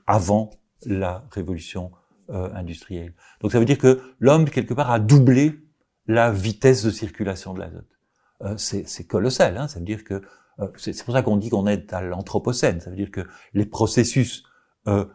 avant 0.06 0.52
la 0.86 1.26
révolution 1.32 1.92
euh, 2.30 2.50
industrielle. 2.54 3.14
Donc 3.42 3.52
ça 3.52 3.60
veut 3.60 3.66
dire 3.66 3.78
que 3.78 4.02
l'homme, 4.20 4.50
quelque 4.50 4.74
part, 4.74 4.92
a 4.92 5.00
doublé 5.00 5.60
la 6.08 6.32
vitesse 6.32 6.84
de 6.84 6.92
circulation 6.92 7.54
de 7.54 7.60
l'azote. 7.60 8.00
Euh, 8.42 8.58
c'est 8.58 9.08
colossal, 9.08 9.58
hein, 9.58 9.68
ça 9.68 9.80
veut 9.80 9.86
dire 9.86 10.04
que 10.04 10.22
euh, 10.60 10.68
c'est 10.78 11.04
pour 11.04 11.14
ça 11.14 11.22
qu'on 11.22 11.38
dit 11.38 11.50
qu'on 11.50 11.68
est 11.68 11.94
à 11.94 12.02
l'anthropocène, 12.02 12.82
ça 12.82 12.90
veut 12.90 12.96
dire 12.96 13.12
que 13.12 13.22
les 13.54 13.66
processus 13.66 14.44
euh, 14.88 15.06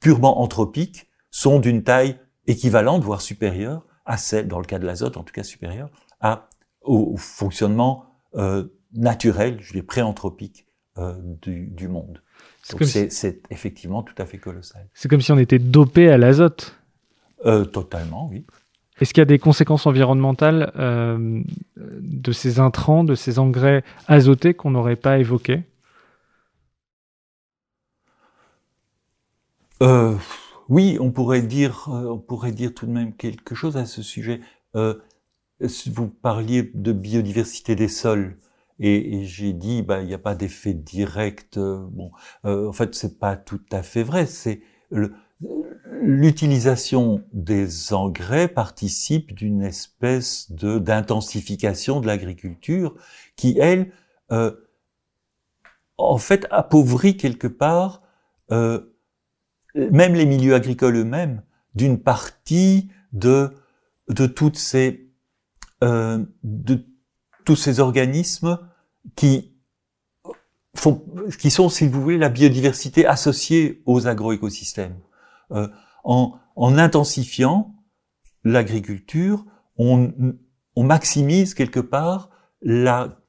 purement 0.00 0.40
anthropiques 0.40 1.08
sont 1.30 1.60
d'une 1.60 1.82
taille 1.82 2.18
équivalente, 2.46 3.02
voire 3.02 3.20
supérieure 3.20 3.86
à 4.04 4.16
celle, 4.16 4.48
dans 4.48 4.58
le 4.58 4.64
cas 4.64 4.78
de 4.78 4.86
l'azote 4.86 5.16
en 5.16 5.22
tout 5.22 5.32
cas 5.32 5.44
supérieure, 5.44 5.90
à, 6.20 6.48
au, 6.82 7.16
fonctionnement 7.16 8.06
naturel, 8.92 9.58
je 9.60 9.72
dirais 9.72 9.84
préanthropique 9.84 10.66
du, 11.42 11.66
du 11.66 11.88
monde. 11.88 12.22
C'est 12.62 13.42
effectivement 13.50 14.02
tout 14.02 14.14
à 14.18 14.26
fait 14.26 14.38
colossal. 14.38 14.88
C'est 14.94 15.08
comme 15.08 15.20
si 15.20 15.32
on 15.32 15.38
était 15.38 15.58
dopé 15.58 16.10
à 16.10 16.18
l'azote. 16.18 16.80
Euh, 17.46 17.64
totalement, 17.64 18.28
oui. 18.30 18.44
Est-ce 19.00 19.14
qu'il 19.14 19.20
y 19.20 19.22
a 19.22 19.26
des 19.26 19.38
conséquences 19.38 19.86
environnementales 19.86 20.72
euh, 20.76 21.42
de 21.76 22.32
ces 22.32 22.60
intrants, 22.60 23.02
de 23.02 23.14
ces 23.14 23.38
engrais 23.38 23.82
azotés 24.06 24.54
qu'on 24.54 24.70
n'aurait 24.70 24.96
pas 24.96 25.18
évoqués? 25.18 25.62
Euh, 29.82 30.16
Oui, 30.68 30.98
on 31.00 31.10
pourrait 31.10 31.42
dire, 31.42 31.88
euh, 31.88 32.10
on 32.12 32.18
pourrait 32.18 32.52
dire 32.52 32.74
tout 32.74 32.86
de 32.86 32.92
même 32.92 33.14
quelque 33.16 33.54
chose 33.54 33.76
à 33.76 33.86
ce 33.86 34.02
sujet. 34.02 34.40
Vous 34.74 36.08
parliez 36.08 36.70
de 36.74 36.92
biodiversité 36.92 37.74
des 37.76 37.88
sols. 37.88 38.38
Et, 38.78 39.24
j'ai 39.24 39.52
dit, 39.52 39.82
bah, 39.82 40.00
il 40.00 40.06
n'y 40.06 40.14
a 40.14 40.18
pas 40.18 40.34
d'effet 40.34 40.72
direct. 40.74 41.58
Bon, 41.58 42.12
en 42.44 42.72
fait, 42.72 42.94
c'est 42.94 43.18
pas 43.18 43.36
tout 43.36 43.60
à 43.72 43.82
fait 43.82 44.02
vrai. 44.02 44.26
C'est 44.26 44.62
l'utilisation 46.00 47.22
des 47.32 47.92
engrais 47.92 48.48
participe 48.48 49.34
d'une 49.34 49.62
espèce 49.62 50.50
de 50.50 50.78
d'intensification 50.78 52.00
de 52.00 52.06
l'agriculture 52.06 52.94
qui, 53.36 53.58
elle, 53.58 53.92
euh, 54.32 54.52
en 55.98 56.18
fait, 56.18 56.46
appauvrit 56.50 57.16
quelque 57.16 57.46
part 57.46 58.02
euh, 58.50 58.80
même 59.74 60.14
les 60.14 60.26
milieux 60.26 60.54
agricoles 60.54 60.96
eux-mêmes 60.96 61.42
d'une 61.74 62.00
partie 62.00 62.90
de 63.12 63.52
de 64.08 64.26
toutes 64.26 64.58
ces 64.58 65.10
euh, 65.84 66.24
de 66.42 66.86
tous 67.44 67.56
ces 67.56 67.80
organismes 67.80 68.58
qui 69.16 69.54
font, 70.74 71.04
qui 71.38 71.50
sont, 71.50 71.68
si 71.68 71.86
vous 71.86 72.00
voulez, 72.00 72.18
la 72.18 72.28
biodiversité 72.28 73.06
associée 73.06 73.82
aux 73.86 74.06
agroécosystèmes. 74.06 74.98
En, 76.04 76.38
en, 76.56 76.78
intensifiant 76.78 77.74
l'agriculture, 78.44 79.44
on, 79.76 80.12
on, 80.76 80.82
maximise 80.84 81.54
quelque 81.54 81.80
part 81.80 82.30
la 82.62 83.20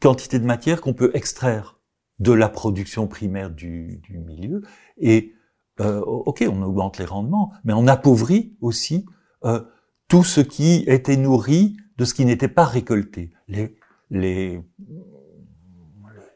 quantité 0.00 0.38
de 0.38 0.44
matière 0.44 0.80
qu'on 0.80 0.94
peut 0.94 1.10
extraire 1.14 1.78
de 2.18 2.32
la 2.32 2.48
production 2.48 3.06
primaire 3.06 3.50
du, 3.50 3.98
du 3.98 4.18
milieu. 4.18 4.62
Et 4.98 5.34
euh, 5.80 6.00
ok, 6.00 6.44
on 6.50 6.62
augmente 6.62 6.98
les 6.98 7.04
rendements, 7.04 7.52
mais 7.64 7.72
on 7.72 7.86
appauvrit 7.86 8.56
aussi 8.60 9.06
euh, 9.44 9.62
tout 10.08 10.24
ce 10.24 10.40
qui 10.40 10.84
était 10.86 11.16
nourri 11.16 11.76
de 11.96 12.04
ce 12.04 12.14
qui 12.14 12.24
n'était 12.24 12.48
pas 12.48 12.64
récolté. 12.64 13.32
Les, 13.46 13.76
les, 14.10 14.60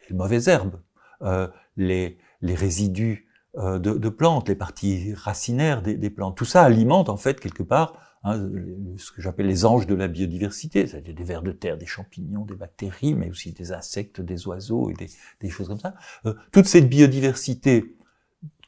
les 0.08 0.16
mauvaises 0.16 0.48
herbes, 0.48 0.80
euh, 1.22 1.48
les, 1.76 2.18
les 2.40 2.54
résidus 2.54 3.26
de, 3.56 3.76
de, 3.78 4.08
plantes, 4.08 4.48
les 4.48 4.54
parties 4.54 5.12
racinaires 5.14 5.82
des, 5.82 5.94
des, 5.94 6.10
plantes. 6.10 6.36
Tout 6.36 6.46
ça 6.46 6.62
alimente 6.62 7.08
en 7.08 7.18
fait 7.18 7.38
quelque 7.38 7.62
part 7.62 7.94
hein, 8.24 8.48
ce 8.96 9.12
que 9.12 9.20
j'appelle 9.20 9.46
les 9.46 9.66
anges 9.66 9.86
de 9.86 9.94
la 9.94 10.08
biodiversité, 10.08 10.86
c'est-à-dire 10.86 11.14
des 11.14 11.24
vers 11.24 11.42
de 11.42 11.52
terre, 11.52 11.76
des 11.76 11.86
champignons, 11.86 12.44
des 12.44 12.54
bactéries, 12.54 13.14
mais 13.14 13.28
aussi 13.28 13.52
des 13.52 13.72
insectes, 13.72 14.20
des 14.20 14.46
oiseaux 14.46 14.90
et 14.90 14.94
des, 14.94 15.10
des 15.40 15.50
choses 15.50 15.68
comme 15.68 15.78
ça. 15.78 15.94
Euh, 16.24 16.34
toute 16.50 16.66
cette 16.66 16.88
biodiversité, 16.88 17.94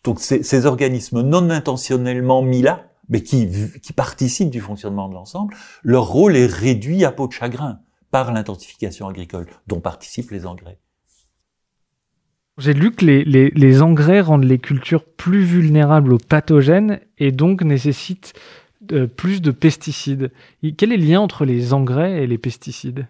donc 0.02 0.20
ces, 0.20 0.42
ces, 0.42 0.66
organismes 0.66 1.22
non 1.22 1.48
intentionnellement 1.48 2.42
mis 2.42 2.60
là, 2.60 2.90
mais 3.08 3.22
qui, 3.22 3.48
qui 3.82 3.92
participent 3.92 4.50
du 4.50 4.60
fonctionnement 4.60 5.08
de 5.08 5.14
l'ensemble, 5.14 5.54
leur 5.82 6.06
rôle 6.08 6.36
est 6.36 6.46
réduit 6.46 7.04
à 7.04 7.12
peau 7.12 7.26
de 7.26 7.32
chagrin 7.32 7.80
par 8.10 8.32
l'intensification 8.32 9.08
agricole, 9.08 9.46
dont 9.66 9.80
participent 9.80 10.30
les 10.30 10.46
engrais. 10.46 10.78
J'ai 12.58 12.72
lu 12.72 12.92
que 12.92 13.04
les, 13.04 13.82
engrais 13.82 14.20
rendent 14.20 14.44
les 14.44 14.58
cultures 14.58 15.04
plus 15.04 15.42
vulnérables 15.42 16.12
aux 16.12 16.18
pathogènes 16.18 17.00
et 17.18 17.32
donc 17.32 17.62
nécessitent 17.62 18.32
de, 18.80 19.06
plus 19.06 19.42
de 19.42 19.50
pesticides. 19.50 20.30
Quel 20.76 20.92
est 20.92 20.96
le 20.96 21.04
lien 21.04 21.20
entre 21.20 21.44
les 21.44 21.72
engrais 21.72 22.22
et 22.22 22.26
les 22.26 22.38
pesticides? 22.38 23.08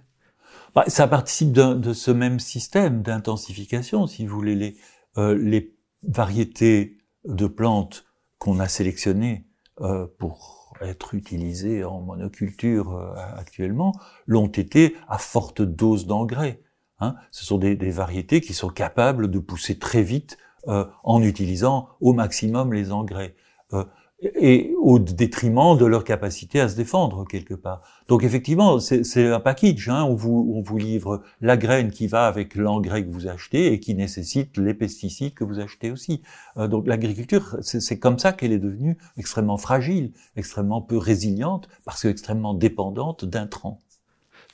Bah, 0.74 0.84
Ça 0.86 1.06
participe 1.06 1.52
de, 1.52 1.92
ce 1.92 2.10
même 2.10 2.40
système 2.40 3.02
d'intensification, 3.02 4.06
si 4.06 4.26
vous 4.26 4.34
voulez. 4.34 4.54
Les, 4.54 4.76
euh, 5.18 5.36
les 5.36 5.74
variétés 6.02 6.98
de 7.24 7.46
plantes 7.46 8.06
qu'on 8.38 8.60
a 8.60 8.68
sélectionnées 8.68 9.46
euh, 9.80 10.06
pour 10.18 10.72
être 10.80 11.14
utilisées 11.14 11.84
en 11.84 12.00
monoculture 12.00 12.94
euh, 12.94 13.14
actuellement 13.36 13.92
l'ont 14.26 14.48
été 14.48 14.96
à 15.08 15.18
forte 15.18 15.62
dose 15.62 16.06
d'engrais. 16.06 16.60
Hein. 17.00 17.14
Ce 17.30 17.44
sont 17.44 17.58
des, 17.58 17.76
des, 17.76 17.90
variétés 17.90 18.40
qui 18.40 18.54
sont 18.54 18.68
capables 18.68 19.30
de 19.30 19.38
pousser 19.38 19.78
très 19.78 20.02
vite 20.02 20.38
euh, 20.68 20.86
en 21.02 21.22
utilisant 21.22 21.88
au 22.00 22.12
maximum 22.12 22.72
les 22.72 22.92
engrais. 22.92 23.34
Euh, 23.72 23.84
et 24.22 24.72
au 24.80 24.98
détriment 24.98 25.76
de 25.76 25.84
leur 25.84 26.04
capacité 26.04 26.60
à 26.60 26.68
se 26.68 26.76
défendre 26.76 27.26
quelque 27.26 27.54
part. 27.54 27.82
Donc 28.08 28.22
effectivement, 28.22 28.78
c'est 28.78 29.26
un 29.26 29.40
package. 29.40 29.88
Hein. 29.88 30.04
On, 30.04 30.14
vous, 30.14 30.52
on 30.54 30.62
vous 30.62 30.78
livre 30.78 31.22
la 31.40 31.56
graine 31.56 31.90
qui 31.90 32.06
va 32.06 32.26
avec 32.26 32.54
l'engrais 32.54 33.04
que 33.04 33.10
vous 33.10 33.26
achetez 33.26 33.72
et 33.72 33.80
qui 33.80 33.94
nécessite 33.94 34.56
les 34.56 34.74
pesticides 34.74 35.34
que 35.34 35.44
vous 35.44 35.60
achetez 35.60 35.90
aussi. 35.90 36.22
Euh, 36.56 36.68
donc 36.68 36.86
l'agriculture, 36.86 37.56
c'est 37.60 37.98
comme 37.98 38.18
ça 38.18 38.32
qu'elle 38.32 38.52
est 38.52 38.58
devenue 38.58 38.96
extrêmement 39.16 39.58
fragile, 39.58 40.12
extrêmement 40.36 40.80
peu 40.80 40.96
résiliente, 40.96 41.68
parce 41.84 42.02
que 42.02 42.08
extrêmement 42.08 42.54
dépendante 42.54 43.24
d'intrants. 43.24 43.80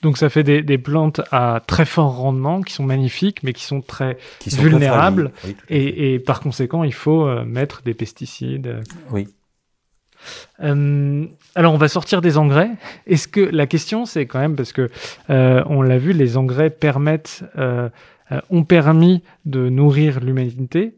Donc 0.03 0.16
ça 0.16 0.30
fait 0.30 0.42
des, 0.42 0.62
des, 0.62 0.78
plantes 0.78 1.20
à 1.30 1.61
très 1.66 1.84
fort 1.84 2.16
rendement 2.16 2.62
qui 2.62 2.72
sont 2.72 2.84
magnifiques, 2.84 3.42
mais 3.42 3.53
qui 3.53 3.64
sont 3.64 3.82
très 3.82 4.16
qui 4.38 4.51
sont 4.51 4.62
vulnérables. 4.62 5.30
Très 5.36 5.48
oui, 5.48 5.57
et, 5.68 6.14
et, 6.14 6.18
par 6.18 6.40
conséquent, 6.40 6.84
il 6.84 6.94
faut 6.94 7.26
euh, 7.26 7.44
mettre 7.44 7.82
des 7.82 7.92
pesticides. 7.92 8.80
Oui. 9.11 9.28
Euh, 10.61 11.26
alors 11.55 11.74
on 11.74 11.78
va 11.78 11.88
sortir 11.88 12.20
des 12.20 12.38
engrais. 12.38 12.70
Est-ce 13.07 13.28
que 13.28 13.40
la 13.40 13.66
question 13.66 14.07
c'est 14.07 14.26
quand 14.26 14.38
même 14.38 14.57
parce 14.57 14.72
que 14.72 14.90
euh, 15.30 15.62
on 15.66 15.82
l'a 15.82 15.98
vu, 15.98 16.12
les 16.12 16.36
engrais 16.36 16.70
permettent, 16.70 17.44
euh, 17.57 17.88
euh 18.32 18.40
ont 18.51 18.64
permis 18.64 19.22
de 19.44 19.68
nourrir 19.68 20.20
l'humanité. 20.20 20.94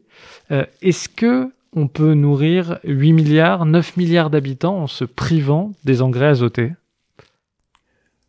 Euh, 0.51 0.65
est-ce 0.81 1.09
que 1.09 1.51
on 1.75 1.87
peut 1.87 2.13
nourrir 2.13 2.79
8 2.83 3.13
milliards, 3.13 3.65
9 3.65 3.97
milliards 3.97 4.29
d'habitants 4.29 4.77
en 4.77 4.87
se 4.87 5.05
privant 5.05 5.71
des 5.85 6.01
engrais 6.01 6.27
azotés? 6.27 6.73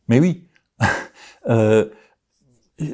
Mais 0.08 0.18
oui. 0.20 0.43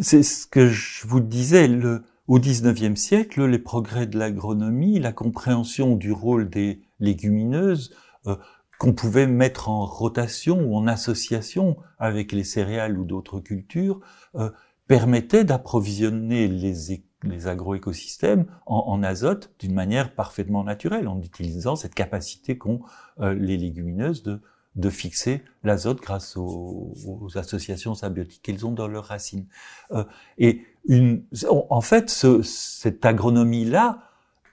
c'est 0.00 0.22
ce 0.22 0.46
que 0.46 0.68
je 0.68 1.06
vous 1.06 1.20
disais. 1.20 1.68
Le, 1.68 2.02
au 2.30 2.38
XIXe 2.38 2.94
siècle, 2.94 3.44
les 3.44 3.58
progrès 3.58 4.06
de 4.06 4.16
l'agronomie, 4.16 5.00
la 5.00 5.12
compréhension 5.12 5.96
du 5.96 6.12
rôle 6.12 6.48
des 6.48 6.80
légumineuses 7.00 7.92
euh, 8.28 8.36
qu'on 8.78 8.92
pouvait 8.92 9.26
mettre 9.26 9.68
en 9.68 9.84
rotation 9.84 10.62
ou 10.62 10.76
en 10.76 10.86
association 10.86 11.76
avec 11.98 12.30
les 12.30 12.44
céréales 12.44 12.96
ou 12.96 13.04
d'autres 13.04 13.40
cultures, 13.40 13.98
euh, 14.36 14.48
permettait 14.86 15.42
d'approvisionner 15.42 16.46
les, 16.46 17.02
les 17.24 17.46
agroécosystèmes 17.48 18.46
en, 18.64 18.78
en 18.86 19.02
azote 19.02 19.52
d'une 19.58 19.74
manière 19.74 20.14
parfaitement 20.14 20.62
naturelle, 20.62 21.08
en 21.08 21.20
utilisant 21.20 21.74
cette 21.74 21.96
capacité 21.96 22.56
qu'ont 22.56 22.80
euh, 23.18 23.34
les 23.34 23.56
légumineuses 23.56 24.22
de, 24.22 24.40
de 24.76 24.90
fixer 24.90 25.42
l'azote 25.64 26.00
grâce 26.00 26.36
aux, 26.36 26.94
associations 27.34 27.94
symbiotiques 27.94 28.42
qu'elles 28.42 28.66
ont 28.66 28.72
dans 28.72 28.88
leurs 28.88 29.06
racines. 29.06 29.46
Euh, 29.90 30.04
et 30.38 30.62
une, 30.86 31.24
en 31.48 31.80
fait, 31.80 32.08
ce, 32.08 32.42
cette 32.42 33.04
agronomie-là, 33.04 34.02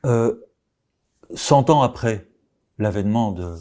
euh, 0.06 0.36
100 1.34 1.70
ans 1.70 1.82
après 1.82 2.28
l'avènement 2.78 3.32
de, 3.32 3.56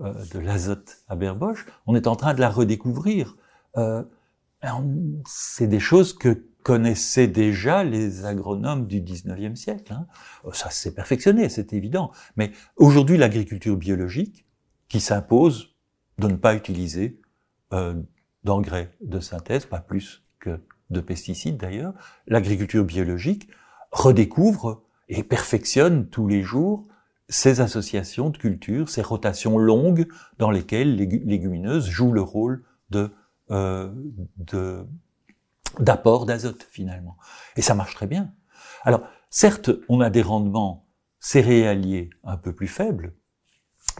de 0.00 0.38
l'azote 0.38 0.98
à 1.08 1.16
Berboche, 1.16 1.66
on 1.86 1.94
est 1.94 2.06
en 2.06 2.16
train 2.16 2.34
de 2.34 2.40
la 2.40 2.50
redécouvrir. 2.50 3.36
c'est 5.26 5.66
des 5.66 5.80
choses 5.80 6.12
que 6.12 6.44
connaissaient 6.64 7.28
déjà 7.28 7.84
les 7.84 8.24
agronomes 8.24 8.86
du 8.86 9.00
19e 9.00 9.54
siècle. 9.54 9.92
Hein. 9.92 10.06
Ça 10.52 10.70
s'est 10.70 10.94
perfectionné, 10.94 11.48
c'est 11.48 11.72
évident. 11.74 12.10
Mais 12.36 12.52
aujourd'hui, 12.76 13.18
l'agriculture 13.18 13.76
biologique, 13.76 14.46
qui 14.88 14.98
s'impose 14.98 15.73
de 16.18 16.28
ne 16.28 16.36
pas 16.36 16.54
utiliser 16.54 17.20
euh, 17.72 17.94
d'engrais 18.44 18.90
de 19.00 19.20
synthèse, 19.20 19.66
pas 19.66 19.80
plus 19.80 20.22
que 20.38 20.60
de 20.90 21.00
pesticides 21.00 21.56
d'ailleurs, 21.56 21.94
l'agriculture 22.26 22.84
biologique 22.84 23.48
redécouvre 23.90 24.82
et 25.08 25.22
perfectionne 25.22 26.08
tous 26.08 26.26
les 26.26 26.42
jours 26.42 26.86
ces 27.28 27.60
associations 27.60 28.30
de 28.30 28.36
cultures, 28.36 28.88
ces 28.88 29.02
rotations 29.02 29.56
longues 29.56 30.06
dans 30.38 30.50
lesquelles 30.50 30.94
les 30.96 31.06
légumineuses 31.06 31.88
jouent 31.88 32.12
le 32.12 32.20
rôle 32.20 32.64
euh, 33.50 33.90
de 34.36 34.86
d'apport 35.80 36.24
d'azote 36.24 36.68
finalement. 36.70 37.16
Et 37.56 37.62
ça 37.62 37.74
marche 37.74 37.94
très 37.94 38.06
bien. 38.06 38.32
Alors, 38.84 39.02
certes, 39.28 39.70
on 39.88 40.00
a 40.00 40.08
des 40.08 40.22
rendements 40.22 40.86
céréaliers 41.18 42.10
un 42.22 42.36
peu 42.36 42.52
plus 42.52 42.68
faibles, 42.68 43.14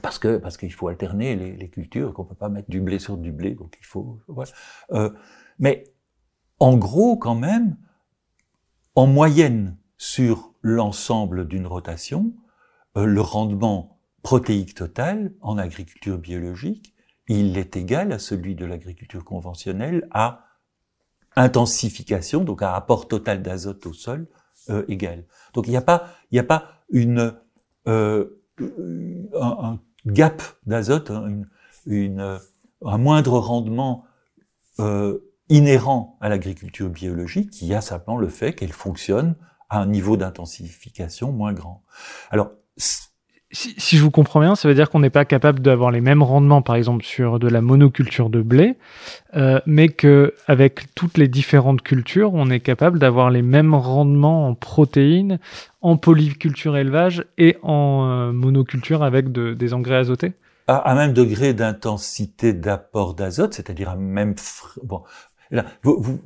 parce 0.02 0.18
que 0.18 0.38
parce 0.38 0.56
qu'il 0.56 0.72
faut 0.72 0.88
alterner 0.88 1.36
les, 1.36 1.68
cultures, 1.68 2.12
qu'on 2.12 2.24
peut 2.24 2.34
pas 2.34 2.48
mettre 2.48 2.70
du 2.70 2.80
blé 2.80 2.98
sur 2.98 3.16
du 3.16 3.32
blé, 3.32 3.54
donc 3.54 3.76
il 3.80 3.86
faut. 3.86 4.20
Voilà. 4.28 4.50
Euh, 4.92 5.10
mais 5.58 5.84
en 6.58 6.76
gros, 6.76 7.16
quand 7.16 7.34
même, 7.34 7.76
en 8.94 9.06
moyenne 9.06 9.76
sur 9.96 10.54
l'ensemble 10.62 11.46
d'une 11.46 11.66
rotation, 11.66 12.32
euh, 12.96 13.06
le 13.06 13.20
rendement 13.20 13.98
protéique 14.22 14.74
total 14.74 15.32
en 15.40 15.58
agriculture 15.58 16.18
biologique, 16.18 16.94
il 17.28 17.56
est 17.58 17.76
égal 17.76 18.12
à 18.12 18.18
celui 18.18 18.54
de 18.54 18.64
l'agriculture 18.64 19.24
conventionnelle 19.24 20.08
à 20.10 20.46
intensification, 21.36 22.44
donc 22.44 22.62
un 22.62 22.70
rapport 22.70 23.08
total 23.08 23.42
d'azote 23.42 23.86
au 23.86 23.92
sol 23.92 24.28
euh, 24.70 24.84
égal. 24.88 25.24
Donc 25.52 25.66
il 25.66 25.70
n'y 25.70 25.76
a 25.76 25.82
pas, 25.82 26.08
il 26.30 26.34
n'y 26.34 26.40
a 26.40 26.44
pas 26.44 26.84
une 26.90 27.34
euh, 27.86 28.42
un, 28.60 29.24
un, 29.34 29.80
gap 30.06 30.42
d'azote, 30.66 31.10
une, 31.10 31.48
une, 31.86 32.38
un 32.84 32.98
moindre 32.98 33.38
rendement 33.38 34.04
euh, 34.80 35.18
inhérent 35.48 36.18
à 36.20 36.28
l'agriculture 36.28 36.88
biologique, 36.88 37.50
qui 37.50 37.74
a 37.74 37.80
simplement 37.80 38.18
le 38.18 38.28
fait 38.28 38.54
qu'elle 38.54 38.72
fonctionne 38.72 39.36
à 39.68 39.80
un 39.80 39.86
niveau 39.86 40.16
d'intensification 40.16 41.32
moins 41.32 41.52
grand. 41.52 41.82
Alors 42.30 42.52
si, 43.54 43.74
si, 43.78 43.96
je 43.96 44.02
vous 44.02 44.10
comprends 44.10 44.40
bien, 44.40 44.56
ça 44.56 44.68
veut 44.68 44.74
dire 44.74 44.90
qu'on 44.90 45.00
n'est 45.00 45.10
pas 45.10 45.24
capable 45.24 45.60
d'avoir 45.60 45.90
les 45.90 46.00
mêmes 46.00 46.22
rendements, 46.22 46.60
par 46.60 46.76
exemple, 46.76 47.04
sur 47.04 47.38
de 47.38 47.48
la 47.48 47.60
monoculture 47.60 48.28
de 48.28 48.42
blé, 48.42 48.76
euh, 49.36 49.60
mais 49.64 49.88
que 49.88 50.34
avec 50.46 50.94
toutes 50.94 51.16
les 51.16 51.28
différentes 51.28 51.82
cultures, 51.82 52.34
on 52.34 52.50
est 52.50 52.60
capable 52.60 52.98
d'avoir 52.98 53.30
les 53.30 53.42
mêmes 53.42 53.74
rendements 53.74 54.48
en 54.48 54.54
protéines, 54.54 55.38
en 55.82 55.96
polyculture 55.96 56.76
élevage 56.76 57.24
et 57.38 57.56
en 57.62 58.08
euh, 58.08 58.32
monoculture 58.32 59.02
avec 59.02 59.30
de, 59.30 59.54
des 59.54 59.72
engrais 59.72 59.96
azotés 59.96 60.32
à, 60.66 60.90
un 60.90 60.94
même 60.94 61.12
degré 61.12 61.54
d'intensité 61.54 62.52
d'apport 62.52 63.14
d'azote, 63.14 63.54
c'est-à-dire 63.54 63.90
à 63.90 63.96
même... 63.96 64.34
Bon, 64.82 65.02
là, 65.50 65.64
vous, 65.82 65.96
vous, 66.00 66.20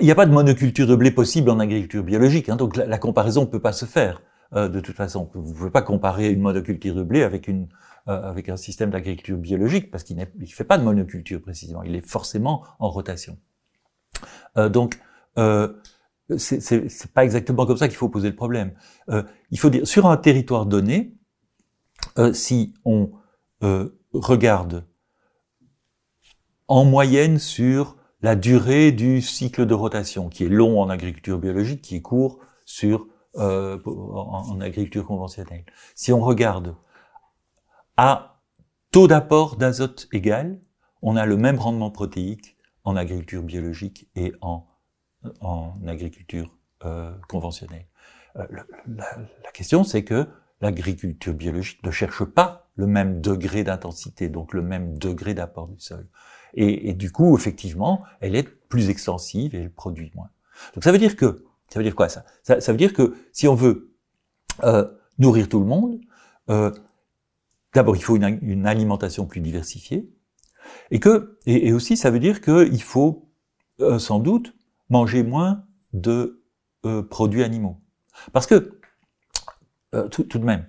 il 0.00 0.04
n'y 0.04 0.10
a 0.10 0.14
pas 0.14 0.26
de 0.26 0.32
monoculture 0.32 0.86
de 0.86 0.94
blé 0.94 1.10
possible 1.10 1.50
en 1.50 1.58
agriculture 1.58 2.02
biologique, 2.02 2.48
hein, 2.48 2.56
donc 2.56 2.76
la, 2.76 2.86
la 2.86 2.98
comparaison 2.98 3.42
ne 3.42 3.46
peut 3.46 3.60
pas 3.60 3.72
se 3.72 3.84
faire. 3.84 4.22
Euh, 4.54 4.68
de 4.68 4.80
toute 4.80 4.96
façon. 4.96 5.28
Vous 5.34 5.52
ne 5.52 5.54
pouvez 5.54 5.70
pas 5.70 5.82
comparer 5.82 6.30
une 6.30 6.40
monoculture 6.40 6.94
de 6.94 7.02
blé 7.02 7.22
avec 7.22 7.48
une 7.48 7.68
euh, 8.08 8.22
avec 8.22 8.48
un 8.48 8.56
système 8.56 8.88
d'agriculture 8.88 9.36
biologique 9.36 9.90
parce 9.90 10.04
qu'il 10.04 10.16
ne 10.16 10.46
fait 10.46 10.64
pas 10.64 10.78
de 10.78 10.84
monoculture 10.84 11.42
précisément. 11.42 11.82
Il 11.82 11.94
est 11.94 12.06
forcément 12.06 12.64
en 12.78 12.88
rotation. 12.88 13.36
Euh, 14.56 14.70
donc 14.70 14.98
euh, 15.36 15.74
c'est 16.38 17.12
pas 17.12 17.24
exactement 17.24 17.66
comme 17.66 17.76
ça 17.76 17.88
qu'il 17.88 17.96
faut 17.96 18.08
poser 18.08 18.30
le 18.30 18.36
problème. 18.36 18.72
Euh, 19.10 19.22
il 19.50 19.58
faut 19.58 19.68
dire 19.68 19.86
sur 19.86 20.06
un 20.06 20.16
territoire 20.16 20.64
donné, 20.64 21.14
euh, 22.16 22.32
si 22.32 22.74
on 22.84 23.10
regarde 24.12 24.86
en 26.68 26.84
moyenne 26.84 27.38
sur 27.38 27.96
la 28.22 28.36
durée 28.36 28.92
du 28.92 29.20
cycle 29.20 29.66
de 29.66 29.74
rotation, 29.74 30.28
qui 30.28 30.44
est 30.44 30.48
long 30.48 30.80
en 30.80 30.88
agriculture 30.88 31.38
biologique, 31.38 31.82
qui 31.82 31.96
est 31.96 32.02
court 32.02 32.38
sur 32.64 33.06
euh, 33.38 33.78
en, 33.84 34.60
agriculture 34.60 35.06
conventionnelle. 35.06 35.64
Si 35.94 36.12
on 36.12 36.20
regarde 36.20 36.74
à 37.96 38.40
taux 38.90 39.06
d'apport 39.06 39.56
d'azote 39.56 40.08
égal, 40.12 40.60
on 41.02 41.16
a 41.16 41.26
le 41.26 41.36
même 41.36 41.58
rendement 41.58 41.90
protéique 41.90 42.56
en 42.84 42.96
agriculture 42.96 43.42
biologique 43.42 44.08
et 44.16 44.32
en, 44.40 44.66
en 45.40 45.74
agriculture 45.86 46.56
euh, 46.84 47.12
conventionnelle. 47.28 47.86
Euh, 48.36 48.46
la, 48.50 48.64
la, 49.44 49.50
question, 49.52 49.84
c'est 49.84 50.04
que 50.04 50.26
l'agriculture 50.60 51.34
biologique 51.34 51.84
ne 51.84 51.90
cherche 51.90 52.24
pas 52.24 52.70
le 52.76 52.86
même 52.86 53.20
degré 53.20 53.64
d'intensité, 53.64 54.28
donc 54.28 54.54
le 54.54 54.62
même 54.62 54.98
degré 54.98 55.34
d'apport 55.34 55.68
du 55.68 55.78
sol. 55.78 56.08
Et, 56.54 56.88
et, 56.88 56.94
du 56.94 57.12
coup, 57.12 57.36
effectivement, 57.36 58.02
elle 58.20 58.34
est 58.34 58.48
plus 58.68 58.90
extensive 58.90 59.54
et 59.54 59.62
elle 59.62 59.72
produit 59.72 60.10
moins. 60.14 60.30
Donc 60.74 60.84
ça 60.84 60.92
veut 60.92 60.98
dire 60.98 61.16
que 61.16 61.44
ça 61.68 61.78
veut 61.78 61.84
dire 61.84 61.94
quoi 61.94 62.08
ça, 62.08 62.24
ça, 62.42 62.72
veut 62.72 62.78
dire 62.78 62.92
que 62.92 63.14
si 63.32 63.46
on 63.46 63.54
veut 63.54 63.94
euh, 64.64 64.86
nourrir 65.18 65.48
tout 65.48 65.60
le 65.60 65.66
monde, 65.66 66.00
euh, 66.50 66.72
d'abord 67.74 67.96
il 67.96 68.02
faut 68.02 68.16
une, 68.16 68.66
alimentation 68.66 69.26
plus 69.26 69.40
diversifiée, 69.40 70.10
et 70.90 71.00
que 71.00 71.38
et, 71.46 71.68
et 71.68 71.72
aussi 71.72 71.96
ça 71.96 72.10
veut 72.10 72.20
dire 72.20 72.40
qu'il 72.40 72.82
faut 72.82 73.28
euh, 73.80 73.98
sans 73.98 74.18
doute 74.18 74.54
manger 74.90 75.22
moins 75.22 75.64
de 75.92 76.42
euh, 76.84 77.02
produits 77.02 77.44
animaux, 77.44 77.80
parce 78.32 78.46
que 78.46 78.80
euh, 79.94 80.08
tout, 80.08 80.24
tout, 80.24 80.38
de 80.38 80.44
même, 80.44 80.66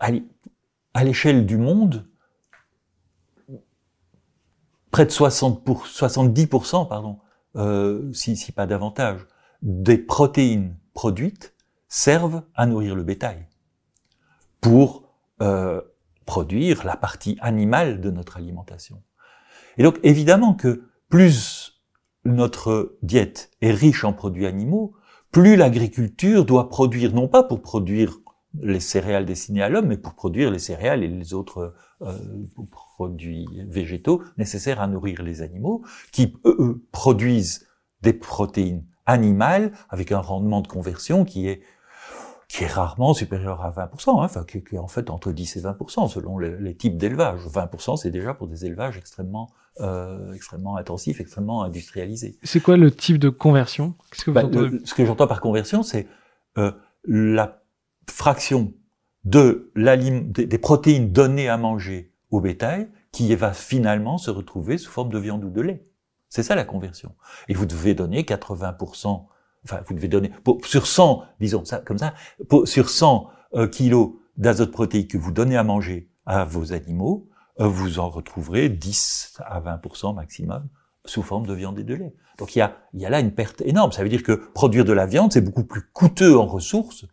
à 0.00 1.04
l'échelle 1.04 1.44
du 1.44 1.56
monde, 1.56 2.07
près 4.90 5.04
de 5.04 5.10
60 5.10 5.64
pour, 5.64 5.86
70%, 5.86 6.88
pardon, 6.88 7.18
euh, 7.56 8.12
si, 8.12 8.36
si 8.36 8.52
pas 8.52 8.66
davantage, 8.66 9.20
des 9.62 9.98
protéines 9.98 10.76
produites 10.94 11.54
servent 11.88 12.42
à 12.54 12.66
nourrir 12.66 12.94
le 12.94 13.02
bétail 13.02 13.46
pour 14.60 15.04
euh, 15.40 15.80
produire 16.26 16.84
la 16.84 16.96
partie 16.96 17.38
animale 17.40 18.00
de 18.00 18.10
notre 18.10 18.36
alimentation. 18.36 19.02
Et 19.78 19.82
donc 19.82 19.98
évidemment 20.02 20.54
que 20.54 20.88
plus 21.08 21.80
notre 22.24 22.98
diète 23.02 23.50
est 23.62 23.70
riche 23.70 24.04
en 24.04 24.12
produits 24.12 24.46
animaux, 24.46 24.94
plus 25.30 25.56
l'agriculture 25.56 26.44
doit 26.44 26.68
produire, 26.68 27.14
non 27.14 27.28
pas 27.28 27.42
pour 27.42 27.62
produire 27.62 28.18
les 28.60 28.80
céréales 28.80 29.26
destinées 29.26 29.62
à 29.62 29.68
l'homme, 29.68 29.86
mais 29.86 29.98
pour 29.98 30.14
produire 30.14 30.50
les 30.50 30.58
céréales 30.58 31.02
et 31.02 31.08
les 31.08 31.34
autres 31.34 31.74
euh, 32.02 32.12
produits 32.96 33.46
végétaux 33.68 34.22
nécessaires 34.36 34.80
à 34.80 34.86
nourrir 34.86 35.22
les 35.22 35.42
animaux, 35.42 35.82
qui 36.12 36.34
eux, 36.44 36.82
produisent 36.90 37.66
des 38.02 38.12
protéines 38.12 38.84
animales 39.06 39.72
avec 39.90 40.12
un 40.12 40.20
rendement 40.20 40.60
de 40.60 40.68
conversion 40.68 41.24
qui 41.24 41.48
est 41.48 41.62
qui 42.48 42.64
est 42.64 42.68
rarement 42.68 43.12
supérieur 43.12 43.62
à 43.62 43.70
20%, 43.70 44.08
hein, 44.08 44.24
enfin 44.24 44.42
qui, 44.42 44.56
est 44.56 44.78
en 44.78 44.88
fait 44.88 45.10
entre 45.10 45.32
10 45.32 45.56
et 45.56 45.60
20% 45.60 46.08
selon 46.08 46.38
les, 46.38 46.56
les 46.58 46.74
types 46.74 46.96
d'élevage. 46.96 47.40
20% 47.46 47.98
c'est 47.98 48.10
déjà 48.10 48.32
pour 48.32 48.46
des 48.46 48.64
élevages 48.64 48.96
extrêmement 48.96 49.50
euh, 49.80 50.32
extrêmement 50.32 50.76
intensifs, 50.76 51.20
extrêmement 51.20 51.62
industrialisés. 51.62 52.36
C'est 52.42 52.60
quoi 52.60 52.76
le 52.76 52.90
type 52.90 53.18
de 53.18 53.28
conversion? 53.28 53.94
Ce 54.12 54.24
que, 54.24 54.32
bah, 54.32 54.42
le, 54.42 54.80
ce 54.84 54.92
que 54.92 55.04
j'entends 55.04 55.28
par 55.28 55.40
conversion, 55.40 55.84
c'est 55.84 56.08
euh, 56.56 56.72
la 57.04 57.62
fraction 58.10 58.72
de 59.24 59.72
des, 59.74 60.58
protéines 60.58 61.12
données 61.12 61.48
à 61.48 61.56
manger 61.56 62.14
au 62.30 62.40
bétail 62.40 62.88
qui 63.12 63.34
va 63.34 63.52
finalement 63.52 64.18
se 64.18 64.30
retrouver 64.30 64.78
sous 64.78 64.90
forme 64.90 65.10
de 65.10 65.18
viande 65.18 65.44
ou 65.44 65.50
de 65.50 65.60
lait. 65.60 65.86
C'est 66.28 66.42
ça 66.42 66.54
la 66.54 66.64
conversion. 66.64 67.14
Et 67.48 67.54
vous 67.54 67.66
devez 67.66 67.94
donner 67.94 68.22
80%, 68.22 69.26
enfin 69.64 69.80
vous 69.86 69.94
devez 69.94 70.08
donner, 70.08 70.30
pour, 70.44 70.64
sur 70.66 70.86
100, 70.86 71.24
disons 71.40 71.64
ça 71.64 71.78
comme 71.78 71.98
ça, 71.98 72.14
pour, 72.48 72.68
sur 72.68 72.90
100 72.90 73.28
euh, 73.54 73.66
kilos 73.66 74.12
d'azote 74.36 74.70
protéique 74.70 75.10
que 75.12 75.18
vous 75.18 75.32
donnez 75.32 75.56
à 75.56 75.64
manger 75.64 76.10
à 76.26 76.44
vos 76.44 76.72
animaux, 76.72 77.28
euh, 77.60 77.66
vous 77.66 77.98
en 77.98 78.10
retrouverez 78.10 78.68
10 78.68 79.38
à 79.44 79.60
20% 79.60 80.14
maximum 80.14 80.68
sous 81.06 81.22
forme 81.22 81.46
de 81.46 81.54
viande 81.54 81.78
et 81.78 81.84
de 81.84 81.94
lait. 81.94 82.14
Donc 82.38 82.54
il 82.54 82.58
y 82.58 82.62
a, 82.62 82.76
il 82.92 83.00
y 83.00 83.06
a 83.06 83.10
là 83.10 83.20
une 83.20 83.32
perte 83.32 83.62
énorme. 83.62 83.92
Ça 83.92 84.02
veut 84.02 84.08
dire 84.10 84.22
que 84.22 84.50
produire 84.52 84.84
de 84.84 84.92
la 84.92 85.06
viande, 85.06 85.32
c'est 85.32 85.40
beaucoup 85.40 85.64
plus 85.64 85.82
coûteux 85.92 86.38
en 86.38 86.46
ressources 86.46 87.06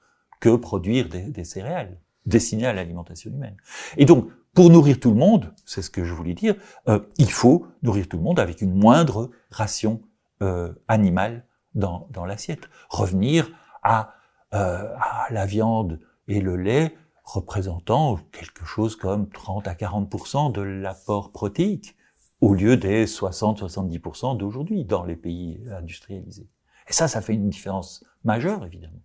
que 0.46 0.56
produire 0.56 1.10
des, 1.10 1.44
céréales 1.44 2.00
destinées 2.26 2.68
à 2.68 2.74
l'alimentation 2.74 3.32
humaine. 3.32 3.58
Et 3.98 4.06
donc, 4.06 4.30
pour 4.54 4.70
nourrir 4.70 5.00
tout 5.00 5.10
le 5.10 5.18
monde, 5.18 5.54
c'est 5.66 5.82
ce 5.82 5.90
que 5.90 6.06
je 6.06 6.14
voulais 6.14 6.36
dire, 6.36 6.56
euh, 6.88 7.00
il 7.18 7.32
faut 7.32 7.68
nourrir 7.82 8.08
tout 8.08 8.18
le 8.18 8.24
monde 8.24 8.40
avec 8.40 8.62
une 8.62 8.74
moindre 8.74 9.32
ration 9.50 10.02
euh, 10.44 10.72
animale 10.88 11.46
dans, 11.74 12.08
dans 12.12 12.26
l'assiette. 12.26 12.70
Revenir 12.90 13.50
à 13.84 14.14
euh, 14.54 14.94
à 15.02 15.26
la 15.32 15.46
viande 15.46 16.00
et 16.28 16.40
le 16.40 16.56
lait 16.56 16.96
représentant 17.24 18.18
quelque 18.32 18.64
chose 18.64 18.96
comme 18.96 19.28
30 19.28 19.68
à 19.68 19.74
40% 19.74 20.52
de 20.54 20.62
l'apport 20.62 21.32
protéique 21.32 21.98
au 22.40 22.54
lieu 22.54 22.78
des 22.78 23.06
60-70% 23.06 24.38
d'aujourd'hui 24.38 24.86
dans 24.86 25.04
les 25.04 25.16
pays 25.16 25.60
industrialisés. 25.76 26.48
Et 26.88 26.94
ça, 26.94 27.08
ça 27.08 27.22
fait 27.22 27.34
une 27.34 27.50
différence 27.50 28.06
majeure, 28.24 28.64
évidemment. 28.64 29.02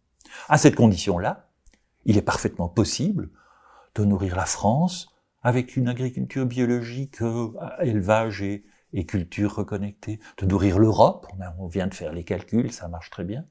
À 0.49 0.59
cette 0.59 0.75
condition-là, 0.75 1.49
il 2.05 2.17
est 2.17 2.23
parfaitement 2.23 2.69
possible 2.69 3.31
de 3.95 4.05
nourrir 4.05 4.37
la 4.37 4.47
France 4.47 5.15
avec 5.43 5.77
une 5.77 5.89
agriculture 5.89 6.47
biologique, 6.47 7.23
euh, 7.23 7.49
élevage 7.81 8.43
et, 8.43 8.65
culture 9.07 9.55
reconnectée, 9.55 10.19
de 10.39 10.47
nourrir 10.47 10.81
l'Europe, 10.81 11.29
on, 11.61 11.69
vient 11.69 11.87
de 11.87 11.95
faire 11.95 12.13
les 12.13 12.25
calculs, 12.25 12.73
ça 12.73 12.89
marche 12.89 13.09
très 13.09 13.23
bien, 13.23 13.47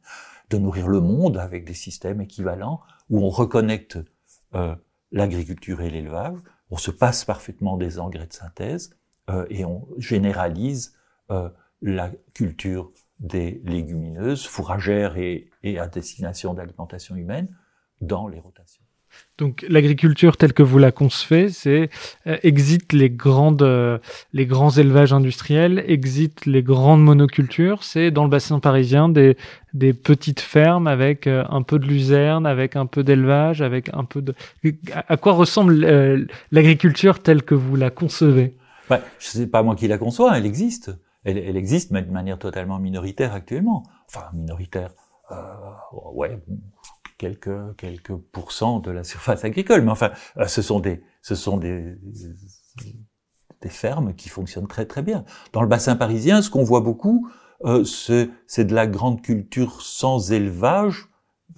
de 0.49 0.57
nourrir 0.57 0.89
le 0.89 0.99
monde 0.99 1.37
avec 1.37 1.63
des 1.63 1.73
systèmes 1.73 2.19
équivalents 2.19 2.81
où 3.09 3.23
on 3.23 3.29
reconnecte 3.29 3.97
euh, 4.53 4.75
l'agriculture 5.13 5.79
et 5.79 5.89
l'élevage, 5.89 6.37
on 6.71 6.77
se 6.77 6.91
passe 6.91 7.23
parfaitement 7.23 7.77
des 7.77 7.99
engrais 7.99 8.27
de 8.27 8.33
synthèse 8.33 8.97
euh, 9.29 9.45
et 9.49 9.63
on 9.63 9.87
généralise 9.97 10.93
la 11.81 12.11
culture 12.33 12.91
des 13.19 13.61
légumineuses, 13.65 14.45
fourragères 14.45 15.17
et, 15.17 15.49
et 15.63 15.79
à 15.79 15.87
destination 15.87 16.53
d'alimentation 16.53 17.15
humaine 17.15 17.47
dans 18.01 18.27
les 18.27 18.39
rotations. 18.39 18.83
Donc 19.37 19.65
l'agriculture 19.67 20.37
telle 20.37 20.53
que 20.53 20.63
vous 20.63 20.77
la 20.77 20.91
concevez, 20.91 21.49
c'est 21.49 21.89
euh, 22.27 22.37
exit 22.43 22.93
les 22.93 23.09
grandes 23.09 23.61
euh, 23.61 23.97
les 24.33 24.45
grands 24.45 24.69
élevages 24.69 25.13
industriels, 25.13 25.83
exit 25.87 26.45
les 26.45 26.61
grandes 26.61 27.01
monocultures, 27.03 27.83
c'est 27.83 28.11
dans 28.11 28.23
le 28.23 28.29
bassin 28.29 28.59
parisien 28.59 29.09
des 29.09 29.35
des 29.73 29.93
petites 29.93 30.41
fermes 30.41 30.87
avec 30.87 31.25
euh, 31.25 31.43
un 31.49 31.63
peu 31.63 31.79
de 31.79 31.85
luzerne, 31.85 32.45
avec 32.45 32.75
un 32.75 32.85
peu 32.85 33.03
d'élevage, 33.03 33.61
avec 33.61 33.89
un 33.93 34.03
peu 34.03 34.21
de 34.21 34.35
à 35.07 35.17
quoi 35.17 35.33
ressemble 35.33 35.83
euh, 35.85 36.25
l'agriculture 36.51 37.19
telle 37.19 37.43
que 37.43 37.55
vous 37.55 37.75
la 37.75 37.89
concevez? 37.89 38.55
Ouais, 38.89 39.01
sais 39.19 39.47
pas 39.47 39.63
moi 39.63 39.75
qui 39.75 39.87
la 39.87 39.97
conçois, 39.97 40.37
elle 40.37 40.45
existe. 40.45 40.91
Elle, 41.23 41.37
elle 41.37 41.57
existe 41.57 41.91
mais 41.91 42.01
de 42.01 42.11
manière 42.11 42.39
totalement 42.39 42.79
minoritaire 42.79 43.33
actuellement. 43.33 43.83
Enfin 44.07 44.29
minoritaire. 44.33 44.91
Euh, 45.31 45.35
ouais, 46.13 46.39
quelques 47.17 47.75
quelques 47.77 48.15
pourcents 48.15 48.79
de 48.79 48.89
la 48.89 49.03
surface 49.03 49.43
agricole, 49.45 49.83
mais 49.83 49.91
enfin, 49.91 50.11
euh, 50.37 50.47
ce 50.47 50.63
sont 50.63 50.79
des 50.79 51.03
ce 51.21 51.35
sont 51.35 51.57
des 51.57 51.97
des 53.61 53.69
fermes 53.69 54.15
qui 54.15 54.29
fonctionnent 54.29 54.67
très 54.67 54.85
très 54.85 55.03
bien. 55.03 55.25
Dans 55.53 55.61
le 55.61 55.67
bassin 55.67 55.95
parisien, 55.95 56.41
ce 56.41 56.49
qu'on 56.49 56.63
voit 56.63 56.81
beaucoup, 56.81 57.29
euh, 57.65 57.83
c'est 57.83 58.65
de 58.65 58.73
la 58.73 58.87
grande 58.87 59.21
culture 59.21 59.81
sans 59.81 60.31
élevage, 60.31 61.09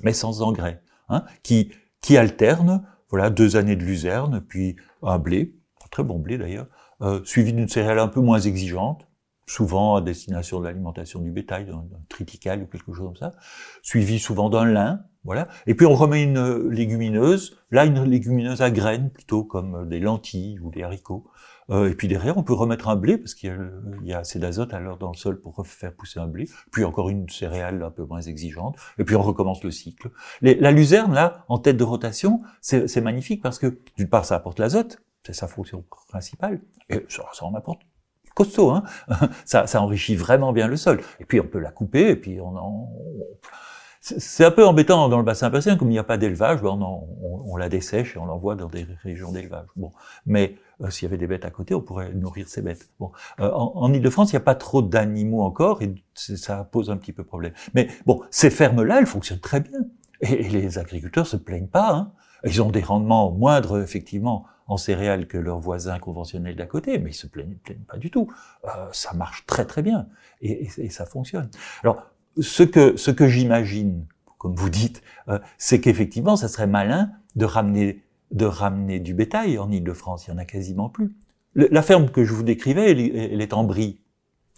mais 0.03 0.13
sans 0.13 0.41
engrais, 0.41 0.81
hein, 1.09 1.23
qui 1.43 1.71
qui 2.01 2.17
alterne, 2.17 2.85
voilà, 3.09 3.29
deux 3.29 3.55
années 3.55 3.75
de 3.75 3.83
luzerne, 3.83 4.41
puis 4.41 4.75
un 5.03 5.19
blé, 5.19 5.55
un 5.85 5.87
très 5.89 6.03
bon 6.03 6.17
blé 6.17 6.39
d'ailleurs, 6.39 6.67
euh, 7.01 7.23
suivi 7.23 7.53
d'une 7.53 7.69
céréale 7.69 7.99
un 7.99 8.07
peu 8.07 8.19
moins 8.19 8.39
exigeante, 8.39 9.07
souvent 9.45 9.95
à 9.95 10.01
destination 10.01 10.59
de 10.59 10.65
l'alimentation 10.65 11.19
du 11.19 11.31
bétail, 11.31 11.65
d'un 11.65 11.83
triticale 12.09 12.63
ou 12.63 12.65
quelque 12.65 12.93
chose 12.93 13.05
comme 13.05 13.15
ça, 13.15 13.33
suivi 13.81 14.19
souvent 14.19 14.49
d'un 14.49 14.65
lin, 14.65 15.01
voilà. 15.23 15.47
Et 15.67 15.75
puis 15.75 15.85
on 15.85 15.93
remet 15.93 16.23
une 16.23 16.69
légumineuse, 16.69 17.57
là 17.69 17.85
une 17.85 18.03
légumineuse 18.03 18.61
à 18.61 18.71
graines 18.71 19.11
plutôt 19.11 19.43
comme 19.43 19.87
des 19.87 19.99
lentilles 19.99 20.59
ou 20.59 20.71
des 20.71 20.83
haricots. 20.83 21.27
Euh, 21.69 21.89
et 21.89 21.93
puis 21.93 22.07
derrière 22.07 22.37
on 22.37 22.43
peut 22.43 22.53
remettre 22.53 22.89
un 22.89 22.95
blé 22.95 23.17
parce 23.17 23.35
qu'il 23.35 23.55
y, 24.03 24.13
a 24.13 24.19
assez 24.19 24.39
d'azote 24.39 24.73
alors 24.73 24.97
dans 24.97 25.11
le 25.11 25.15
sol 25.15 25.39
pour 25.39 25.65
faire 25.65 25.93
pousser 25.93 26.19
un 26.19 26.27
blé. 26.27 26.49
Puis 26.71 26.83
encore 26.83 27.09
une 27.09 27.29
céréale 27.29 27.83
un 27.83 27.91
peu 27.91 28.03
moins 28.03 28.21
exigeante. 28.21 28.77
Et 28.97 29.03
puis 29.03 29.15
on 29.15 29.21
recommence 29.21 29.63
le 29.63 29.69
cycle. 29.69 30.09
La 30.41 30.71
luzerne 30.71 31.13
là 31.13 31.45
en 31.49 31.59
tête 31.59 31.77
de 31.77 31.83
rotation, 31.83 32.41
c'est 32.61 33.01
magnifique 33.01 33.43
parce 33.43 33.59
que 33.59 33.79
d'une 33.97 34.09
part 34.09 34.25
ça 34.25 34.35
apporte 34.35 34.57
l'azote, 34.57 35.03
c'est 35.23 35.33
sa 35.33 35.47
fonction 35.47 35.85
principale, 36.07 36.61
et 36.89 37.05
ça, 37.09 37.23
ça 37.31 37.45
en 37.45 37.53
apporte 37.53 37.81
costaud, 38.35 38.71
hein 38.71 38.83
ça, 39.45 39.67
ça 39.67 39.81
enrichit 39.81 40.15
vraiment 40.15 40.53
bien 40.53 40.67
le 40.67 40.77
sol. 40.77 41.01
Et 41.19 41.25
puis 41.25 41.39
on 41.39 41.47
peut 41.47 41.59
la 41.59 41.71
couper, 41.71 42.09
et 42.09 42.15
puis 42.15 42.39
on 42.41 42.55
en, 42.55 42.89
c'est 44.01 44.43
un 44.43 44.51
peu 44.51 44.65
embêtant 44.65 45.09
dans 45.09 45.19
le 45.19 45.23
bassin 45.23 45.51
parisien, 45.51 45.77
comme 45.77 45.89
il 45.89 45.93
n'y 45.93 45.99
a 45.99 46.03
pas 46.03 46.17
d'élevage, 46.17 46.61
ben 46.61 46.69
on, 46.69 47.07
on, 47.21 47.43
on, 47.53 47.55
la 47.55 47.69
dessèche 47.69 48.15
et 48.15 48.19
on 48.19 48.25
l'envoie 48.25 48.55
dans 48.55 48.67
des 48.67 48.87
régions 49.03 49.31
d'élevage. 49.31 49.67
Bon, 49.75 49.91
mais 50.25 50.55
euh, 50.81 50.89
s'il 50.89 51.05
y 51.05 51.07
avait 51.07 51.19
des 51.19 51.27
bêtes 51.27 51.45
à 51.45 51.51
côté, 51.51 51.75
on 51.75 51.81
pourrait 51.81 52.11
nourrir 52.11 52.47
ces 52.49 52.63
bêtes. 52.63 52.89
Bon, 52.99 53.11
euh, 53.39 53.51
en, 53.51 53.73
en 53.75 53.93
Ile-de-France, 53.93 54.31
il 54.31 54.35
n'y 54.35 54.41
a 54.41 54.43
pas 54.43 54.55
trop 54.55 54.81
d'animaux 54.81 55.43
encore 55.43 55.83
et 55.83 55.93
ça 56.15 56.63
pose 56.63 56.89
un 56.89 56.97
petit 56.97 57.13
peu 57.13 57.23
problème. 57.23 57.53
Mais 57.75 57.89
bon, 58.07 58.21
ces 58.31 58.49
fermes-là, 58.49 58.99
elles 58.99 59.05
fonctionnent 59.05 59.39
très 59.39 59.59
bien 59.59 59.79
et, 60.21 60.33
et, 60.33 60.49
les 60.49 60.79
agriculteurs 60.79 61.27
se 61.27 61.37
plaignent 61.37 61.67
pas. 61.67 61.93
Hein. 61.93 62.11
Ils 62.43 62.59
ont 62.63 62.71
des 62.71 62.81
rendements 62.81 63.31
moindres, 63.31 63.79
effectivement, 63.83 64.47
en 64.71 64.77
céréales 64.77 65.27
que 65.27 65.37
leurs 65.37 65.59
voisins 65.59 65.99
conventionnels 65.99 66.55
d'à 66.55 66.65
côté, 66.65 66.97
mais 66.99 67.11
ils 67.11 67.19
se 67.23 67.27
plaignent, 67.27 67.57
plaignent 67.63 67.87
pas 67.87 67.97
du 67.97 68.09
tout. 68.09 68.27
Euh, 68.65 68.69
ça 68.91 69.13
marche 69.13 69.45
très 69.45 69.65
très 69.65 69.81
bien 69.81 70.07
et, 70.41 70.65
et, 70.65 70.85
et 70.85 70.89
ça 70.89 71.05
fonctionne. 71.05 71.49
Alors 71.83 71.97
ce 72.39 72.63
que, 72.63 72.95
ce 72.95 73.11
que 73.11 73.27
j'imagine, 73.27 74.05
comme 74.37 74.55
vous 74.55 74.69
dites, 74.69 75.03
euh, 75.27 75.39
c'est 75.57 75.81
qu'effectivement, 75.81 76.35
ça 76.35 76.47
serait 76.47 76.67
malin 76.67 77.11
de 77.35 77.45
ramener, 77.45 78.03
de 78.31 78.45
ramener 78.45 78.99
du 78.99 79.13
bétail 79.13 79.59
en 79.59 79.69
Ile-de-France. 79.69 80.27
Il 80.27 80.31
y 80.31 80.33
en 80.33 80.37
a 80.37 80.45
quasiment 80.45 80.89
plus. 80.89 81.15
La 81.55 81.81
ferme 81.81 82.09
que 82.09 82.23
je 82.23 82.33
vous 82.33 82.43
décrivais, 82.43 82.91
elle, 82.91 82.99
elle 82.99 83.41
est 83.41 83.53
en 83.53 83.65
brie. 83.65 84.01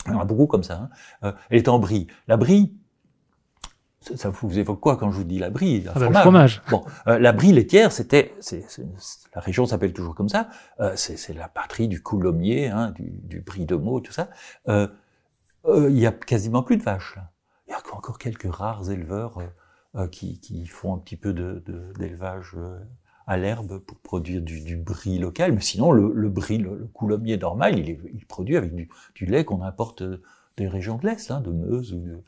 Il 0.06 0.12
y 0.12 0.16
en 0.16 0.20
a 0.20 0.26
beaucoup 0.26 0.48
comme 0.48 0.64
ça. 0.64 0.76
Hein. 0.76 0.90
Euh, 1.24 1.32
elle 1.50 1.58
est 1.58 1.68
en 1.68 1.80
brie. 1.80 2.08
La 2.28 2.38
brie, 2.38 2.76
ça, 4.16 4.30
vous 4.30 4.60
évoque 4.60 4.80
quoi 4.80 4.98
quand 4.98 5.12
je 5.12 5.18
vous 5.18 5.24
dis 5.24 5.40
la 5.40 5.50
brie 5.50 5.84
ah 5.88 6.00
ben, 6.00 6.10
Le 6.10 6.16
fromage. 6.16 6.62
Bon, 6.70 6.84
euh, 7.08 7.20
la 7.20 7.32
brie 7.32 7.52
laitière, 7.52 7.92
c'était, 7.92 8.34
la 9.34 9.42
région 9.42 9.66
s'appelle 9.66 9.94
toujours 9.94 10.16
comme 10.16 10.30
ça. 10.30 10.50
Euh, 10.80 10.94
c'est 10.96 11.34
la 11.34 11.48
patrie 11.48 11.88
du 11.88 12.02
coulommier, 12.02 12.70
hein, 12.70 12.92
du, 12.92 13.10
du 13.10 13.42
brie 13.42 13.66
de 13.66 13.76
Meaux, 13.76 14.00
tout 14.00 14.14
ça. 14.14 14.30
Euh, 14.68 14.88
il 15.66 15.98
y 15.98 16.06
a 16.06 16.12
quasiment 16.12 16.62
plus 16.62 16.78
de 16.78 16.84
vaches 16.84 17.18
il 17.68 17.72
y 17.72 17.74
a 17.74 17.96
encore 17.96 18.18
quelques 18.18 18.54
rares 18.54 18.90
éleveurs 18.90 19.38
euh, 19.40 19.48
euh, 19.96 20.08
qui, 20.08 20.40
qui, 20.40 20.66
font 20.66 20.96
un 20.96 20.98
petit 20.98 21.18
peu 21.18 21.34
d'élevage 21.34 22.54
de, 22.54 22.60
euh, 22.60 22.80
à 23.26 23.38
l'herbe 23.38 23.80
pour 23.80 23.98
produire 24.00 24.42
du, 24.42 24.62
du, 24.62 24.76
brie 24.76 25.18
local, 25.18 25.54
mais 25.54 25.62
sinon 25.62 25.92
le, 25.92 26.12
le 26.14 26.30
brie, 26.30 26.58
le, 26.58 26.78
le, 26.78 26.88
coulommier 26.88 27.38
normal, 27.38 27.80
il 27.80 27.90
est 27.90 28.00
il 28.14 28.26
produit 28.26 28.58
avec 28.58 28.76
du, 28.76 28.90
du 29.16 29.26
lait 29.26 29.46
qu'on 29.46 29.62
importe 29.62 30.04
des 30.58 30.68
régions 30.68 30.98
de 30.98 31.08
l'Est, 31.08 31.32
hein, 31.32 31.42
de 31.42 31.52
Meuse 31.52 31.94
ou 31.94 32.00
de, 32.00 32.24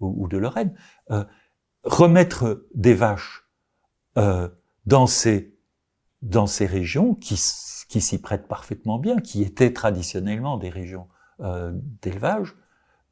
ou, 0.00 0.24
ou 0.24 0.28
de 0.28 0.36
Lorraine. 0.36 0.74
Euh, 1.10 1.24
remettre 1.84 2.66
des 2.74 2.94
vaches 2.94 3.46
euh, 4.18 4.48
dans 4.86 5.06
ces 5.06 5.54
dans 6.22 6.46
ces 6.46 6.66
régions 6.66 7.14
qui, 7.14 7.40
qui 7.88 8.00
s'y 8.00 8.20
prêtent 8.20 8.46
parfaitement 8.46 8.98
bien, 8.98 9.16
qui 9.18 9.42
étaient 9.42 9.72
traditionnellement 9.72 10.58
des 10.58 10.68
régions 10.68 11.08
euh, 11.40 11.72
d'élevage, 12.02 12.54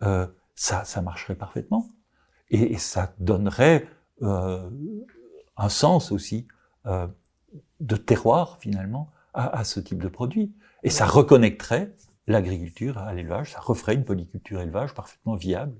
euh, 0.02 0.26
ça, 0.54 0.84
ça 0.84 1.00
marcherait 1.00 1.34
parfaitement. 1.34 1.88
Et, 2.50 2.72
et 2.72 2.78
ça 2.78 3.14
donnerait 3.18 3.88
euh, 4.22 4.68
un 5.56 5.68
sens 5.68 6.12
aussi 6.12 6.46
euh, 6.86 7.06
de 7.80 7.96
terroir, 7.96 8.58
finalement, 8.60 9.10
à, 9.32 9.58
à, 9.58 9.64
ce 9.64 9.80
type 9.80 10.02
de 10.02 10.08
produit. 10.08 10.54
Et 10.82 10.90
ça 10.90 11.06
reconnecterait 11.06 11.94
l'agriculture 12.26 12.98
à 12.98 13.14
l'élevage, 13.14 13.52
ça 13.52 13.60
referait 13.60 13.94
une 13.94 14.04
polyculture 14.04 14.60
élevage 14.60 14.92
parfaitement 14.94 15.34
viable. 15.34 15.74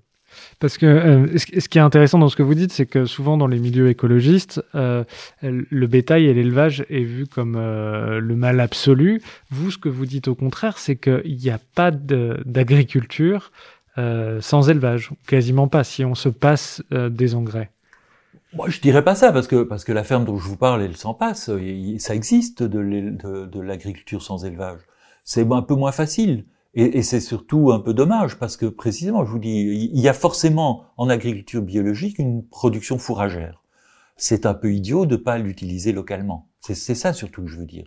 Parce 0.61 0.79
que 0.79 0.87
euh, 0.87 1.39
ce 1.39 1.69
qui 1.69 1.79
est 1.79 1.83
intéressant 1.83 2.19
dans 2.19 2.29
ce 2.29 2.37
que 2.37 2.43
vous 2.43 2.55
dites, 2.55 2.73
c'est 2.73 2.87
que 2.87 3.05
souvent 3.05 3.37
dans 3.37 3.47
les 3.47 3.59
milieux 3.59 3.89
écologistes, 3.89 4.63
euh, 4.75 5.05
le 5.43 5.87
bétail 5.87 6.27
et 6.27 6.35
l'élevage 6.35 6.85
est 6.91 7.03
vu 7.03 7.27
comme 7.27 7.57
euh, 7.57 8.21
le 8.21 8.37
mal 8.37 8.61
absolu. 8.61 9.23
Vous, 9.51 9.71
ce 9.71 9.79
que 9.79 9.89
vous 9.89 10.07
dites 10.07 10.29
au 10.29 10.35
contraire, 10.35 10.79
c'est 10.79 10.97
qu'il 10.97 11.37
n'y 11.37 11.51
a 11.51 11.59
pas 11.75 11.91
d'agriculture 11.91 13.53
euh, 13.99 14.41
sans 14.41 14.71
élevage, 14.71 15.11
quasiment 15.27 15.67
pas, 15.67 15.83
si 15.83 16.05
on 16.05 16.15
se 16.15 16.29
passe 16.29 16.83
euh, 16.93 17.09
des 17.09 17.35
engrais. 17.35 17.71
Moi, 18.55 18.69
je 18.69 18.81
dirais 18.81 19.03
pas 19.03 19.15
ça 19.15 19.33
parce 19.33 19.49
que 19.49 19.63
parce 19.63 19.85
que 19.85 19.93
la 19.93 20.05
ferme 20.05 20.25
dont 20.25 20.39
je 20.39 20.49
vous 20.49 20.57
parle, 20.57 20.83
elle 20.83 20.97
s'en 20.97 21.15
passe. 21.15 21.51
Ça 21.99 22.15
existe 22.15 22.63
de, 22.63 23.61
l'agriculture 23.61 24.23
sans 24.23 24.45
élevage. 24.45 24.81
C'est 25.25 25.51
un 25.53 25.63
peu 25.63 25.75
moins 25.75 25.93
facile 25.93 26.45
et, 26.79 27.03
c'est 27.03 27.21
surtout 27.21 27.73
un 27.73 27.81
peu 27.81 27.93
dommage 27.93 28.39
parce 28.39 28.57
que 28.57 28.67
précisément, 28.67 29.25
je 29.25 29.31
vous 29.31 29.41
dis, 29.41 29.91
il 29.93 30.01
y 30.01 30.09
a 30.09 30.13
forcément 30.13 30.85
en 30.97 31.09
agriculture 31.09 31.61
biologique 31.61 32.19
une 32.19 32.47
production 32.47 32.99
fourragère. 32.99 33.65
C'est 34.17 34.47
un 34.47 34.55
peu 34.55 34.73
idiot 34.73 35.05
de 35.05 35.17
pas 35.17 35.39
l'utiliser 35.39 35.93
localement. 35.93 36.49
C'est 36.61 36.95
ça 36.95 37.13
surtout 37.13 37.43
que 37.43 37.49
je 37.49 37.57
veux 37.57 37.67
dire. 37.67 37.87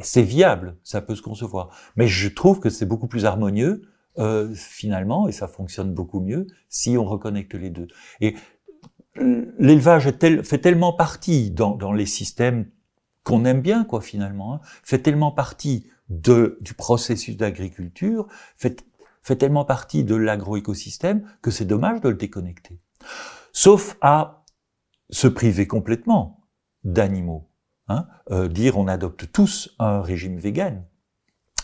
C'est 0.00 0.22
viable, 0.22 0.76
ça 0.84 1.02
peut 1.02 1.14
se 1.14 1.22
concevoir. 1.22 1.70
Mais 1.96 2.06
je 2.06 2.28
trouve 2.28 2.60
que 2.60 2.70
c'est 2.70 2.86
beaucoup 2.86 3.08
plus 3.08 3.26
harmonieux 3.26 3.82
euh, 4.18 4.48
finalement, 4.54 5.28
et 5.28 5.32
ça 5.32 5.46
fonctionne 5.46 5.92
beaucoup 5.92 6.20
mieux 6.20 6.46
si 6.68 6.96
on 6.96 7.04
reconnecte 7.04 7.54
les 7.54 7.70
deux. 7.70 7.88
Et 8.22 8.36
l'élevage 9.16 10.16
tel, 10.18 10.44
fait 10.44 10.58
tellement 10.58 10.94
partie 10.94 11.50
dans, 11.50 11.74
dans 11.74 11.92
les 11.92 12.06
systèmes 12.06 12.70
qu'on 13.22 13.44
aime 13.44 13.60
bien, 13.60 13.84
quoi, 13.84 14.00
finalement, 14.00 14.54
hein, 14.54 14.60
fait 14.82 14.98
tellement 14.98 15.30
partie 15.30 15.86
de, 16.10 16.58
du 16.60 16.74
processus 16.74 17.36
d'agriculture, 17.36 18.26
fait, 18.56 18.84
fait 19.22 19.36
tellement 19.36 19.64
partie 19.64 20.04
de 20.04 20.14
l'agroécosystème 20.14 21.26
que 21.40 21.50
c'est 21.50 21.64
dommage 21.64 22.00
de 22.00 22.08
le 22.08 22.16
déconnecter. 22.16 22.80
Sauf 23.52 23.96
à 24.00 24.44
se 25.08 25.28
priver 25.28 25.66
complètement 25.66 26.46
d'animaux. 26.84 27.48
Hein, 27.88 28.06
euh, 28.30 28.46
dire 28.46 28.78
on 28.78 28.86
adopte 28.86 29.32
tous 29.32 29.74
un 29.80 30.00
régime 30.00 30.38
vegan 30.38 30.84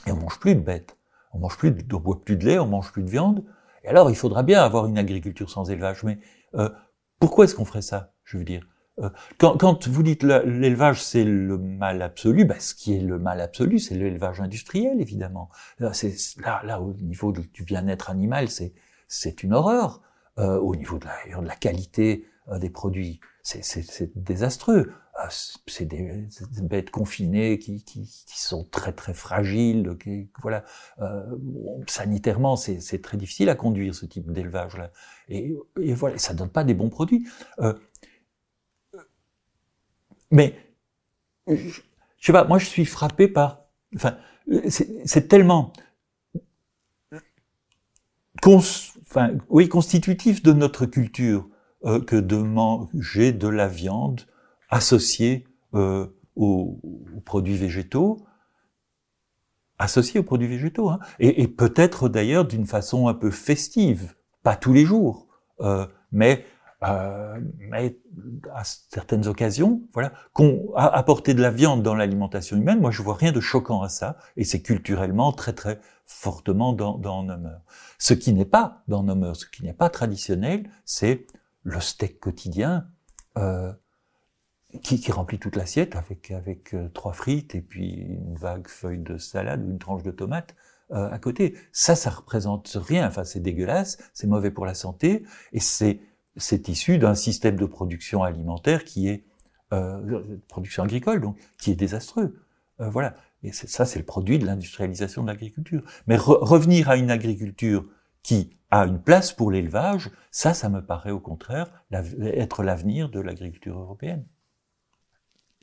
et 0.08 0.12
on 0.12 0.16
mange 0.16 0.40
plus 0.40 0.56
de 0.56 0.60
bêtes, 0.60 0.98
on 1.32 1.38
mange 1.38 1.56
plus, 1.56 1.70
de, 1.70 1.94
on 1.94 2.00
boit 2.00 2.24
plus 2.24 2.36
de 2.36 2.44
lait, 2.44 2.58
on 2.58 2.66
mange 2.66 2.90
plus 2.90 3.04
de 3.04 3.10
viande. 3.10 3.44
Et 3.84 3.88
alors 3.88 4.10
il 4.10 4.16
faudra 4.16 4.42
bien 4.42 4.60
avoir 4.62 4.86
une 4.86 4.98
agriculture 4.98 5.50
sans 5.50 5.70
élevage. 5.70 6.02
Mais 6.02 6.18
euh, 6.54 6.68
pourquoi 7.20 7.44
est-ce 7.44 7.54
qu'on 7.54 7.64
ferait 7.64 7.82
ça 7.82 8.14
Je 8.24 8.38
veux 8.38 8.44
dire, 8.44 8.66
quand, 9.38 9.56
quand, 9.58 9.88
vous 9.88 10.02
dites 10.02 10.22
l'élevage 10.22 11.02
c'est 11.02 11.24
le 11.24 11.58
mal 11.58 12.00
absolu, 12.02 12.44
ben, 12.44 12.58
ce 12.58 12.74
qui 12.74 12.96
est 12.96 13.00
le 13.00 13.18
mal 13.18 13.40
absolu, 13.40 13.78
c'est 13.78 13.94
l'élevage 13.94 14.40
industriel 14.40 15.00
évidemment. 15.00 15.50
Là, 15.78 15.92
là, 16.38 16.62
là, 16.64 16.80
au 16.80 16.94
niveau 16.94 17.32
du 17.32 17.62
bien-être 17.64 18.10
animal, 18.10 18.48
c'est 19.08 19.42
une 19.42 19.52
horreur. 19.52 20.02
Euh, 20.38 20.58
au 20.58 20.76
niveau 20.76 20.98
de 20.98 21.06
la, 21.06 21.40
de 21.40 21.46
la 21.46 21.56
qualité 21.56 22.26
euh, 22.48 22.58
des 22.58 22.68
produits, 22.68 23.20
c'est 23.42 24.12
désastreux. 24.16 24.92
Euh, 25.18 25.28
c'est 25.66 25.86
des, 25.86 26.26
des, 26.50 26.62
bêtes 26.62 26.90
confinées 26.90 27.58
qui, 27.58 27.82
qui, 27.84 28.02
qui, 28.02 28.40
sont 28.40 28.64
très 28.64 28.92
très 28.92 29.14
fragiles. 29.14 29.96
Qui, 29.98 30.28
voilà, 30.42 30.62
euh, 31.00 31.24
sanitairement, 31.86 32.56
c'est 32.56 33.00
très 33.00 33.16
difficile 33.16 33.48
à 33.48 33.54
conduire 33.54 33.94
ce 33.94 34.04
type 34.04 34.30
d'élevage 34.30 34.76
là. 34.76 34.90
Et, 35.28 35.56
et, 35.80 35.94
voilà, 35.94 36.18
ça 36.18 36.34
donne 36.34 36.50
pas 36.50 36.64
des 36.64 36.74
bons 36.74 36.90
produits. 36.90 37.26
Mais 40.30 40.54
je, 41.46 41.80
sais 42.20 42.32
pas, 42.32 42.44
moi 42.44 42.58
je 42.58 42.66
suis 42.66 42.84
frappé 42.84 43.28
par, 43.28 43.60
enfin, 43.94 44.16
c'est 45.04 45.28
tellement 45.28 45.72
enfin, 48.46 49.30
oui, 49.48 49.68
constitutif 49.68 50.42
de 50.42 50.52
notre 50.52 50.86
culture 50.86 51.48
euh, 51.84 52.00
que 52.00 52.16
de 52.16 52.36
manger 52.36 53.32
de 53.32 53.48
la 53.48 53.68
viande 53.68 54.22
associée 54.70 55.46
euh, 55.74 56.06
aux, 56.36 56.80
produits 57.24 57.56
végétaux, 57.56 58.26
associée 59.78 60.20
aux 60.20 60.24
produits 60.24 60.48
végétaux, 60.48 60.90
hein, 60.90 60.98
et, 61.18 61.42
et 61.42 61.48
peut-être 61.48 62.08
d'ailleurs 62.08 62.44
d'une 62.44 62.66
façon 62.66 63.08
un 63.08 63.14
peu 63.14 63.30
festive, 63.30 64.14
pas 64.42 64.56
tous 64.56 64.72
les 64.72 64.84
jours, 64.84 65.26
euh, 65.60 65.86
mais 66.12 66.44
euh, 66.84 67.40
mais 67.58 67.98
à 68.54 68.62
certaines 68.64 69.26
occasions, 69.26 69.82
voilà, 69.94 70.12
qu'on 70.32 70.72
a 70.76 70.86
apporté 70.86 71.32
de 71.32 71.40
la 71.40 71.50
viande 71.50 71.82
dans 71.82 71.94
l'alimentation 71.94 72.56
humaine, 72.56 72.80
moi 72.80 72.90
je 72.90 73.02
vois 73.02 73.14
rien 73.14 73.32
de 73.32 73.40
choquant 73.40 73.82
à 73.82 73.88
ça, 73.88 74.18
et 74.36 74.44
c'est 74.44 74.60
culturellement 74.60 75.32
très 75.32 75.54
très 75.54 75.80
fortement 76.04 76.72
dans, 76.72 76.98
dans 76.98 77.22
nos 77.22 77.38
mœurs. 77.38 77.62
Ce 77.98 78.14
qui 78.14 78.32
n'est 78.32 78.44
pas 78.44 78.82
dans 78.88 79.02
nos 79.02 79.14
mœurs, 79.14 79.40
ce 79.40 79.46
qui 79.46 79.64
n'est 79.64 79.72
pas 79.72 79.88
traditionnel, 79.88 80.70
c'est 80.84 81.26
le 81.62 81.80
steak 81.80 82.20
quotidien 82.20 82.88
euh, 83.38 83.72
qui, 84.82 85.00
qui, 85.00 85.12
remplit 85.12 85.38
toute 85.38 85.56
l'assiette 85.56 85.96
avec 85.96 86.30
avec 86.30 86.74
euh, 86.74 86.88
trois 86.90 87.12
frites 87.12 87.54
et 87.54 87.62
puis 87.62 87.92
une 87.92 88.34
vague 88.34 88.68
feuille 88.68 88.98
de 88.98 89.16
salade 89.16 89.64
ou 89.64 89.70
une 89.70 89.78
tranche 89.78 90.02
de 90.02 90.10
tomate. 90.10 90.54
Euh, 90.92 91.10
à 91.10 91.18
côté. 91.18 91.56
Ça, 91.72 91.96
ça 91.96 92.10
représente 92.10 92.78
rien. 92.80 93.08
Enfin, 93.08 93.24
c'est 93.24 93.40
dégueulasse, 93.40 93.98
c'est 94.14 94.28
mauvais 94.28 94.52
pour 94.52 94.66
la 94.66 94.74
santé, 94.74 95.24
et 95.52 95.58
c'est 95.58 95.98
c'est 96.36 96.68
issu 96.68 96.98
d'un 96.98 97.14
système 97.14 97.56
de 97.56 97.66
production 97.66 98.22
alimentaire 98.22 98.84
qui 98.84 99.08
est 99.08 99.24
euh, 99.72 100.20
production 100.48 100.84
agricole, 100.84 101.20
donc 101.20 101.36
qui 101.58 101.70
est 101.72 101.76
désastreux. 101.76 102.36
Euh, 102.80 102.88
voilà. 102.88 103.14
Et 103.42 103.52
ça, 103.52 103.84
c'est 103.84 103.98
le 103.98 104.04
produit 104.04 104.38
de 104.38 104.46
l'industrialisation 104.46 105.22
de 105.22 105.28
l'agriculture. 105.28 105.82
Mais 106.06 106.16
revenir 106.16 106.88
à 106.88 106.96
une 106.96 107.10
agriculture 107.10 107.84
qui 108.22 108.56
a 108.70 108.86
une 108.86 109.00
place 109.00 109.32
pour 109.32 109.50
l'élevage, 109.50 110.10
ça, 110.30 110.52
ça 110.52 110.68
me 110.68 110.84
paraît 110.84 111.10
au 111.10 111.20
contraire 111.20 111.70
être 111.92 112.62
l'avenir 112.62 113.08
de 113.08 113.20
l'agriculture 113.20 113.78
européenne. 113.78 114.24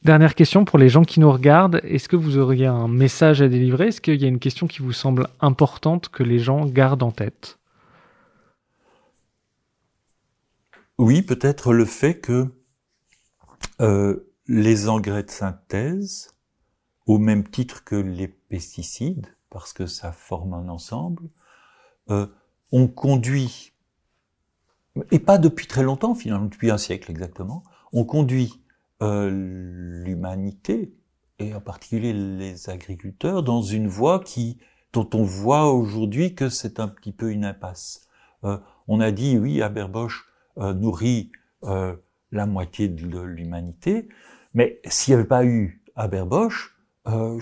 Dernière 0.03 0.35
question 0.35 0.65
pour 0.65 0.79
les 0.79 0.89
gens 0.89 1.03
qui 1.03 1.19
nous 1.19 1.31
regardent. 1.31 1.79
Est-ce 1.83 2.09
que 2.09 2.17
vous 2.17 2.37
auriez 2.37 2.67
un 2.67 2.89
message 2.89 3.41
à 3.41 3.47
délivrer? 3.47 3.87
Est-ce 3.87 4.01
qu'il 4.01 4.21
y 4.21 4.25
a 4.25 4.27
une 4.27 4.39
question 4.39 4.67
qui 4.67 4.81
vous 4.81 4.91
semble 4.91 5.27
importante 5.39 6.09
que 6.09 6.23
les 6.23 6.39
gens 6.39 6.65
gardent 6.65 7.03
en 7.03 7.11
tête? 7.11 7.57
Oui, 10.99 11.23
peut-être 11.23 11.73
le 11.73 11.85
fait 11.85 12.19
que 12.19 12.53
euh, 13.81 14.31
les 14.47 14.89
engrais 14.89 15.23
de 15.23 15.31
synthèse, 15.31 16.31
au 17.07 17.17
même 17.17 17.47
titre 17.47 17.83
que 17.83 17.95
les 17.95 18.27
pesticides, 18.27 19.35
parce 19.49 19.73
que 19.73 19.87
ça 19.87 20.11
forme 20.11 20.53
un 20.53 20.69
ensemble, 20.69 21.29
euh, 22.09 22.27
ont 22.71 22.87
conduit, 22.87 23.73
et 25.11 25.19
pas 25.19 25.37
depuis 25.37 25.67
très 25.67 25.83
longtemps 25.83 26.15
finalement, 26.15 26.45
depuis 26.45 26.69
un 26.69 26.77
siècle 26.77 27.09
exactement, 27.09 27.63
ont 27.91 28.05
conduit 28.05 28.61
euh, 29.01 29.29
l'humanité, 30.05 30.93
et 31.39 31.55
en 31.55 31.61
particulier 31.61 32.13
les 32.13 32.69
agriculteurs, 32.69 33.41
dans 33.41 33.63
une 33.63 33.87
voie 33.87 34.19
qui, 34.19 34.59
dont 34.93 35.09
on 35.13 35.23
voit 35.23 35.71
aujourd'hui 35.71 36.35
que 36.35 36.49
c'est 36.49 36.79
un 36.79 36.87
petit 36.87 37.11
peu 37.11 37.31
une 37.31 37.45
impasse. 37.45 38.07
Euh, 38.43 38.59
on 38.87 38.99
a 38.99 39.11
dit, 39.11 39.39
oui, 39.39 39.61
Aberbosch, 39.61 40.25
euh, 40.57 40.73
nourrit 40.73 41.31
euh, 41.63 41.95
la 42.31 42.45
moitié 42.45 42.87
de 42.89 43.21
l'humanité. 43.21 44.09
Mais 44.53 44.79
s'il 44.85 45.13
n'y 45.13 45.19
avait 45.19 45.27
pas 45.27 45.45
eu 45.45 45.81
Aberbosch, 45.95 46.75
euh, 47.07 47.39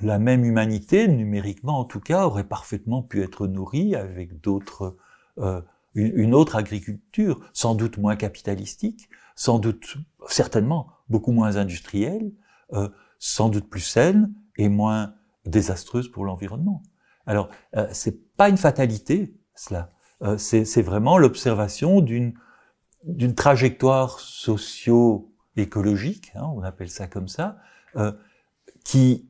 la 0.00 0.18
même 0.18 0.44
humanité, 0.44 1.08
numériquement 1.08 1.78
en 1.78 1.84
tout 1.84 2.00
cas, 2.00 2.26
aurait 2.26 2.48
parfaitement 2.48 3.02
pu 3.02 3.22
être 3.22 3.46
nourrie 3.46 3.94
avec 3.94 4.40
d'autres, 4.40 4.96
euh, 5.38 5.60
une, 5.94 6.34
autre 6.34 6.56
agriculture, 6.56 7.40
sans 7.52 7.74
doute 7.74 7.98
moins 7.98 8.16
capitalistique, 8.16 9.08
sans 9.36 9.58
doute, 9.58 9.96
certainement, 10.28 10.88
beaucoup 11.08 11.32
moins 11.32 11.56
industrielle, 11.56 12.32
euh, 12.72 12.88
sans 13.18 13.48
doute 13.48 13.68
plus 13.68 13.80
saine 13.80 14.32
et 14.56 14.68
moins 14.68 15.14
désastreuse 15.44 16.08
pour 16.08 16.24
l'environnement. 16.24 16.82
Alors, 17.26 17.50
c'est 17.92 18.34
pas 18.36 18.48
une 18.48 18.56
fatalité, 18.56 19.36
cela. 19.54 19.90
Euh, 20.22 20.38
c'est 20.38 20.82
vraiment 20.82 21.18
l'observation 21.18 22.00
d'une 22.00 22.34
trajectoire 23.34 24.20
socio-écologique, 24.20 26.30
hein, 26.36 26.48
on 26.54 26.62
appelle 26.62 26.90
ça 26.90 27.08
comme 27.08 27.28
ça, 27.28 27.58
euh, 27.96 28.12
qui 28.84 29.28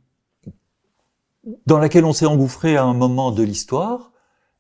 dans 1.67 1.79
laquelle 1.79 2.05
on 2.05 2.13
s'est 2.13 2.27
engouffré 2.27 2.77
à 2.77 2.85
un 2.85 2.95
moment 2.95 3.33
de 3.33 3.43
l'histoire, 3.43 4.13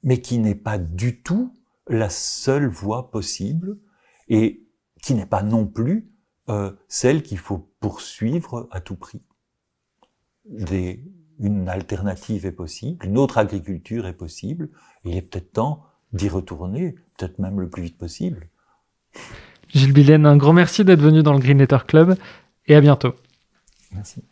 mais 0.02 0.20
qui 0.20 0.38
n'est 0.38 0.56
pas 0.56 0.78
du 0.78 1.22
tout 1.22 1.56
la 1.86 2.10
seule 2.10 2.66
voie 2.66 3.12
possible 3.12 3.78
et 4.28 4.66
qui 5.00 5.14
n'est 5.14 5.26
pas 5.26 5.42
non 5.42 5.66
plus 5.66 6.10
euh, 6.48 6.72
celle 6.88 7.22
qu'il 7.22 7.38
faut 7.38 7.70
poursuivre 7.78 8.66
à 8.72 8.80
tout 8.80 8.96
prix. 8.96 9.22
Des, 10.44 11.04
une 11.38 11.68
alternative 11.68 12.46
est 12.46 12.52
possible, 12.52 13.06
une 13.06 13.18
autre 13.18 13.38
agriculture 13.38 14.06
est 14.06 14.16
possible, 14.16 14.70
il 15.04 15.16
est 15.16 15.22
peut-être 15.22 15.52
temps 15.52 15.84
d'y 16.12 16.28
retourner, 16.28 16.94
peut-être 17.16 17.38
même 17.38 17.60
le 17.60 17.68
plus 17.68 17.82
vite 17.82 17.98
possible. 17.98 18.48
Gilles 19.68 19.92
Billen, 19.92 20.26
un 20.26 20.36
grand 20.36 20.52
merci 20.52 20.84
d'être 20.84 21.00
venu 21.00 21.22
dans 21.22 21.32
le 21.32 21.38
Green 21.38 21.58
Letter 21.58 21.78
Club 21.86 22.16
et 22.66 22.74
à 22.74 22.80
bientôt. 22.80 23.14
Merci. 23.92 24.22